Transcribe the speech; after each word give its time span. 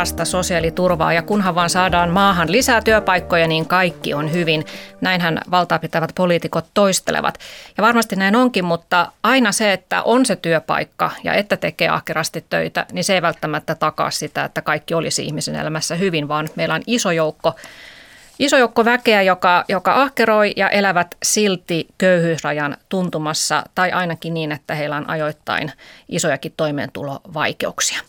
parasta 0.00 0.24
sosiaaliturvaa 0.24 1.12
ja 1.12 1.22
kunhan 1.22 1.54
vaan 1.54 1.70
saadaan 1.70 2.10
maahan 2.10 2.52
lisää 2.52 2.80
työpaikkoja, 2.80 3.48
niin 3.48 3.66
kaikki 3.66 4.14
on 4.14 4.32
hyvin. 4.32 4.64
Näinhän 5.00 5.40
valtaa 5.50 5.78
pitävät 5.78 6.12
poliitikot 6.14 6.66
toistelevat. 6.74 7.38
Ja 7.76 7.82
varmasti 7.82 8.16
näin 8.16 8.36
onkin, 8.36 8.64
mutta 8.64 9.12
aina 9.22 9.52
se, 9.52 9.72
että 9.72 10.02
on 10.02 10.26
se 10.26 10.36
työpaikka 10.36 11.10
ja 11.24 11.34
että 11.34 11.56
tekee 11.56 11.88
ahkerasti 11.88 12.44
töitä, 12.50 12.86
niin 12.92 13.04
se 13.04 13.14
ei 13.14 13.22
välttämättä 13.22 13.74
takaa 13.74 14.10
sitä, 14.10 14.44
että 14.44 14.62
kaikki 14.62 14.94
olisi 14.94 15.24
ihmisen 15.24 15.54
elämässä 15.54 15.94
hyvin, 15.94 16.28
vaan 16.28 16.48
meillä 16.56 16.74
on 16.74 16.82
iso 16.86 17.10
joukko 17.10 17.54
Iso 18.38 18.56
joukko 18.56 18.84
väkeä, 18.84 19.22
joka, 19.22 19.64
joka 19.68 20.02
ahkeroi 20.02 20.52
ja 20.56 20.68
elävät 20.68 21.14
silti 21.22 21.86
köyhyysrajan 21.98 22.76
tuntumassa 22.88 23.62
tai 23.74 23.92
ainakin 23.92 24.34
niin, 24.34 24.52
että 24.52 24.74
heillä 24.74 24.96
on 24.96 25.10
ajoittain 25.10 25.72
isojakin 26.08 26.54
toimeentulovaikeuksia. 26.56 28.00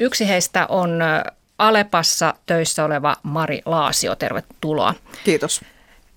Yksi 0.00 0.28
heistä 0.28 0.66
on 0.66 1.00
Alepassa 1.58 2.34
töissä 2.46 2.84
oleva 2.84 3.16
Mari 3.22 3.62
Laasio. 3.64 4.16
Tervetuloa. 4.16 4.94
Kiitos. 5.24 5.60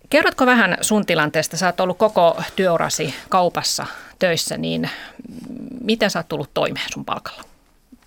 Kerrotko 0.10 0.46
vähän 0.46 0.78
sun 0.82 1.06
tilanteesta? 1.06 1.58
Sä 1.58 1.66
oot 1.66 1.80
ollut 1.80 1.98
koko 1.98 2.42
työurasi 2.56 3.16
kaupassa 3.30 3.86
töissä, 4.20 4.58
niin 4.58 4.90
miten 5.84 6.10
sä 6.10 6.20
oot 6.20 6.28
tullut 6.28 6.54
toimeen 6.54 6.86
sun 6.94 7.06
palkalla? 7.06 7.44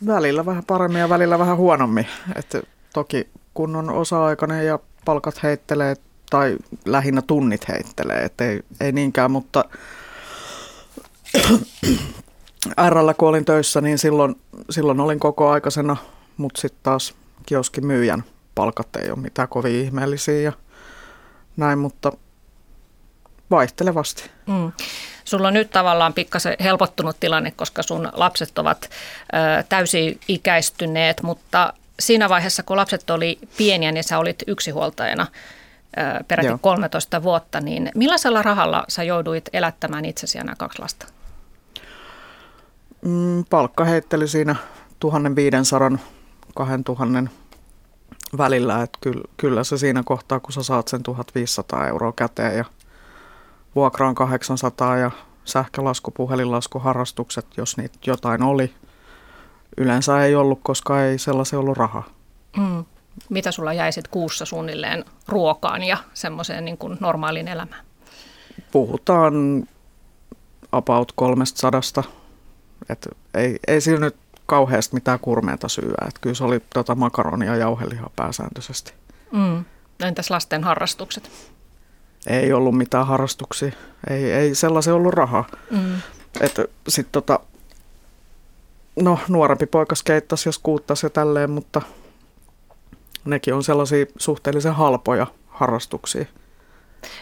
Välillä 0.06 0.46
vähän 0.46 0.64
paremmin 0.66 1.00
ja 1.00 1.08
välillä 1.08 1.38
vähän 1.38 1.56
huonommin. 1.56 2.06
Että 2.36 2.62
toki 2.94 3.28
kun 3.54 3.76
on 3.76 3.90
osa-aikainen 3.90 4.66
ja 4.66 4.78
palkat 5.04 5.42
heittelee 5.42 5.96
tai 6.30 6.56
lähinnä 6.84 7.22
tunnit 7.22 7.68
heittelee, 7.68 8.24
että 8.24 8.44
ei, 8.44 8.60
ei 8.80 8.92
niinkään, 8.92 9.30
mutta 9.30 9.64
RL 12.88 13.10
kun 13.18 13.28
olin 13.28 13.44
töissä, 13.44 13.80
niin 13.80 13.98
silloin, 13.98 14.34
silloin 14.70 15.00
olin 15.00 15.20
koko 15.20 15.50
aikaisena, 15.50 15.96
mutta 16.36 16.60
sitten 16.60 16.80
taas 16.82 17.14
kioskin 17.46 17.86
myyjän 17.86 18.24
palkat 18.54 18.96
ei 18.96 19.10
ole 19.10 19.18
mitään 19.18 19.48
kovin 19.48 19.84
ihmeellisiä 19.84 20.40
ja 20.40 20.52
näin, 21.56 21.78
mutta 21.78 22.12
vaihtelevasti. 23.50 24.30
Mm. 24.46 24.72
Sulla 25.24 25.48
on 25.48 25.54
nyt 25.54 25.70
tavallaan 25.70 26.14
pikkasen 26.14 26.56
helpottunut 26.60 27.16
tilanne, 27.20 27.50
koska 27.50 27.82
sun 27.82 28.08
lapset 28.12 28.58
ovat 28.58 28.84
ö, 28.84 29.62
täysi-ikäistyneet, 29.68 31.22
mutta 31.22 31.72
siinä 32.00 32.28
vaiheessa, 32.28 32.62
kun 32.62 32.76
lapset 32.76 33.10
oli 33.10 33.38
pieniä, 33.56 33.92
niin 33.92 34.04
sä 34.04 34.18
olit 34.18 34.42
yksihuoltajana 34.46 35.26
ö, 35.98 36.24
peräti 36.28 36.48
Joo. 36.48 36.58
13 36.58 37.22
vuotta, 37.22 37.60
niin 37.60 37.90
millaisella 37.94 38.42
rahalla 38.42 38.84
sä 38.88 39.02
jouduit 39.02 39.48
elättämään 39.52 40.04
itsesi 40.04 40.38
ja 40.38 40.44
nämä 40.44 40.56
kaksi 40.56 40.82
lasta? 40.82 41.06
Mm, 43.04 43.44
palkka 43.50 43.84
heitteli 43.84 44.28
siinä 44.28 44.56
1500 45.00 45.90
2000 46.54 47.30
välillä, 48.38 48.82
että 48.82 48.98
kyllä, 49.00 49.24
kyllä 49.36 49.64
se 49.64 49.78
siinä 49.78 50.02
kohtaa, 50.04 50.40
kun 50.40 50.52
sä 50.52 50.62
saat 50.62 50.88
sen 50.88 51.02
1500 51.02 51.88
euroa 51.88 52.12
käteen 52.12 52.56
ja 52.56 52.64
vuokra 53.74 54.08
on 54.08 54.14
800 54.14 54.96
ja 54.96 55.10
sähkölasku, 55.44 56.10
puhelinlasku, 56.10 56.78
harrastukset, 56.78 57.46
jos 57.56 57.76
niitä 57.76 57.98
jotain 58.06 58.42
oli. 58.42 58.74
Yleensä 59.76 60.24
ei 60.24 60.34
ollut, 60.34 60.60
koska 60.62 61.04
ei 61.04 61.18
sellaisen 61.18 61.58
ollut 61.58 61.76
rahaa. 61.76 62.04
Mm. 62.56 62.84
Mitä 63.28 63.52
sulla 63.52 63.72
jäi 63.72 63.92
sitten 63.92 64.10
kuussa 64.10 64.44
suunnilleen 64.44 65.04
ruokaan 65.28 65.82
ja 65.82 65.96
semmoiseen 66.14 66.64
niin 66.64 66.78
kuin 66.78 66.96
normaaliin 67.00 67.48
elämään? 67.48 67.84
Puhutaan 68.72 69.34
about 70.72 71.12
300 71.12 71.80
et 72.88 73.08
ei, 73.34 73.58
ei 73.68 73.80
siinä 73.80 74.00
nyt 74.00 74.16
kauheasti 74.46 74.94
mitään 74.94 75.18
kurmeita 75.18 75.68
syyä. 75.68 76.06
Et 76.08 76.18
kyllä 76.20 76.34
se 76.34 76.44
oli 76.44 76.60
tota 76.74 76.94
makaronia 76.94 77.50
ja 77.50 77.56
jauhelihaa 77.56 78.10
pääsääntöisesti. 78.16 78.92
Mm. 79.32 79.64
Entäs 80.00 80.30
lasten 80.30 80.64
harrastukset? 80.64 81.30
Ei 82.26 82.52
ollut 82.52 82.76
mitään 82.76 83.06
harrastuksia. 83.06 83.72
Ei, 84.10 84.32
ei 84.32 84.54
sellaisen 84.54 84.94
ollut 84.94 85.14
rahaa. 85.14 85.44
Mm. 85.70 85.96
Sitten 86.88 87.12
tota, 87.12 87.40
no 88.96 89.18
nuorempi 89.28 89.66
poika 89.66 89.94
skeittasi 89.94 90.48
ja 90.48 90.52
skuuttasi 90.52 91.06
ja 91.06 91.10
tälleen, 91.10 91.50
mutta 91.50 91.82
nekin 93.24 93.54
on 93.54 93.64
sellaisia 93.64 94.06
suhteellisen 94.18 94.74
halpoja 94.74 95.26
harrastuksia. 95.48 96.24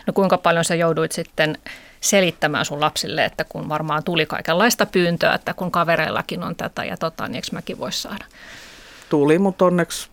No 0.06 0.12
kuinka 0.12 0.38
paljon 0.38 0.64
sä 0.64 0.74
jouduit 0.74 1.12
sitten 1.12 1.58
selittämään 2.00 2.64
sun 2.64 2.80
lapsille, 2.80 3.24
että 3.24 3.44
kun 3.44 3.68
varmaan 3.68 4.04
tuli 4.04 4.26
kaikenlaista 4.26 4.86
pyyntöä, 4.86 5.34
että 5.34 5.54
kun 5.54 5.70
kavereillakin 5.70 6.42
on 6.42 6.56
tätä 6.56 6.84
ja 6.84 6.96
tota, 6.96 7.28
niin 7.28 7.36
eikö 7.36 7.48
mäkin 7.52 7.78
voisi 7.78 8.02
saada? 8.02 8.24
Tuli, 9.08 9.38
mutta 9.38 9.64
onneksi, 9.64 10.08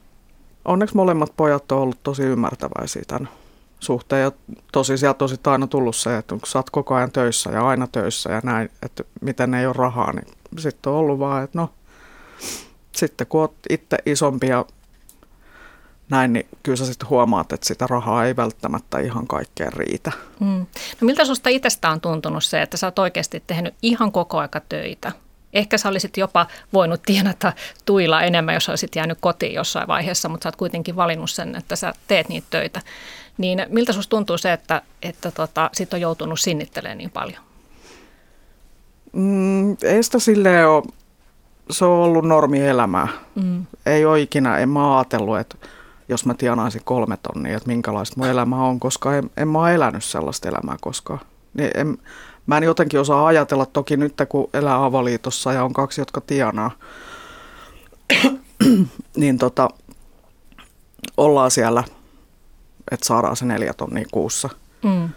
onneksi 0.65 0.95
molemmat 0.95 1.33
pojat 1.37 1.71
on 1.71 1.79
ollut 1.79 2.03
tosi 2.03 2.23
ymmärtäväisiä 2.23 3.03
tämän 3.07 3.29
suhteen. 3.79 4.21
Ja 4.21 4.31
tosi 4.71 4.97
sieltä 4.97 5.25
on 5.25 5.29
sitten 5.29 5.53
aina 5.53 5.67
tullut 5.67 5.95
se, 5.95 6.17
että 6.17 6.35
kun 6.35 6.41
sä 6.45 6.59
oot 6.59 6.69
koko 6.69 6.95
ajan 6.95 7.11
töissä 7.11 7.49
ja 7.49 7.67
aina 7.67 7.87
töissä 7.91 8.29
ja 8.31 8.41
näin, 8.43 8.71
että 8.83 9.03
miten 9.21 9.53
ei 9.53 9.65
ole 9.65 9.75
rahaa, 9.77 10.13
niin 10.13 10.27
sitten 10.57 10.91
on 10.91 10.99
ollut 10.99 11.19
vaan, 11.19 11.43
että 11.43 11.57
no, 11.57 11.69
sitten 12.91 13.27
kun 13.27 13.41
oot 13.41 13.55
itse 13.69 13.97
isompi 14.05 14.47
ja 14.47 14.65
näin, 16.09 16.33
niin 16.33 16.47
kyllä 16.63 16.75
sä 16.75 16.85
sitten 16.85 17.09
huomaat, 17.09 17.51
että 17.51 17.67
sitä 17.67 17.87
rahaa 17.87 18.25
ei 18.25 18.35
välttämättä 18.35 18.99
ihan 18.99 19.27
kaikkeen 19.27 19.73
riitä. 19.73 20.11
Mm. 20.39 20.65
No 21.01 21.05
miltä 21.05 21.25
susta 21.25 21.49
itsestä 21.49 21.89
on 21.89 22.01
tuntunut 22.01 22.43
se, 22.43 22.61
että 22.61 22.77
sä 22.77 22.87
oot 22.87 22.99
oikeasti 22.99 23.43
tehnyt 23.47 23.73
ihan 23.81 24.11
koko 24.11 24.39
aika 24.39 24.59
töitä? 24.69 25.11
Ehkä 25.53 25.77
sä 25.77 25.89
olisit 25.89 26.17
jopa 26.17 26.47
voinut 26.73 27.01
tienata 27.05 27.53
tuilla 27.85 28.21
enemmän, 28.21 28.53
jos 28.53 28.69
olisit 28.69 28.95
jäänyt 28.95 29.17
kotiin 29.21 29.53
jossain 29.53 29.87
vaiheessa, 29.87 30.29
mutta 30.29 30.43
sä 30.43 30.47
oot 30.47 30.55
kuitenkin 30.55 30.95
valinnut 30.95 31.29
sen, 31.29 31.55
että 31.55 31.75
sä 31.75 31.93
teet 32.07 32.29
niitä 32.29 32.47
töitä. 32.49 32.81
Niin 33.37 33.65
miltä 33.69 33.93
susta 33.93 34.09
tuntuu 34.09 34.37
se, 34.37 34.53
että, 34.53 34.81
että 35.01 35.31
tota, 35.31 35.69
sit 35.73 35.93
on 35.93 36.01
joutunut 36.01 36.39
sinnittelemään 36.39 36.97
niin 36.97 37.11
paljon? 37.11 37.43
Mm, 39.13 39.71
ei 39.83 40.03
sitä 40.03 40.19
silleen 40.19 40.67
ole, 40.67 40.83
se 41.71 41.85
on 41.85 41.99
ollut 41.99 42.25
normielämää. 42.25 43.07
Mm. 43.35 43.65
Ei 43.85 44.05
ole 44.05 44.21
ikinä, 44.21 44.57
en 44.57 44.69
mä 44.69 44.97
ajatellut, 44.97 45.39
että 45.39 45.57
jos 46.09 46.25
mä 46.25 46.33
tienaisin 46.33 46.81
kolme 46.85 47.17
tonnia, 47.17 47.57
että 47.57 47.67
minkälaista 47.67 48.15
mun 48.17 48.27
elämä 48.27 48.63
on, 48.65 48.79
koska 48.79 49.15
en, 49.15 49.29
en 49.37 49.47
mä 49.47 49.59
ole 49.59 49.75
elänyt 49.75 50.03
sellaista 50.03 50.49
elämää 50.49 50.77
koskaan. 50.81 51.19
Niin 51.53 51.71
en, 51.75 51.97
mä 52.45 52.57
en 52.57 52.63
jotenkin 52.63 52.99
osaa 52.99 53.27
ajatella 53.27 53.65
toki 53.65 53.97
nyt, 53.97 54.13
kun 54.29 54.49
elää 54.53 54.85
avoliitossa 54.85 55.53
ja 55.53 55.63
on 55.63 55.73
kaksi, 55.73 56.01
jotka 56.01 56.21
tienaa, 56.21 56.71
niin 59.17 59.37
tota, 59.37 59.69
ollaan 61.17 61.51
siellä, 61.51 61.83
että 62.91 63.05
saadaan 63.05 63.35
se 63.35 63.45
neljä 63.45 63.73
tonnia 63.73 64.05
kuussa. 64.11 64.49
Mm. 64.83 65.09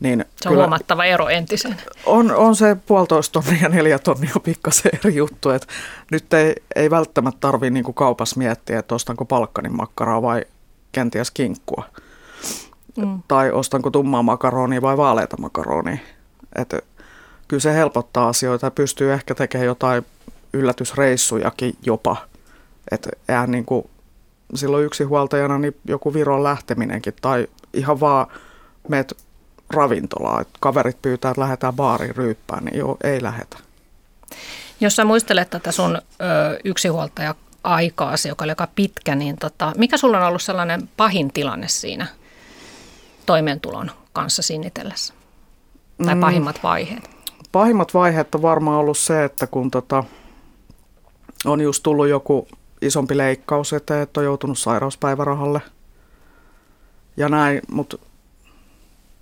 Niin 0.00 0.24
se 0.36 0.48
on 0.48 0.52
kyllä, 0.52 0.64
huomattava 0.64 1.04
ero 1.04 1.28
entisen. 1.28 1.76
On, 2.06 2.34
on 2.34 2.56
se 2.56 2.76
puolitoista 2.86 3.32
tonnia 3.42 3.62
ja 3.62 3.68
neljä 3.68 3.98
tonnia 3.98 4.30
on 4.34 4.42
pikkasen 4.42 4.92
eri 4.94 5.16
juttu. 5.16 5.50
Et 5.50 5.66
nyt 6.10 6.34
ei, 6.34 6.54
ei 6.76 6.90
välttämättä 6.90 7.40
tarvitse 7.40 7.70
niinku 7.70 7.92
kaupassa 7.92 8.38
miettiä, 8.38 8.78
että 8.78 8.94
ostanko 8.94 9.24
palkkanin 9.24 9.76
makkaraa 9.76 10.22
vai 10.22 10.44
kenties 10.92 11.30
kinkkua. 11.30 11.84
Mm. 12.96 13.22
Tai 13.28 13.50
ostanko 13.50 13.90
tummaa 13.90 14.22
makaronia 14.22 14.82
vai 14.82 14.96
vaaleita 14.96 15.36
makaronia. 15.36 15.98
Et 16.56 16.74
kyllä 17.48 17.60
se 17.60 17.74
helpottaa 17.74 18.28
asioita 18.28 18.66
ja 18.66 18.70
pystyy 18.70 19.12
ehkä 19.12 19.34
tekemään 19.34 19.66
jotain 19.66 20.06
yllätysreissujakin 20.52 21.76
jopa. 21.82 22.16
Että 22.90 23.10
niin 23.46 23.64
kuin 23.64 23.90
silloin 24.54 24.90
huoltajana 25.08 25.58
niin 25.58 25.76
joku 25.84 26.14
Viron 26.14 26.42
lähteminenkin 26.42 27.14
tai 27.20 27.46
ihan 27.72 28.00
vaan 28.00 28.26
meet 28.88 29.25
ravintolaa. 29.70 30.40
Että 30.40 30.58
kaverit 30.60 31.02
pyytää, 31.02 31.30
että 31.30 31.40
lähdetään 31.40 31.74
baariin 31.74 32.16
ryyppään, 32.16 32.64
niin 32.64 32.78
joo, 32.78 32.96
ei 33.04 33.22
lähetä. 33.22 33.58
Jos 34.80 34.96
sä 34.96 35.04
muistelet 35.04 35.50
tätä 35.50 35.72
sun 35.72 35.96
ö, 35.96 36.00
yksinhuoltaja 36.64 37.34
aikaasi, 37.64 38.28
joka 38.28 38.44
oli 38.44 38.52
aika 38.52 38.68
pitkä, 38.74 39.14
niin 39.14 39.36
tota, 39.36 39.72
mikä 39.76 39.96
sulla 39.96 40.18
on 40.18 40.26
ollut 40.26 40.42
sellainen 40.42 40.88
pahin 40.96 41.32
tilanne 41.32 41.68
siinä 41.68 42.06
toimeentulon 43.26 43.90
kanssa 44.12 44.42
sinnitellessä? 44.42 45.14
Tai 46.04 46.14
mm. 46.14 46.20
pahimmat 46.20 46.62
vaiheet? 46.62 47.10
Pahimmat 47.52 47.94
vaiheet 47.94 48.34
on 48.34 48.42
varmaan 48.42 48.80
ollut 48.80 48.98
se, 48.98 49.24
että 49.24 49.46
kun 49.46 49.70
tota, 49.70 50.04
on 51.44 51.60
just 51.60 51.82
tullut 51.82 52.08
joku 52.08 52.48
isompi 52.82 53.16
leikkaus 53.16 53.72
eteen, 53.72 54.02
että 54.02 54.20
on 54.20 54.24
joutunut 54.24 54.58
sairauspäivärahalle 54.58 55.60
ja 57.16 57.28
näin, 57.28 57.60
mutta 57.70 57.98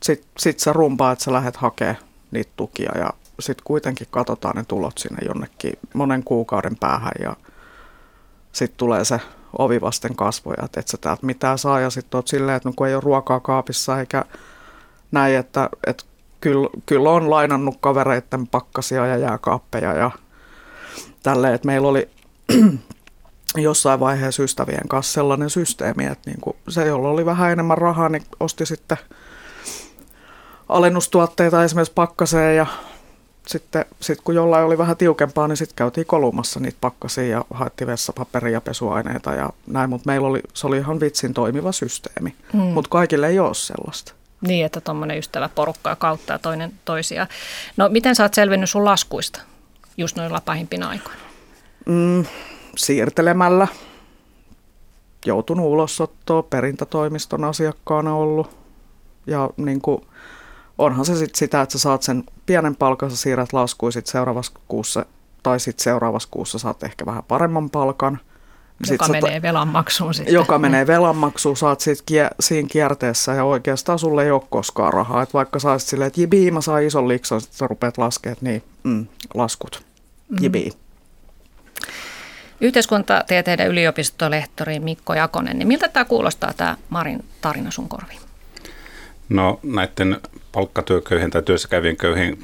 sitten 0.05 0.31
sit 0.39 0.61
sä 0.61 0.73
rumpaa, 0.73 1.13
että 1.13 1.25
sä 1.25 1.33
lähdet 1.33 1.57
hakemaan 1.57 1.97
niitä 2.31 2.51
tukia 2.57 2.99
ja 2.99 3.11
sitten 3.41 3.65
kuitenkin 3.65 4.07
katsotaan 4.11 4.57
ne 4.57 4.65
tulot 4.69 4.99
sinne 4.99 5.19
jonnekin 5.27 5.73
monen 5.95 6.25
kuukauden 6.25 6.77
päähän 6.77 7.13
ja 7.23 7.37
sitten 8.53 8.79
tulee 8.79 9.05
se 9.05 9.21
ovi 9.59 9.81
vasten 9.81 10.17
kasvoja, 10.17 10.65
että 10.65 10.81
et 10.81 10.89
sä 10.89 10.97
täältä 11.01 11.27
mitään 11.27 11.59
saa 11.59 11.81
ja 11.81 11.91
sitten 11.91 12.19
oot 12.19 12.29
silleen, 12.29 12.57
että 12.57 12.69
no 12.69 12.73
kun 12.77 12.87
ei 12.87 12.95
ole 12.95 13.03
ruokaa 13.05 13.41
kaapissa 13.41 14.01
eikä 14.01 14.25
näin, 15.13 15.37
että, 15.37 15.71
että 15.87 16.05
kyllä, 16.41 16.69
kyllä 16.87 17.11
on 17.11 17.31
lainannut 17.31 17.77
kavereiden 17.81 18.47
pakkasia 18.47 19.07
ja 19.07 19.17
jääkaappeja 19.17 19.93
ja 19.93 20.11
tälleen, 21.23 21.55
että 21.55 21.67
meillä 21.67 21.89
oli 21.89 22.09
jossain 23.57 24.01
vaiheessa 24.01 24.43
ystävien 24.43 24.89
kanssa 24.89 25.13
sellainen 25.13 25.51
systeemi, 25.51 26.05
että 26.05 26.31
niin 26.31 26.41
kuin 26.41 26.57
se, 26.69 26.87
jolla 26.87 27.09
oli 27.09 27.27
vähän 27.27 27.53
enemmän 27.53 27.79
rahaa, 27.79 28.09
niin 28.09 28.23
osti 28.41 28.67
sitten 28.67 28.99
alennustuotteita 30.69 31.65
esimerkiksi 31.65 31.93
pakkaseen 31.95 32.57
ja 32.57 32.67
sitten 33.47 33.85
sit 34.01 34.21
kun 34.25 34.35
jollain 34.35 34.65
oli 34.65 34.79
vähän 34.79 34.97
tiukempaa, 34.97 35.49
niin 35.49 35.57
sitten 35.57 35.77
käytiin 35.77 36.07
kolumassa 36.07 36.61
niitä 36.61 36.79
pakkasia 36.81 37.29
ja 37.29 37.45
haettiin 37.55 37.89
vessapaperia 37.89 38.53
ja 38.53 38.61
pesuaineita 38.61 39.33
ja 39.33 39.51
näin, 39.67 39.91
mutta 39.91 40.11
meillä 40.11 40.29
oli, 40.29 40.41
se 40.55 40.67
oli 40.67 40.79
ihan 40.79 41.01
vitsin 41.01 41.35
toimiva 41.35 41.73
systeemi, 41.73 42.35
hmm. 42.53 42.61
mutta 42.61 42.91
kaikille 42.91 43.29
ei 43.29 43.39
ole 43.39 43.55
sellaista. 43.55 44.13
Niin, 44.41 44.67
että 44.67 44.81
tuommoinen 44.81 45.19
ystäväporukka 45.19 45.91
ja 45.91 45.97
kautta 45.97 46.39
toinen 46.39 46.73
toisia. 46.85 47.27
No 47.77 47.89
miten 47.89 48.15
sä 48.15 48.23
oot 48.23 48.35
selvinnyt 48.35 48.71
sun 48.71 48.85
laskuista 48.85 49.41
just 49.97 50.17
noilla 50.17 50.41
pahimpina 50.45 50.89
aikoina? 50.89 51.21
Mm, 51.87 52.25
siirtelemällä. 52.77 53.69
Joutunut 55.27 55.67
ulosottoon, 55.67 56.45
perintätoimiston 56.45 57.45
asiakkaana 57.45 58.15
ollut. 58.15 58.51
Ja 59.27 59.51
niin 59.57 59.81
kuin, 59.81 60.07
onhan 60.79 61.05
se 61.05 61.17
sitten 61.17 61.39
sitä, 61.39 61.63
että 61.63 61.73
sä 61.73 61.79
saat 61.79 62.03
sen 62.03 62.25
pienen 62.47 62.77
palkan, 62.77 63.11
sä 63.11 63.17
siirrät 63.17 63.53
laskuun 63.53 63.93
sit 63.93 64.07
seuraavassa 64.07 64.53
kuussa, 64.69 65.07
tai 65.43 65.61
sitten 65.61 65.85
seuraavassa 65.85 66.29
kuussa 66.31 66.59
saat 66.59 66.83
ehkä 66.83 67.07
vähän 67.07 67.23
paremman 67.29 67.71
palkan. 67.71 68.21
Joka 68.91 69.07
sit 69.07 69.13
menee 69.23 69.43
velanmaksuun 69.43 70.15
sitten. 70.15 70.35
Joka 70.35 70.59
menee 70.59 70.87
velanmaksuun, 70.87 71.57
saat 71.57 71.81
sit 71.81 72.03
kie, 72.07 72.31
siinä 72.41 72.69
kierteessä 72.69 73.33
ja 73.33 73.45
oikeastaan 73.45 73.99
sulle 73.99 74.25
ei 74.25 74.31
ole 74.31 74.43
koskaan 74.51 74.93
rahaa. 74.93 75.23
Et 75.23 75.35
vaikka 75.35 75.59
saisit 75.59 75.89
silleen, 75.89 76.07
että 76.07 76.21
jibii, 76.21 76.51
mä 76.51 76.61
saan 76.61 76.83
ison 76.83 77.09
likson, 77.09 77.41
sitten 77.41 77.59
sä 77.59 77.67
rupeat 77.67 77.99
laskemaan, 77.99 78.39
niin 78.41 78.63
mm, 78.83 79.07
laskut, 79.35 79.83
jibii. 80.41 80.71
Mm. 80.71 80.79
Yhteiskuntatieteiden 82.61 83.69
yliopistolehtori 83.69 84.81
Mikko 84.81 85.15
Jakonen, 85.15 85.59
niin 85.59 85.69
miltä 85.69 85.89
tämä 85.89 86.05
kuulostaa 86.05 86.53
tämä 86.57 86.77
Marin 86.89 87.25
tarina 87.41 87.71
sun 87.71 87.89
korviin? 87.89 88.21
No 89.29 89.61
näiden 89.63 90.21
palkkatyököyhien 90.53 91.31
tai 91.31 91.43
työssäkävien 91.43 91.97
köyhien 91.97 92.39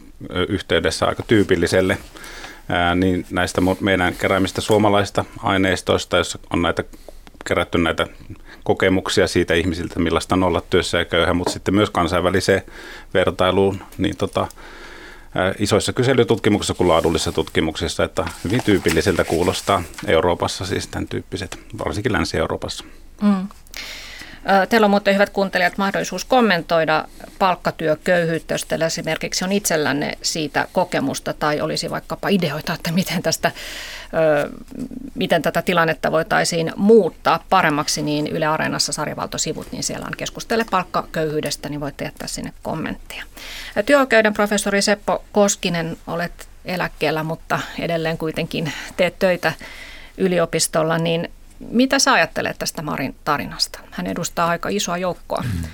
yhteydessä 0.49 1.07
aika 1.07 1.23
tyypilliselle, 1.23 1.99
niin 2.95 3.27
näistä 3.31 3.61
meidän 3.81 4.15
keräämistä 4.15 4.61
suomalaista 4.61 5.25
aineistoista, 5.43 6.17
jossa 6.17 6.39
on 6.51 6.63
näitä 6.63 6.85
kerätty 7.45 7.79
näitä 7.79 8.07
kokemuksia 8.65 9.27
siitä 9.27 9.55
ihmisiltä, 9.55 9.99
millaista 9.99 10.35
on 10.35 10.43
olla 10.43 10.63
työssä 10.71 10.99
ja 10.99 11.05
köyhä, 11.05 11.35
mutta 11.35 11.53
sitten 11.53 11.75
myös 11.75 11.91
kansainväliseen 11.91 12.63
vertailuun, 13.15 13.83
niin 13.99 14.17
tota, 14.17 14.47
isoissa 15.59 15.93
kyselytutkimuksissa 15.93 16.75
kuin 16.75 16.89
laadullisissa 16.89 17.33
tutkimuksissa, 17.33 18.05
että 18.05 18.25
hyvin 18.45 18.63
tyypilliseltä 18.65 19.25
kuulostaa 19.25 19.83
Euroopassa 20.07 20.67
siis 20.67 20.87
tämän 20.87 21.09
tyyppiset, 21.09 21.59
varsinkin 21.79 22.13
Länsi-Euroopassa. 22.13 22.85
Mm. 23.23 23.49
Teillä 24.69 24.85
on 24.85 24.91
muuten 24.91 25.15
hyvät 25.15 25.31
kuuntelijat 25.31 25.79
mahdollisuus 25.79 26.25
kommentoida 26.25 27.05
palkkatyököyhyyttä, 27.39 28.55
jos 28.55 28.65
teillä 28.65 28.87
esimerkiksi 28.87 29.45
on 29.45 29.53
itsellänne 29.53 30.19
siitä 30.23 30.69
kokemusta 30.73 31.35
tai 31.35 31.61
olisi 31.61 31.91
vaikkapa 31.91 32.29
ideoita, 32.29 32.75
että 32.75 32.93
miten, 32.93 33.23
tästä, 33.23 33.53
miten 35.15 35.43
tätä 35.43 35.63
tilannetta 35.63 36.13
voitaisiin 36.13 36.73
muuttaa 36.77 37.45
paremmaksi, 37.51 38.03
niin 38.03 38.27
Yle 38.27 38.47
Areenassa 38.47 38.93
sarjavaltosivut, 38.93 39.73
niin 39.73 39.83
siellä 39.83 40.07
on 40.07 40.17
keskustele 40.17 40.65
palkkaköyhyydestä, 40.71 41.69
niin 41.69 41.81
voitte 41.81 42.05
jättää 42.05 42.29
sinne 42.29 42.53
kommentteja. 42.63 43.25
Työoikeuden 43.87 44.35
professori 44.35 44.83
Seppo 44.83 45.25
Koskinen, 45.33 45.97
olet 46.07 46.49
eläkkeellä, 46.65 47.23
mutta 47.23 47.61
edelleen 47.79 48.19
kuitenkin 48.19 48.73
teet 48.97 49.19
töitä 49.19 49.53
yliopistolla, 50.19 50.99
niin 50.99 51.31
mitä 51.71 51.99
sä 51.99 52.13
ajattelet 52.13 52.59
tästä 52.59 52.83
Marin 52.83 53.17
tarinasta? 53.25 53.81
Hän 53.91 54.07
edustaa 54.07 54.49
aika 54.49 54.69
isoa 54.69 54.99
joukkoa 54.99 55.43
mm. 55.43 55.69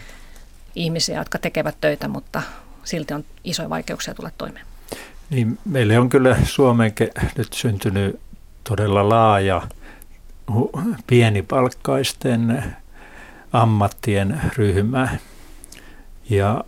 ihmisiä, 0.74 1.18
jotka 1.18 1.38
tekevät 1.38 1.76
töitä, 1.80 2.08
mutta 2.08 2.42
silti 2.84 3.14
on 3.14 3.24
isoja 3.44 3.70
vaikeuksia 3.70 4.14
tulla 4.14 4.30
toimeen. 4.38 4.66
Niin, 5.30 5.58
meille 5.64 5.98
on 5.98 6.08
kyllä 6.08 6.36
Suomeen 6.44 6.92
nyt 7.36 7.52
syntynyt 7.52 8.20
todella 8.64 9.08
laaja 9.08 9.62
pienipalkkaisten 11.06 12.64
ammattien 13.52 14.40
ryhmä. 14.56 15.08
Ja 16.30 16.64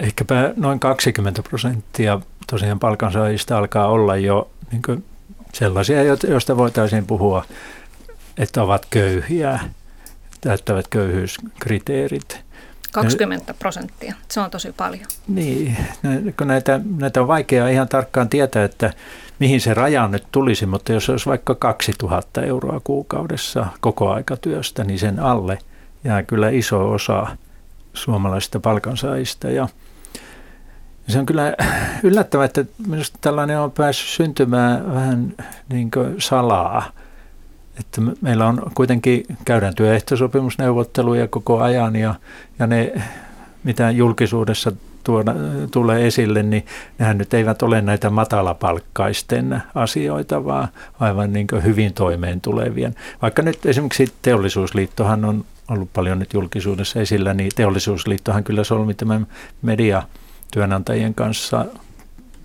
ehkäpä 0.00 0.52
noin 0.56 0.80
20 0.80 1.42
prosenttia 1.42 2.20
tosiaan 2.50 2.78
palkansaajista 2.78 3.58
alkaa 3.58 3.86
olla 3.86 4.16
jo 4.16 4.50
niin 4.72 5.04
sellaisia, 5.54 6.02
joista 6.28 6.56
voitaisiin 6.56 7.06
puhua, 7.06 7.44
että 8.38 8.62
ovat 8.62 8.86
köyhiä, 8.90 9.60
täyttävät 10.40 10.88
köyhyyskriteerit. 10.88 12.44
20 12.92 13.54
prosenttia, 13.54 14.14
se 14.28 14.40
on 14.40 14.50
tosi 14.50 14.72
paljon. 14.76 15.04
Niin, 15.28 15.76
kun 16.38 16.46
näitä, 16.46 16.80
näitä 16.98 17.20
on 17.20 17.28
vaikea 17.28 17.68
ihan 17.68 17.88
tarkkaan 17.88 18.28
tietää, 18.28 18.64
että 18.64 18.92
mihin 19.38 19.60
se 19.60 19.74
raja 19.74 20.08
nyt 20.08 20.24
tulisi, 20.32 20.66
mutta 20.66 20.92
jos 20.92 21.10
olisi 21.10 21.26
vaikka 21.26 21.54
2000 21.54 22.42
euroa 22.42 22.80
kuukaudessa 22.84 23.66
koko 23.80 24.12
aikatyöstä, 24.12 24.84
niin 24.84 24.98
sen 24.98 25.20
alle 25.20 25.58
jää 26.04 26.22
kyllä 26.22 26.48
iso 26.48 26.90
osa 26.90 27.26
suomalaisista 27.94 28.60
palkansaajista. 28.60 29.50
Ja 29.50 29.68
se 31.08 31.18
on 31.18 31.26
kyllä 31.26 31.54
yllättävää, 32.02 32.44
että 32.44 32.64
minusta 32.86 33.18
tällainen 33.20 33.60
on 33.60 33.70
päässyt 33.70 34.08
syntymään 34.08 34.94
vähän 34.94 35.34
niin 35.68 35.90
kuin 35.90 36.14
salaa. 36.18 36.90
Että 37.80 38.00
meillä 38.20 38.46
on 38.46 38.62
kuitenkin, 38.74 39.24
käydään 39.44 39.74
työehtosopimusneuvotteluja 39.74 41.28
koko 41.28 41.60
ajan 41.60 41.96
ja, 41.96 42.14
ja 42.58 42.66
ne, 42.66 42.92
mitä 43.64 43.90
julkisuudessa 43.90 44.72
tuoda, 45.04 45.34
tulee 45.70 46.06
esille, 46.06 46.42
niin 46.42 46.66
nehän 46.98 47.18
nyt 47.18 47.34
eivät 47.34 47.62
ole 47.62 47.80
näitä 47.80 48.10
matalapalkkaisten 48.10 49.62
asioita, 49.74 50.44
vaan 50.44 50.68
aivan 51.00 51.32
niin 51.32 51.46
hyvin 51.64 51.92
toimeen 51.92 52.40
tulevien. 52.40 52.94
Vaikka 53.22 53.42
nyt 53.42 53.66
esimerkiksi 53.66 54.12
teollisuusliittohan 54.22 55.24
on 55.24 55.44
ollut 55.68 55.88
paljon 55.92 56.18
nyt 56.18 56.34
julkisuudessa 56.34 57.00
esillä, 57.00 57.34
niin 57.34 57.50
teollisuusliittohan 57.56 58.44
kyllä 58.44 58.64
solmi 58.64 58.94
tämän 58.94 59.26
media 59.62 60.02
työnantajien 60.52 61.14
kanssa 61.14 61.64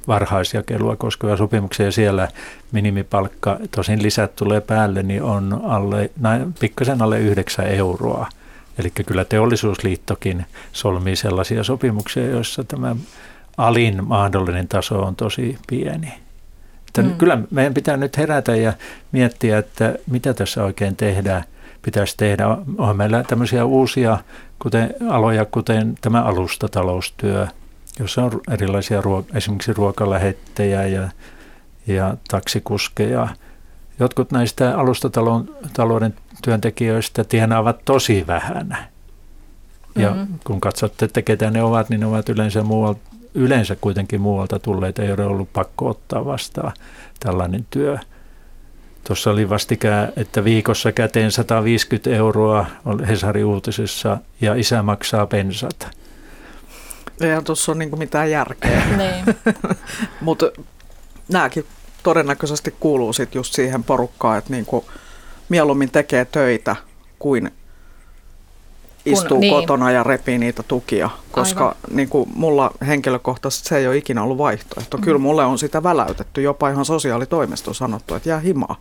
varhaisjakelua 0.10 0.96
koskeva 0.96 1.38
sopimuksia 1.38 1.86
ja 1.86 1.91
siellä 1.91 2.27
minimipalkka, 2.72 3.60
tosin 3.72 4.03
lisät 4.03 4.36
tulee 4.36 4.62
päälle, 4.62 5.03
niin 5.03 5.24
on 5.24 5.62
alle, 5.63 6.10
pikkasen 6.60 7.01
alle 7.01 7.20
9 7.20 7.68
euroa. 7.68 8.27
Eli 8.77 8.91
kyllä 8.91 9.25
teollisuusliittokin 9.25 10.46
solmii 10.72 11.15
sellaisia 11.15 11.63
sopimuksia, 11.63 12.25
joissa 12.25 12.63
tämä 12.63 12.96
alin 13.58 14.08
mahdollinen 14.08 14.68
taso 14.68 15.01
on 15.01 15.15
tosi 15.15 15.58
pieni. 15.68 16.13
Että 16.88 17.01
mm. 17.01 17.18
Kyllä 17.18 17.39
meidän 17.51 17.74
pitää 17.74 17.98
nyt 17.98 18.18
herätä 18.18 18.56
ja 18.56 18.74
miettiä, 19.12 19.58
että 19.58 19.96
mitä 20.08 20.34
tässä 20.34 20.63
oikein 20.63 20.96
tehdään, 20.96 21.44
pitäisi 21.82 22.18
tehdä. 22.18 22.48
On 22.77 22.98
meillä 22.98 23.24
tämmöisiä 23.24 23.65
uusia 23.65 24.18
kuten, 24.60 24.94
aloja, 25.10 25.46
kuten 25.46 25.96
tämä 26.01 26.24
alustataloustyö– 26.24 27.48
jossa 28.00 28.24
on 28.24 28.41
erilaisia 28.51 29.01
ruo- 29.01 29.38
esimerkiksi 29.38 29.74
ruokalähettejä 29.74 30.86
ja, 30.86 31.10
ja 31.88 32.18
taksikuskeja. 32.27 33.27
Jotkut 34.00 34.32
näistä 34.32 34.77
alustatalouden 34.77 36.13
työntekijöistä 36.44 37.24
tienaavat 37.24 37.86
tosi 37.86 38.24
vähän. 38.27 38.77
Ja 39.96 40.10
mm-hmm. 40.10 40.39
kun 40.44 40.62
katsotte, 40.62 41.06
että 41.06 41.22
ketä 41.22 41.51
ne 41.51 41.63
ovat, 41.63 41.89
niin 41.89 42.00
ne 42.00 42.06
ovat 42.06 42.29
yleensä, 42.29 42.63
muualta, 42.63 43.00
yleensä 43.34 43.75
kuitenkin 43.82 44.22
muualta 44.22 44.60
tulleita, 44.60 45.03
ei 45.03 45.12
ole 45.12 45.25
ollut 45.25 45.53
pakko 45.53 45.89
ottaa 45.89 46.25
vastaan 46.25 46.74
tällainen 47.20 47.65
työ. 47.70 47.98
Tuossa 49.03 49.32
oli 49.32 49.50
vastikään, 49.50 50.13
että 50.15 50.44
viikossa 50.44 50.91
käteen 50.91 51.32
150 51.32 52.10
euroa 52.10 52.65
Hesari 53.08 53.44
uutisessa 53.44 54.18
ja 54.41 54.56
isä 54.56 54.84
maksaa 54.84 55.27
pensat. 55.27 56.00
Eihän 57.22 57.44
tuossa 57.44 57.72
ole 57.72 57.80
niinku 57.80 57.98
mitään 57.98 58.32
järkeä. 58.32 58.82
Niin. 58.98 59.26
Mutta 60.22 60.52
nämäkin 61.28 61.66
todennäköisesti 62.04 62.76
kuuluu 62.80 63.14
sitten 63.14 63.40
just 63.40 63.54
siihen 63.54 63.84
porukkaan, 63.84 64.38
että 64.38 64.52
niinku 64.54 64.86
mieluummin 65.50 65.92
tekee 65.92 66.26
töitä 66.26 66.76
kuin 67.20 67.52
istuu 69.06 69.30
Kun, 69.30 69.40
niin. 69.40 69.54
kotona 69.54 69.92
ja 69.92 70.04
repii 70.04 70.38
niitä 70.38 70.64
tukia, 70.64 71.10
koska 71.32 71.64
Aivan. 71.66 71.78
niin 71.92 72.10
kuin 72.10 72.30
mulla 72.36 72.72
henkilökohtaisesti 72.88 73.70
se 73.70 73.78
ei 73.78 73.88
ole 73.88 73.98
ikinä 73.98 74.24
ollut 74.24 74.38
vaihtoehto. 74.38 74.98
Mm. 74.98 75.04
Kyllä 75.04 75.18
mulle 75.18 75.46
on 75.46 75.60
sitä 75.60 75.84
väläytetty, 75.84 76.42
jopa 76.42 76.70
ihan 76.70 76.86
sosiaalitoimisto 76.86 77.74
sanottu, 77.74 78.16
että 78.16 78.30
jää 78.30 78.40
himaa. 78.40 78.76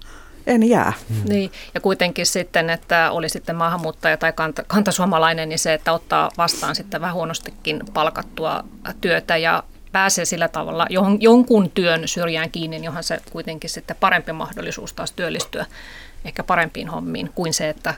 En 0.49 0.69
jää. 0.69 0.93
Hmm. 1.09 1.23
Niin, 1.29 1.51
ja 1.75 1.81
kuitenkin 1.81 2.27
sitten, 2.27 2.71
että 2.71 3.11
oli 3.11 3.29
sitten 3.29 3.57
maahanmuuttaja 3.57 4.17
tai 4.17 4.33
kanta, 4.33 4.63
kantasuomalainen, 4.67 5.49
niin 5.49 5.59
se, 5.59 5.75
että 5.75 5.93
ottaa 5.93 6.31
vastaan 6.39 6.75
sitten 6.75 7.01
vähän 7.01 7.15
huonostikin 7.15 7.81
palkattua 7.95 8.65
työtä 9.01 9.37
ja 9.37 9.63
pääsee 9.93 10.25
sillä 10.25 10.49
tavalla 10.49 10.87
johon, 10.91 11.23
jonkun 11.23 11.71
työn 11.71 12.09
syrjään 12.09 12.51
kiinni, 12.51 12.77
niin 12.77 12.85
johon 12.85 13.05
se 13.05 13.21
kuitenkin 13.33 13.71
sitten 13.71 13.97
parempi 14.01 14.33
mahdollisuus 14.33 14.93
taas 14.93 15.13
työllistyä 15.13 15.67
ehkä 16.25 16.43
parempiin 16.43 16.89
hommiin 16.89 17.31
kuin 17.35 17.55
se, 17.55 17.69
että 17.69 17.95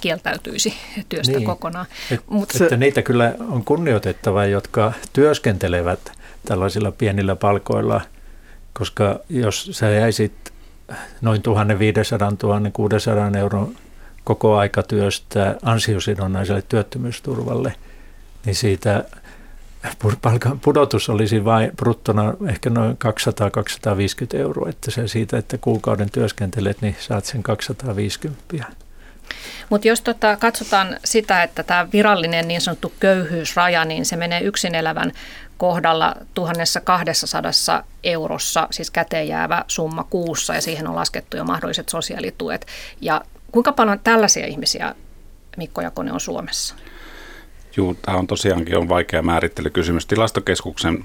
kieltäytyisi 0.00 0.74
työstä 1.08 1.36
niin. 1.36 1.46
kokonaan. 1.46 1.86
Et, 2.10 2.20
Mut 2.30 2.50
että 2.50 2.68
se, 2.68 2.76
niitä 2.76 3.02
kyllä 3.02 3.34
on 3.50 3.64
kunnioitettava, 3.64 4.44
jotka 4.44 4.92
työskentelevät 5.12 6.12
tällaisilla 6.46 6.92
pienillä 6.92 7.36
palkoilla, 7.36 8.00
koska 8.72 9.20
jos 9.28 9.70
sä 9.72 9.90
jäisit 9.90 10.32
noin 11.20 11.42
1500-1600 13.34 13.38
euron 13.38 13.74
koko 14.24 14.56
aikatyöstä 14.56 15.56
ansiosidonnaiselle 15.62 16.62
työttömyysturvalle, 16.62 17.74
niin 18.44 18.54
siitä 18.54 19.04
pudotus 20.64 21.08
olisi 21.08 21.44
vain 21.44 21.70
bruttona 21.76 22.34
ehkä 22.48 22.70
noin 22.70 22.98
200-250 24.34 24.38
euroa, 24.38 24.68
että 24.68 24.90
se 24.90 25.08
siitä, 25.08 25.38
että 25.38 25.58
kuukauden 25.58 26.10
työskentelet, 26.10 26.80
niin 26.80 26.96
saat 26.98 27.24
sen 27.24 27.42
250. 27.42 28.64
Mutta 29.70 29.88
jos 29.88 30.00
tota, 30.00 30.36
katsotaan 30.36 30.96
sitä, 31.04 31.42
että 31.42 31.62
tämä 31.62 31.88
virallinen 31.92 32.48
niin 32.48 32.60
sanottu 32.60 32.92
köyhyysraja, 33.00 33.84
niin 33.84 34.06
se 34.06 34.16
menee 34.16 34.40
yksin 34.40 34.74
elävän 34.74 35.12
kohdalla 35.58 36.14
1200 36.34 37.84
eurossa, 38.04 38.68
siis 38.70 38.90
käteen 38.90 39.28
jäävä 39.28 39.64
summa 39.66 40.04
kuussa, 40.04 40.54
ja 40.54 40.60
siihen 40.60 40.88
on 40.88 40.94
laskettu 40.94 41.36
jo 41.36 41.44
mahdolliset 41.44 41.88
sosiaalituet. 41.88 42.66
Ja 43.00 43.20
kuinka 43.52 43.72
paljon 43.72 44.00
tällaisia 44.04 44.46
ihmisiä, 44.46 44.94
Mikko 45.56 45.80
Jakonen, 45.80 46.14
on 46.14 46.20
Suomessa? 46.20 46.74
Joo, 47.76 47.94
tämä 48.02 48.18
on 48.18 48.26
tosiaankin 48.26 48.78
on 48.78 48.88
vaikea 48.88 49.22
määrittelykysymys. 49.22 50.06
Tilastokeskuksen 50.06 51.04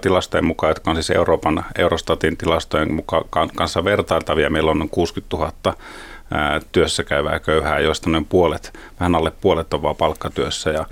tilastojen 0.00 0.44
mukaan, 0.44 0.70
jotka 0.70 0.90
on 0.90 0.96
siis 0.96 1.10
Euroopan 1.10 1.64
Eurostatin 1.78 2.36
tilastojen 2.36 2.92
mukaan 2.92 3.50
kanssa 3.56 3.84
vertailtavia, 3.84 4.50
meillä 4.50 4.70
on 4.70 4.78
noin 4.78 4.90
60 4.90 5.36
000 5.36 5.52
työssä 6.72 7.04
käyvää 7.04 7.38
köyhää, 7.38 7.80
joista 7.80 8.10
noin 8.10 8.24
puolet, 8.24 8.78
vähän 9.00 9.14
alle 9.14 9.32
puolet 9.40 9.74
on 9.74 9.82
vaan 9.82 9.96
palkkatyössä 9.96 10.70
ja 10.70 10.86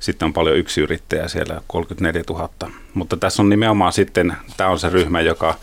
sitten 0.00 0.26
on 0.26 0.32
paljon 0.32 0.56
yksiyrittäjää 0.56 1.28
siellä, 1.28 1.60
34 1.66 2.22
000. 2.30 2.50
Mutta 2.94 3.16
tässä 3.16 3.42
on 3.42 3.48
nimenomaan 3.48 3.92
sitten, 3.92 4.36
tämä 4.56 4.70
on 4.70 4.78
se 4.78 4.88
ryhmä, 4.88 5.20
joka 5.20 5.54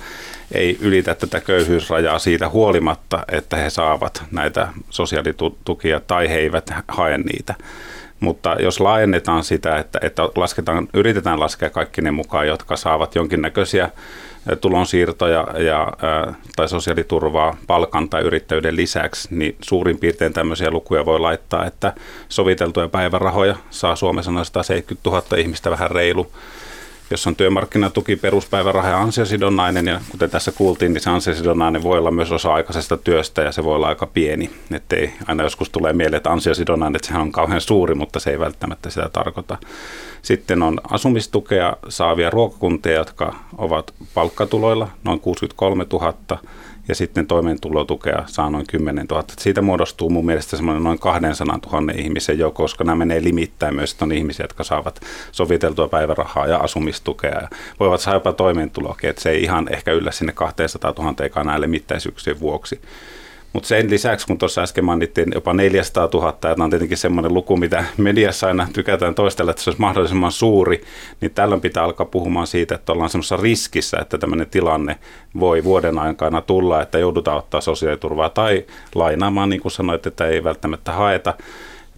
ei 0.51 0.77
ylitä 0.81 1.15
tätä 1.15 1.39
köyhyysrajaa 1.39 2.19
siitä 2.19 2.49
huolimatta, 2.49 3.25
että 3.31 3.57
he 3.57 3.69
saavat 3.69 4.23
näitä 4.31 4.67
sosiaalitukia 4.89 5.99
tai 5.99 6.29
he 6.29 6.35
eivät 6.35 6.71
hae 6.87 7.17
niitä. 7.17 7.55
Mutta 8.19 8.55
jos 8.59 8.79
laajennetaan 8.79 9.43
sitä, 9.43 9.77
että, 9.77 9.99
että 10.01 10.23
lasketaan, 10.35 10.87
yritetään 10.93 11.39
laskea 11.39 11.69
kaikki 11.69 12.01
ne 12.01 12.11
mukaan, 12.11 12.47
jotka 12.47 12.75
saavat 12.75 13.15
jonkinnäköisiä 13.15 13.89
tulonsiirtoja 14.61 15.47
ja, 15.57 15.93
tai 16.55 16.69
sosiaaliturvaa 16.69 17.57
palkan 17.67 18.09
tai 18.09 18.21
yrittäjyyden 18.21 18.75
lisäksi, 18.75 19.27
niin 19.31 19.55
suurin 19.61 19.97
piirtein 19.97 20.33
tämmöisiä 20.33 20.71
lukuja 20.71 21.05
voi 21.05 21.19
laittaa, 21.19 21.65
että 21.65 21.93
soviteltuja 22.29 22.87
päivärahoja 22.87 23.55
saa 23.69 23.95
Suomessa 23.95 24.31
noin 24.31 24.45
170 24.45 25.09
000 25.09 25.23
ihmistä 25.37 25.71
vähän 25.71 25.91
reilu 25.91 26.31
jos 27.09 27.27
on 27.27 27.35
työmarkkinatuki, 27.35 28.15
peruspäiväraha 28.15 28.89
ja 28.89 29.01
ansiosidonnainen, 29.01 29.87
ja 29.87 30.01
kuten 30.11 30.29
tässä 30.29 30.51
kuultiin, 30.51 30.93
niin 30.93 31.01
se 31.01 31.09
ansiosidonnainen 31.09 31.83
voi 31.83 31.97
olla 31.99 32.11
myös 32.11 32.31
osa-aikaisesta 32.31 32.97
työstä 32.97 33.41
ja 33.41 33.51
se 33.51 33.63
voi 33.63 33.75
olla 33.75 33.87
aika 33.87 34.05
pieni. 34.05 34.49
Että 34.71 34.95
ei 34.95 35.13
aina 35.27 35.43
joskus 35.43 35.69
tulee 35.69 35.93
mieleen, 35.93 36.17
että 36.17 36.31
ansiosidonnainen, 36.31 36.95
että 36.95 37.07
sehän 37.07 37.21
on 37.21 37.31
kauhean 37.31 37.61
suuri, 37.61 37.95
mutta 37.95 38.19
se 38.19 38.31
ei 38.31 38.39
välttämättä 38.39 38.89
sitä 38.89 39.09
tarkoita. 39.13 39.57
Sitten 40.21 40.63
on 40.63 40.81
asumistukea 40.89 41.77
saavia 41.89 42.29
ruokakuntia, 42.29 42.93
jotka 42.93 43.35
ovat 43.57 43.93
palkkatuloilla, 44.13 44.87
noin 45.03 45.19
63 45.19 45.85
000, 45.93 46.13
ja 46.87 46.95
sitten 46.95 47.27
toimeentulotukea 47.27 48.23
saa 48.25 48.49
noin 48.49 48.65
10 48.67 49.05
000. 49.09 49.23
Siitä 49.39 49.61
muodostuu 49.61 50.09
mun 50.09 50.25
mielestä 50.25 50.57
semmoinen 50.57 50.83
noin 50.83 50.99
200 50.99 51.59
000 51.71 51.93
ihmisen 51.95 52.39
joukko, 52.39 52.63
koska 52.63 52.83
nämä 52.83 52.95
menee 52.95 53.23
limittäin 53.23 53.75
myös, 53.75 53.91
että 53.91 54.05
on 54.05 54.11
ihmisiä, 54.11 54.43
jotka 54.43 54.63
saavat 54.63 54.99
soviteltua 55.31 55.87
päivärahaa 55.87 56.47
ja 56.47 56.57
asumistukea 56.57 57.41
ja 57.41 57.47
voivat 57.79 58.01
saada 58.01 58.15
jopa 58.15 58.33
toimeentuloakin, 58.33 59.09
että 59.09 59.21
se 59.21 59.29
ei 59.29 59.43
ihan 59.43 59.73
ehkä 59.73 59.91
yllä 59.91 60.11
sinne 60.11 60.33
200 60.33 60.93
000 60.97 61.43
näille 61.43 61.67
mittaisyyksien 61.67 62.39
vuoksi. 62.39 62.81
Mutta 63.55 63.67
sen 63.67 63.89
lisäksi, 63.89 64.27
kun 64.27 64.37
tuossa 64.37 64.61
äsken 64.61 64.85
mainittiin 64.85 65.31
jopa 65.33 65.53
400 65.53 66.09
000, 66.13 66.37
ja 66.43 66.63
on 66.63 66.69
tietenkin 66.69 66.97
semmoinen 66.97 67.33
luku, 67.33 67.57
mitä 67.57 67.85
mediassa 67.97 68.47
aina 68.47 68.67
tykätään 68.73 69.15
toistella, 69.15 69.51
että 69.51 69.63
se 69.63 69.69
olisi 69.69 69.81
mahdollisimman 69.81 70.31
suuri, 70.31 70.83
niin 71.21 71.31
tällöin 71.31 71.61
pitää 71.61 71.83
alkaa 71.83 72.05
puhumaan 72.05 72.47
siitä, 72.47 72.75
että 72.75 72.91
ollaan 72.91 73.09
semmoisessa 73.09 73.37
riskissä, 73.37 73.97
että 74.01 74.17
tämmöinen 74.17 74.47
tilanne 74.47 74.97
voi 75.39 75.63
vuoden 75.63 75.99
aikana 75.99 76.41
tulla, 76.41 76.81
että 76.81 76.99
joudutaan 76.99 77.37
ottaa 77.37 77.61
sosiaaliturvaa 77.61 78.29
tai 78.29 78.65
lainaamaan, 78.95 79.49
niin 79.49 79.61
kuin 79.61 79.71
sanoit, 79.71 80.07
että 80.07 80.27
ei 80.27 80.43
välttämättä 80.43 80.91
haeta 80.91 81.33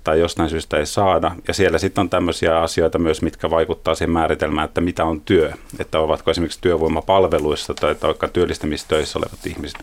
tai 0.08 0.20
jostain 0.20 0.50
syystä 0.50 0.78
ei 0.78 0.86
saada. 0.86 1.32
Ja 1.48 1.54
siellä 1.54 1.78
sitten 1.78 2.02
on 2.02 2.10
tämmöisiä 2.10 2.60
asioita 2.60 3.00
myös, 3.00 3.22
mitkä 3.22 3.50
vaikuttaa 3.50 3.96
siihen 3.96 4.12
määritelmään, 4.12 4.66
että 4.66 4.82
mitä 4.82 5.06
on 5.06 5.22
työ. 5.22 5.52
Että 5.80 6.00
ovatko 6.00 6.32
esimerkiksi 6.32 6.62
työvoimapalveluissa 6.62 7.74
tai 7.74 7.96
vaikka 8.02 8.28
työllistämistöissä 8.28 9.20
olevat 9.20 9.46
ihmiset 9.46 9.76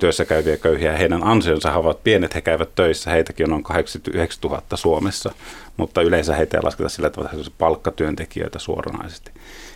työssä 0.00 0.24
käyviä 0.24 0.56
köyhiä. 0.56 0.96
Heidän 0.96 1.24
ansionsa 1.24 1.74
ovat 1.74 2.04
pienet, 2.04 2.34
he 2.34 2.40
käyvät 2.40 2.74
töissä, 2.74 3.10
heitäkin 3.10 3.46
on 3.46 3.50
noin 3.50 3.62
89 3.62 4.50
000 4.50 4.62
Suomessa, 4.74 5.32
mutta 5.76 6.02
yleensä 6.02 6.34
heitä 6.34 6.56
ei 6.56 6.62
lasketa 6.62 6.88
sillä 6.88 7.10
tavalla, 7.10 7.30
että 7.32 7.50
palkkatyöntekijöitä 7.58 8.58
suoranaisesti. 8.58 9.30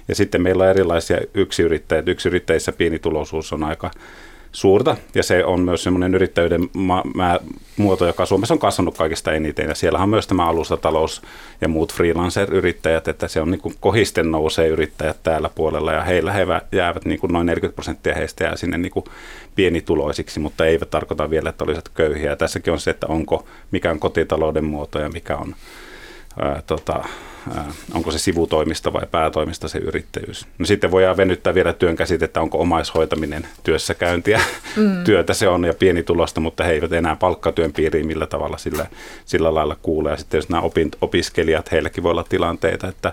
Ja 0.09 0.15
sitten 0.15 0.43
meillä 0.43 0.65
on 0.65 0.71
erilaisia 0.71 1.19
yksiyrittäjiä. 1.35 2.03
Yksiyrittäjissä 2.07 2.73
pienituloisuus 2.73 3.53
on 3.53 3.65
aika 3.65 3.91
suurta. 4.53 4.97
Ja 5.15 5.23
se 5.23 5.45
on 5.45 5.61
myös 5.61 5.83
semmoinen 5.83 6.15
yrittäjyyden 6.15 6.69
ma- 6.73 7.03
mä, 7.15 7.41
muoto, 7.77 8.07
joka 8.07 8.27
Suomessa 8.27 8.55
on 8.55 8.59
kasvanut 8.59 8.99
kaikista 8.99 9.33
eniten. 9.33 9.69
Ja 9.69 9.75
siellä 9.75 9.99
on 9.99 10.09
myös 10.09 10.27
tämä 10.27 10.47
alustatalous 10.47 11.23
ja 11.61 11.69
muut 11.69 11.95
freelancer-yrittäjät, 11.95 13.09
että 13.09 13.29
se 13.29 13.41
on 13.41 13.51
niin 13.51 13.61
kuin 13.61 13.75
kohisten 13.81 14.31
nousee 14.31 14.69
yrittäjät 14.69 15.23
täällä 15.23 15.51
puolella. 15.55 15.93
Ja 15.93 16.05
heillä 16.05 16.33
he 16.33 16.47
jäävät 16.73 17.05
niin 17.05 17.21
kuin 17.21 17.33
noin 17.33 17.47
40 17.47 17.75
prosenttia 17.75 18.15
heistä 18.15 18.45
jää 18.45 18.57
sinne 18.57 18.79
niin 18.79 18.93
kuin 18.93 19.05
pienituloisiksi, 19.55 20.41
mutta 20.41 20.67
eivät 20.67 20.91
tarkoita 20.91 21.31
vielä, 21.31 21.49
että 21.49 21.65
olisivat 21.65 21.89
köyhiä. 21.89 22.31
Ja 22.31 22.37
tässäkin 22.37 22.73
on 22.73 22.81
se, 22.81 22.91
että 22.91 23.07
onko, 23.07 23.47
mikä 23.71 23.91
on 23.91 24.01
kotitalouden 24.01 24.65
muoto 24.65 24.99
ja 24.99 25.09
mikä 25.09 25.37
on 25.37 25.55
ää, 26.41 26.63
tota, 26.67 27.05
onko 27.95 28.11
se 28.11 28.19
sivutoimista 28.19 28.93
vai 28.93 29.07
päätoimista 29.11 29.69
se 29.69 29.79
yrittäjyys. 29.79 30.47
No 30.59 30.67
sitten 30.67 30.91
voidaan 30.91 31.17
venyttää 31.17 31.55
vielä 31.55 31.73
työn 31.73 31.97
käsitettä, 31.97 32.41
onko 32.41 32.59
omaishoitaminen 32.59 33.47
työssäkäyntiä. 33.63 34.41
Mm. 34.77 35.05
Työtä 35.05 35.35
se 35.35 35.49
on 35.49 35.65
ja 35.65 35.75
pieni 35.75 36.03
tulosta, 36.03 36.41
mutta 36.41 36.65
he 36.65 36.73
eivät 36.73 36.93
enää 36.93 37.17
palkkatyön 37.17 37.73
piiriin 37.73 38.07
millä 38.07 38.27
tavalla 38.27 38.59
sillä, 38.59 38.87
sillä 39.25 39.55
lailla 39.55 39.77
kuule. 39.83 40.11
Ja 40.11 40.17
sitten 40.17 40.39
jos 40.39 40.49
nämä 40.49 40.63
opint, 40.63 40.97
opiskelijat, 41.01 41.73
heilläkin 41.73 42.03
voi 42.03 42.11
olla 42.11 42.25
tilanteita, 42.29 42.89
että 42.89 43.13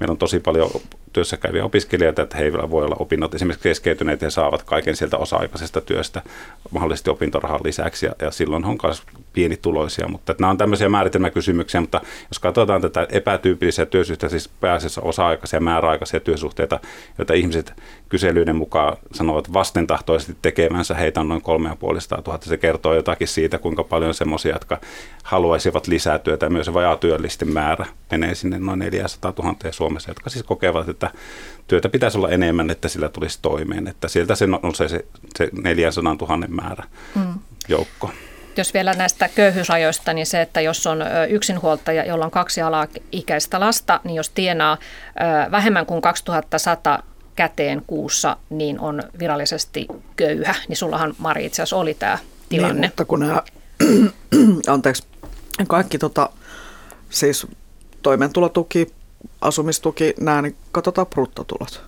meillä 0.00 0.12
on 0.12 0.18
tosi 0.18 0.40
paljon 0.40 0.70
työssä 1.12 1.36
käyviä 1.36 1.64
opiskelijoita, 1.64 2.22
että 2.22 2.36
heillä 2.36 2.70
voi 2.70 2.84
olla 2.84 2.96
opinnot 2.98 3.34
esimerkiksi 3.34 3.62
keskeytyneet 3.62 4.22
ja 4.22 4.30
saavat 4.30 4.62
kaiken 4.62 4.96
sieltä 4.96 5.16
osa-aikaisesta 5.16 5.80
työstä 5.80 6.22
mahdollisesti 6.70 7.10
opintorahan 7.10 7.60
lisäksi 7.64 8.06
ja, 8.06 8.12
ja 8.20 8.30
silloin 8.30 8.64
on 8.64 8.78
myös 8.82 9.02
pienituloisia, 9.32 10.08
mutta 10.08 10.34
nämä 10.38 10.50
on 10.50 10.58
tämmöisiä 10.58 10.88
määritelmäkysymyksiä, 10.88 11.80
mutta 11.80 12.00
jos 12.30 12.38
katsotaan 12.38 12.80
tätä 12.80 13.06
epätyypillisiä 13.10 13.86
työsuhteita, 13.86 14.30
siis 14.30 14.48
pääasiassa 14.48 15.00
osa-aikaisia 15.00 15.60
määräaikaisia 15.60 16.20
työsuhteita, 16.20 16.80
joita 17.18 17.34
ihmiset 17.34 17.72
kyselyiden 18.08 18.56
mukaan 18.56 18.96
sanovat 19.12 19.52
vastentahtoisesti 19.52 20.36
tekevänsä, 20.42 20.94
heitä 20.94 21.20
on 21.20 21.28
noin 21.28 21.42
3500 21.42 22.38
Se 22.40 22.56
kertoo 22.56 22.94
jotakin 22.94 23.28
siitä, 23.28 23.58
kuinka 23.58 23.84
paljon 23.84 24.14
semmoisia, 24.14 24.52
jotka 24.52 24.80
haluaisivat 25.22 25.86
lisää 25.86 26.18
työtä, 26.18 26.50
myös 26.50 26.74
vajaatyöllisten 26.74 27.52
määrä 27.52 27.86
menee 28.10 28.34
sinne 28.34 28.58
noin 28.58 28.78
400 28.78 29.32
000 29.38 29.56
Suomessa, 29.70 30.10
jotka 30.10 30.30
siis 30.30 30.44
kokevat, 30.44 30.88
että 30.88 31.10
työtä 31.66 31.88
pitäisi 31.88 32.18
olla 32.18 32.28
enemmän, 32.28 32.70
että 32.70 32.88
sillä 32.88 33.08
tulisi 33.08 33.38
toimeen. 33.42 33.88
Että 33.88 34.08
sieltä 34.08 34.34
se 34.34 34.46
on 34.62 34.74
se, 34.74 34.88
se 35.38 35.50
400 35.62 36.16
000 36.20 36.46
määrä 36.48 36.84
mm. 37.14 37.34
Jos 38.56 38.74
vielä 38.74 38.94
näistä 38.94 39.28
köyhyysajoista, 39.28 40.12
niin 40.12 40.26
se, 40.26 40.42
että 40.42 40.60
jos 40.60 40.86
on 40.86 40.98
yksinhuoltaja, 41.28 42.04
jolla 42.04 42.24
on 42.24 42.30
kaksi 42.30 42.62
alaikäistä 42.62 43.60
lasta, 43.60 44.00
niin 44.04 44.14
jos 44.16 44.30
tienaa 44.30 44.78
vähemmän 45.50 45.86
kuin 45.86 46.02
2100 46.02 47.02
käteen 47.36 47.82
kuussa, 47.86 48.36
niin 48.50 48.80
on 48.80 49.02
virallisesti 49.18 49.86
köyhä. 50.16 50.54
Niin 50.68 50.76
sullahan 50.76 51.14
Mari 51.18 51.46
itse 51.46 51.62
asiassa 51.62 51.76
oli 51.76 51.94
tämä 51.94 52.18
tilanne. 52.48 52.80
Niin, 52.80 52.90
mutta 52.90 53.04
kun 53.04 53.20
nämä, 53.20 53.42
anteeksi, 54.66 55.02
kaikki 55.68 55.98
tota, 55.98 56.30
siis 57.10 57.46
toimeentulotuki, 58.02 58.86
asumistuki, 59.40 60.14
nämä, 60.20 60.42
niin 60.42 60.56
katsotaan 60.72 61.06
bruttotulot. 61.06 61.84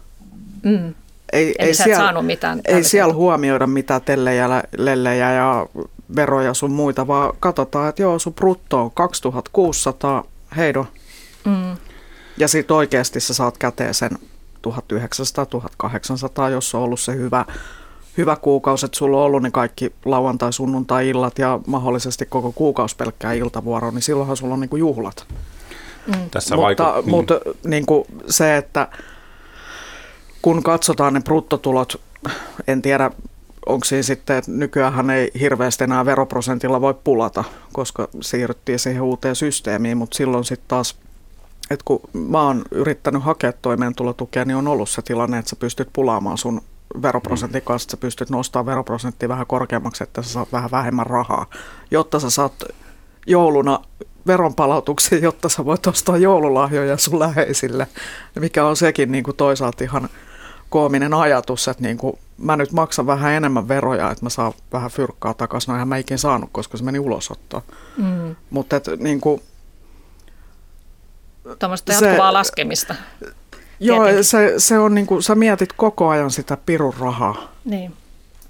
Mm. 0.63 0.95
ei, 1.33 1.55
Eli 1.59 1.69
ei 1.69 1.75
siellä, 1.75 1.97
saanut 1.97 2.27
mitään. 2.27 2.61
Ei 2.65 2.85
siellä 2.85 3.15
huomioida 3.15 3.67
mitään 3.67 4.03
tellejä, 4.03 4.63
lellejä 4.77 5.33
ja 5.33 5.67
veroja 6.17 6.55
sun 6.55 6.73
muita, 6.73 7.07
vaan 7.07 7.33
katsotaan, 7.41 7.89
että 7.89 8.03
joo, 8.03 8.19
sun 8.19 8.35
brutto 8.35 8.81
on 8.81 8.91
2600, 8.91 10.25
heido. 10.57 10.87
Mm. 11.45 11.77
Ja 12.37 12.49
sitten 12.49 12.77
oikeasti 12.77 13.21
sä 13.21 13.35
saat 13.35 13.59
käteen 13.59 13.95
sen 13.95 14.11
1900-1800, 14.69 16.51
jos 16.51 16.75
on 16.75 16.83
ollut 16.83 17.01
se 17.01 17.15
hyvä, 17.15 17.45
hyvä 18.17 18.37
kuukausi, 18.37 18.87
että 18.87 18.99
sulla 18.99 19.17
on 19.17 19.23
ollut 19.23 19.43
ne 19.43 19.51
kaikki 19.51 19.93
lauantai, 20.05 20.53
sunnuntai, 20.53 21.09
illat 21.09 21.39
ja 21.39 21.61
mahdollisesti 21.67 22.27
koko 22.27 22.53
kuukausi 22.53 22.97
pelkkää 22.97 23.33
iltavuoro, 23.33 23.91
niin 23.91 24.03
silloinhan 24.03 24.37
sulla 24.37 24.55
on 24.55 24.61
niinku 24.61 24.77
juhlat. 24.77 25.27
Mm. 26.07 26.31
Tässä 26.31 26.57
mutta 26.57 26.95
vaiku- 26.95 27.11
mutta 27.11 27.41
niin. 27.45 27.71
niin 27.71 27.87
kuin 27.87 28.05
se, 28.29 28.57
että 28.57 28.89
kun 30.43 30.63
katsotaan 30.63 31.15
ne 31.15 31.21
bruttotulot, 31.21 32.01
en 32.67 32.83
tiedä 32.83 33.11
onko 33.67 33.85
siinä 33.85 34.03
sitten, 34.03 34.37
että 34.37 34.51
nykyään 34.51 35.11
ei 35.11 35.31
hirveästi 35.41 35.85
enää 35.85 36.05
veroprosentilla 36.05 36.81
voi 36.81 36.95
pulata, 37.05 37.45
koska 37.73 38.09
siirryttiin 38.21 38.79
siihen 38.79 39.03
uuteen 39.03 39.37
systeemiin, 39.37 39.97
mutta 39.97 40.17
silloin 40.17 40.45
sitten 40.45 40.69
taas, 40.69 40.99
että 41.71 41.85
kun 41.85 42.01
mä 42.13 42.43
oon 42.43 42.63
yrittänyt 42.71 43.23
hakea 43.23 43.53
toimeentulotukea, 43.53 44.45
niin 44.45 44.57
on 44.57 44.69
ollut 44.69 44.89
se 44.89 45.03
tilanne, 45.03 45.39
että 45.39 45.49
sä 45.49 45.57
pystyt 45.57 45.89
pulaamaan 45.93 46.39
sun 46.39 46.61
veroprosentin 47.03 47.63
kanssa, 47.63 47.87
että 47.87 47.91
sä 47.91 48.01
pystyt 48.01 48.31
nostamaan 48.31 48.67
veroprosenttia 48.67 49.29
vähän 49.29 49.47
korkeammaksi, 49.47 50.05
että 50.05 50.23
sä 50.23 50.29
saat 50.29 50.53
vähän 50.53 50.71
vähemmän 50.71 51.07
rahaa, 51.07 51.47
jotta 51.91 52.21
sä 52.21 52.31
saat 52.31 52.65
jouluna 53.27 53.81
veronpalautuksen, 54.27 55.23
jotta 55.23 55.49
sä 55.49 55.65
voit 55.65 55.87
ostaa 55.87 56.17
joululahjoja 56.17 56.97
sun 56.97 57.19
läheisille, 57.19 57.87
mikä 58.41 58.67
on 58.67 58.77
sekin 58.77 59.13
niin 59.13 59.25
kuin 59.25 59.37
toisaalta 59.37 59.85
ihan 59.85 60.09
koominen 60.75 61.15
ajatus, 61.15 61.69
että 61.69 61.83
niin 61.83 61.99
kuin 61.99 62.19
mä 62.39 62.57
nyt 62.57 62.73
maksan 62.73 63.07
vähän 63.07 63.33
enemmän 63.33 63.69
veroja, 63.69 64.11
että 64.11 64.25
mä 64.25 64.29
saan 64.29 64.53
vähän 64.73 64.91
fyrkkaa 64.91 65.35
takaisin. 65.35 65.73
No 65.73 65.75
eihän 65.75 65.89
mä 65.89 65.97
ikinä 65.97 66.17
saanut, 66.19 66.51
koska 66.53 66.77
se 66.77 66.85
meni 66.85 66.99
ulosottoon. 66.99 67.63
Mm. 67.97 68.37
Mutta 68.51 68.77
että 68.77 68.97
niin 68.97 69.21
kuin, 69.21 69.43
Tuommoista 71.59 71.93
jatkuvaa 71.93 72.33
laskemista. 72.33 72.95
Joo, 73.81 74.05
se, 74.23 74.55
se 74.59 74.79
on 74.79 74.95
niin 74.95 75.07
kuin, 75.07 75.23
sä 75.23 75.35
mietit 75.35 75.73
koko 75.73 76.09
ajan 76.09 76.31
sitä 76.31 76.57
pirun 76.67 76.95
rahaa. 76.99 77.53
Niin. 77.65 77.93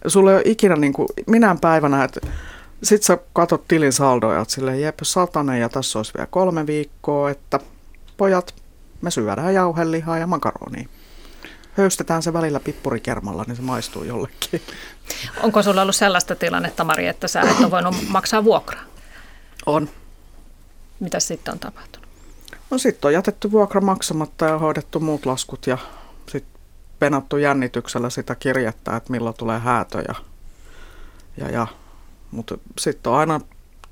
Sulla 0.06 0.30
ei 0.30 0.36
ole 0.36 0.42
ikinä 0.46 0.76
niin 0.76 0.92
kuin, 0.92 1.08
minä 1.26 1.56
päivänä, 1.60 2.04
että 2.04 2.20
sit 2.82 3.02
sä 3.02 3.18
katot 3.32 3.68
tilin 3.68 3.92
saldoja, 3.92 4.40
että 4.40 4.54
silleen 4.54 4.80
jep, 4.80 4.98
satanen 5.02 5.60
ja 5.60 5.68
tässä 5.68 5.98
olisi 5.98 6.12
vielä 6.14 6.28
kolme 6.30 6.66
viikkoa, 6.66 7.30
että 7.30 7.60
pojat, 8.16 8.54
me 9.00 9.10
syödään 9.10 9.54
jauhelihaa 9.54 10.18
ja 10.18 10.26
makaronia 10.26 10.88
höystetään 11.76 12.22
se 12.22 12.32
välillä 12.32 12.60
pippurikermalla, 12.60 13.44
niin 13.46 13.56
se 13.56 13.62
maistuu 13.62 14.04
jollekin. 14.04 14.62
Onko 15.42 15.62
sulla 15.62 15.82
ollut 15.82 15.96
sellaista 15.96 16.34
tilannetta, 16.34 16.84
Mari, 16.84 17.06
että 17.06 17.28
sä 17.28 17.40
et 17.40 17.60
ole 17.60 17.70
voinut 17.70 17.94
maksaa 18.08 18.44
vuokraa? 18.44 18.82
On. 19.66 19.88
Mitä 21.00 21.20
sitten 21.20 21.54
on 21.54 21.58
tapahtunut? 21.58 22.08
No 22.70 22.78
sitten 22.78 23.08
on 23.08 23.12
jätetty 23.12 23.52
vuokra 23.52 23.80
maksamatta 23.80 24.44
ja 24.44 24.58
hoidettu 24.58 25.00
muut 25.00 25.26
laskut 25.26 25.66
ja 25.66 25.78
sitten 26.28 26.60
penattu 26.98 27.36
jännityksellä 27.36 28.10
sitä 28.10 28.34
kirjettä, 28.34 28.96
että 28.96 29.10
milloin 29.10 29.36
tulee 29.36 29.58
häätö. 29.58 30.04
Ja, 30.08 30.14
ja, 31.36 31.50
ja. 31.50 31.66
Mutta 32.30 32.58
sitten 32.78 33.12
on 33.12 33.18
aina 33.18 33.40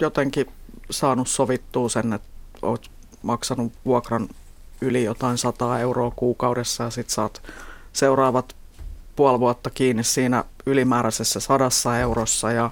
jotenkin 0.01 0.47
saanut 0.91 1.29
sovittua 1.29 1.89
sen, 1.89 2.13
että 2.13 2.29
olet 2.63 2.91
maksanut 3.23 3.73
vuokran 3.85 4.29
yli 4.81 5.05
jotain 5.05 5.39
100 5.39 5.79
euroa 5.81 6.11
kuukaudessa 6.17 6.85
ja 6.85 6.91
sitten 6.91 7.15
saat 7.15 7.43
seuraavat 7.93 8.57
puoli 9.17 9.41
vuotta 9.41 9.71
kiinni 9.71 10.05
siinä 10.05 10.45
ylimääräisessä 10.67 11.41
sadassa 11.41 11.99
eurossa 11.99 12.53
ja 12.53 12.71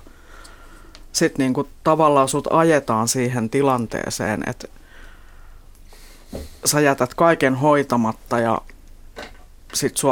sitten 1.12 1.44
niinku 1.44 1.68
tavallaan 1.85 2.28
sut 2.28 2.48
ajetaan 2.50 3.09
siihen 3.09 3.50
tilanteeseen, 3.50 4.42
että 4.46 4.68
sä 6.64 6.80
jätät 6.80 7.14
kaiken 7.14 7.54
hoitamatta 7.54 8.38
ja 8.38 8.61
sitten 9.74 10.02